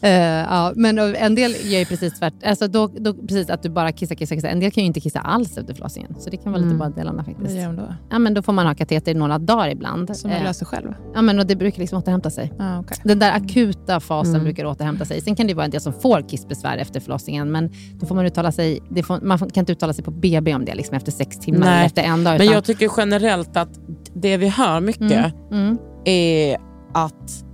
Eh, 0.06 0.12
ja, 0.50 0.72
men 0.76 0.98
en 0.98 1.34
del 1.34 1.50
gör 1.64 1.78
ju 1.78 1.84
precis 1.84 2.18
tvärt. 2.18 2.34
Alltså 2.46 2.68
då, 2.68 2.86
då, 2.86 3.14
precis 3.14 3.50
att 3.50 3.62
du 3.62 3.68
bara 3.68 3.92
kissar, 3.92 4.14
kissar, 4.14 4.36
kissar. 4.36 4.48
En 4.48 4.60
del 4.60 4.70
kan 4.70 4.82
ju 4.82 4.86
inte 4.86 5.00
kissa 5.00 5.20
alls 5.20 5.58
efter 5.58 5.74
förlossningen. 5.74 6.14
Så 6.18 6.30
det 6.30 6.36
kan 6.36 6.52
vara 6.52 6.56
lite 6.60 6.66
Mm. 6.74 6.78
bara 6.78 6.88
delarna 6.90 7.16
Vad 7.16 7.26
faktiskt. 7.36 7.56
gör 7.56 7.66
de 7.66 7.76
då? 7.76 7.94
Ja, 8.10 8.18
men 8.18 8.34
då 8.34 8.42
får 8.42 8.52
man 8.52 8.66
ha 8.66 8.74
kateter 8.74 9.10
i 9.12 9.14
några 9.14 9.38
dagar 9.38 9.68
ibland. 9.68 10.16
Som 10.16 10.30
jag 10.30 10.40
Eh, 10.40 10.44
löser 10.46 10.66
själv? 10.66 10.92
ja, 11.14 11.22
men 11.22 11.38
och 11.38 11.46
det 11.46 11.56
brukar 11.56 11.78
liksom 11.78 11.98
återhämta 11.98 12.30
sig. 12.30 12.52
Ah, 12.58 12.78
okay. 12.80 12.96
Den 13.04 13.18
där 13.18 13.32
akuta 13.32 14.00
fasen 14.00 14.34
Mm. 14.34 14.44
brukar 14.44 14.64
återhämta 14.64 15.04
sig. 15.04 15.20
Sen 15.20 15.36
kan 15.36 15.46
det 15.46 15.54
vara 15.54 15.64
en 15.64 15.70
del 15.70 15.80
som 15.80 15.92
får 15.92 16.28
kissbesvär 16.28 16.76
efter 16.78 17.00
förlossningen, 17.00 17.50
men 17.52 17.70
då 18.00 18.06
får 18.06 18.14
man 18.14 18.26
uttala 18.26 18.52
sig, 18.52 18.80
det 18.90 19.02
får, 19.02 19.20
man 19.20 19.38
kan 19.38 19.48
inte 19.54 19.72
uttala 19.72 19.92
sig 19.92 20.04
på 20.04 20.10
BB 20.10 20.54
om 20.54 20.64
det 20.64 20.74
liksom 20.74 20.96
efter 20.96 21.12
sex 21.12 21.38
timmar 21.38 21.60
Nej. 21.60 21.74
eller 21.76 21.86
efter 21.86 22.02
en 22.02 22.24
dag. 22.24 22.32
Men 22.32 22.40
utan- 22.42 22.54
jag 22.54 22.64
tycker 22.64 22.90
generellt 22.96 23.56
att 23.56 23.68
det 24.14 24.36
vi 24.36 24.48
hör 24.48 24.80
mycket 24.80 25.02
Mm. 25.12 25.30
Mm. 25.52 25.78
är 26.04 26.56
att 26.94 27.44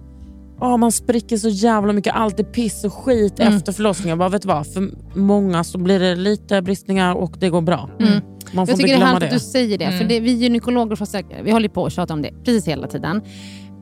åh, 0.63 0.77
man 0.77 0.93
spricker 0.93 1.37
så 1.37 1.49
jävla 1.49 1.93
mycket. 1.93 2.15
Allt 2.15 2.41
är 2.41 2.45
piss 2.45 2.85
och 2.85 2.93
skit 2.95 3.41
Mm. 3.41 3.57
efter 3.57 3.73
förlossningen. 3.73 4.19
Bara, 4.19 4.29
vet 4.29 4.45
vad? 4.45 4.67
För 4.67 4.91
många 5.19 5.65
så 5.65 5.79
blir 5.79 5.99
det 6.01 6.17
lite 6.17 6.63
bristningar 6.63 7.15
och 7.15 7.37
det 7.39 7.49
går 7.49 7.61
bra. 7.61 7.91
Mm. 8.01 8.13
Man 8.13 8.21
får 8.21 8.23
Jag 8.55 8.63
inte 8.63 8.73
tycker 8.75 8.87
det 8.87 8.93
är 8.93 8.97
glömma 8.97 9.07
härligt 9.13 9.21
det. 9.31 9.37
att 9.37 9.43
du 9.43 9.49
säger 9.49 9.79
det, 9.79 9.85
för 9.87 9.93
Mm. 9.95 10.09
det, 10.09 10.21
vi 10.21 10.33
gynekologer 10.33 11.43
vi 11.43 11.51
håller 11.51 11.69
på 11.69 11.87
att 11.87 11.93
tjata 11.93 12.15
om 12.15 12.23
det 12.23 12.31
precis 12.45 12.69
hela 12.69 12.87
tiden. 12.87 13.23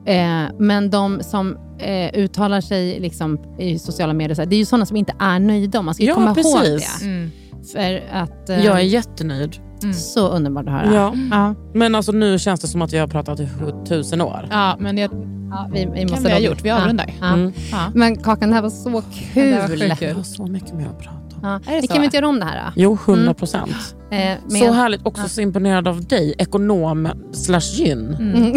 Eh, 0.06 0.42
men 0.58 0.90
de 0.90 1.22
som 1.22 1.56
eh, 1.78 2.18
uttalar 2.20 2.60
sig 2.60 3.00
liksom 3.00 3.38
i 3.58 3.78
sociala 3.78 4.12
medier, 4.12 4.34
så 4.34 4.42
här, 4.42 4.46
det 4.48 4.56
är 4.56 4.58
ju 4.58 4.64
sådana 4.64 4.86
som 4.86 4.96
inte 4.96 5.14
är 5.18 5.38
nöjda. 5.38 5.82
Man 5.82 5.94
ska 5.94 6.04
Ja, 6.04 6.14
komma 6.14 6.26
ihåg 6.26 6.34
precis. 6.62 7.00
det. 7.00 7.06
Mm. 7.06 7.30
För 7.72 8.02
att, 8.12 8.48
eh, 8.50 8.64
Jag 8.64 8.76
är 8.78 8.84
jättenöjd. 8.84 9.56
Mm. 9.82 9.94
Så 9.94 10.28
underbart 10.28 10.66
att 10.66 10.72
höra. 10.72 10.94
Ja. 10.94 11.14
Ja. 11.30 11.54
Men 11.74 11.94
alltså, 11.94 12.12
nu 12.12 12.38
känns 12.38 12.60
det 12.60 12.68
som 12.68 12.82
att 12.82 12.92
vi 12.92 12.98
har 12.98 13.06
pratat 13.06 13.40
i 13.40 13.48
tusen 13.88 14.20
år. 14.20 14.48
Ja, 14.50 14.76
men 14.80 14.96
det 14.96 15.10
Ja, 15.52 15.70
vi, 15.72 15.86
vi 15.94 16.00
kan 16.00 16.10
måste 16.10 16.24
vi 16.26 16.32
ha 16.32 16.38
gjort. 16.40 16.64
Vi 16.64 16.70
avrundar. 16.70 17.12
Ja. 17.20 17.26
Mm. 17.32 17.52
Ja. 17.72 17.78
Men 17.94 18.16
Kakan, 18.16 18.48
det 18.48 18.54
här 18.54 18.62
var 18.62 18.70
så 18.70 18.88
Det 18.88 19.02
kul. 19.34 19.52
var. 19.52 19.96
Jag 20.08 20.14
har 20.14 20.22
så 20.22 20.46
mycket 20.46 20.74
mer 20.74 20.86
att 20.86 20.98
prata 20.98 21.16
om. 21.36 21.60
Ja. 21.66 21.80
Det 21.80 21.86
kan 21.86 21.98
vi 21.98 22.04
inte 22.04 22.16
göra 22.16 22.28
om 22.28 22.38
det 22.40 22.44
här 22.44 22.64
då? 22.66 22.72
Jo, 22.76 22.98
100 23.06 23.34
procent. 23.34 23.70
Eh, 24.10 24.16
med- 24.16 24.38
Så 24.50 24.72
härligt. 24.72 25.06
Också 25.06 25.22
Ja. 25.22 25.28
så 25.28 25.40
imponerad 25.40 25.88
av 25.88 26.04
dig. 26.04 26.34
Ekonom 26.38 27.08
slash 27.32 27.60
gyn. 27.74 28.14
Mm. 28.20 28.54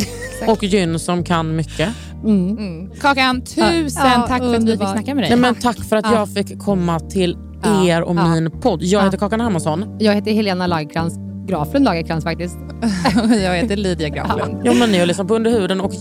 Och 0.47 0.63
gyn 0.63 0.99
som 0.99 1.23
kan 1.23 1.55
mycket. 1.55 1.89
Mm. 2.23 2.57
Mm. 2.57 2.91
Kakan, 3.01 3.41
tusen 3.41 4.05
Ja, 4.05 4.25
tack 4.27 4.39
för 4.39 4.55
att 4.55 4.63
vi 4.63 4.71
fick 4.77 4.87
snacka 4.87 5.15
med 5.15 5.23
dig. 5.23 5.29
Nej, 5.29 5.39
men 5.39 5.55
tack 5.55 5.77
för 5.83 5.95
att 5.95 6.05
Ja. 6.05 6.13
jag 6.13 6.29
fick 6.29 6.59
komma 6.59 6.99
till 6.99 7.37
Ja. 7.63 7.85
er 7.85 8.01
och 8.01 8.15
Ja. 8.15 8.27
min 8.27 8.51
podd. 8.51 8.83
Jag 8.83 9.01
Ja. 9.01 9.05
heter 9.05 9.17
Kakan 9.17 9.41
Hermansson. 9.41 9.85
Jag 9.99 10.13
heter 10.15 10.31
Helena 10.33 10.67
Lagerkrans, 10.67 11.13
Graflund 11.47 11.85
Lagerkrans 11.85 12.23
faktiskt. 12.23 12.57
jag 13.43 13.55
heter 13.55 13.77
Lydia 13.77 14.09
Graflund. 14.09 14.61
Ja, 14.63 14.73
men 14.73 14.89
ni 14.91 14.99
har 14.99 15.05
lyssnat 15.05 15.27
på 15.27 15.35
Under 15.35 15.51
huden 15.51 15.81
och 15.81 15.93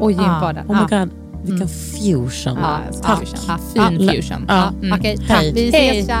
Och 0.00 0.12
Ja. 0.12 0.22
gympodden. 0.22 0.66
oh 0.68 0.74
my 0.76 0.86
Ja. 0.90 0.98
god, 0.98 1.10
vilken 1.44 1.68
fusion. 1.68 2.58
Ja, 2.62 2.78
Tack. 3.02 3.18
fusion. 3.18 3.58
Fin 3.74 4.08
fusion. 4.08 4.44
Ja. 4.48 4.68
Mm. 4.82 4.98
Okej, 4.98 5.16
Hej. 5.20 5.26
tack. 5.28 5.44
Vi 5.56 5.70
Hej. 5.70 5.98
ses. 6.00 6.06
Tja. 6.06 6.20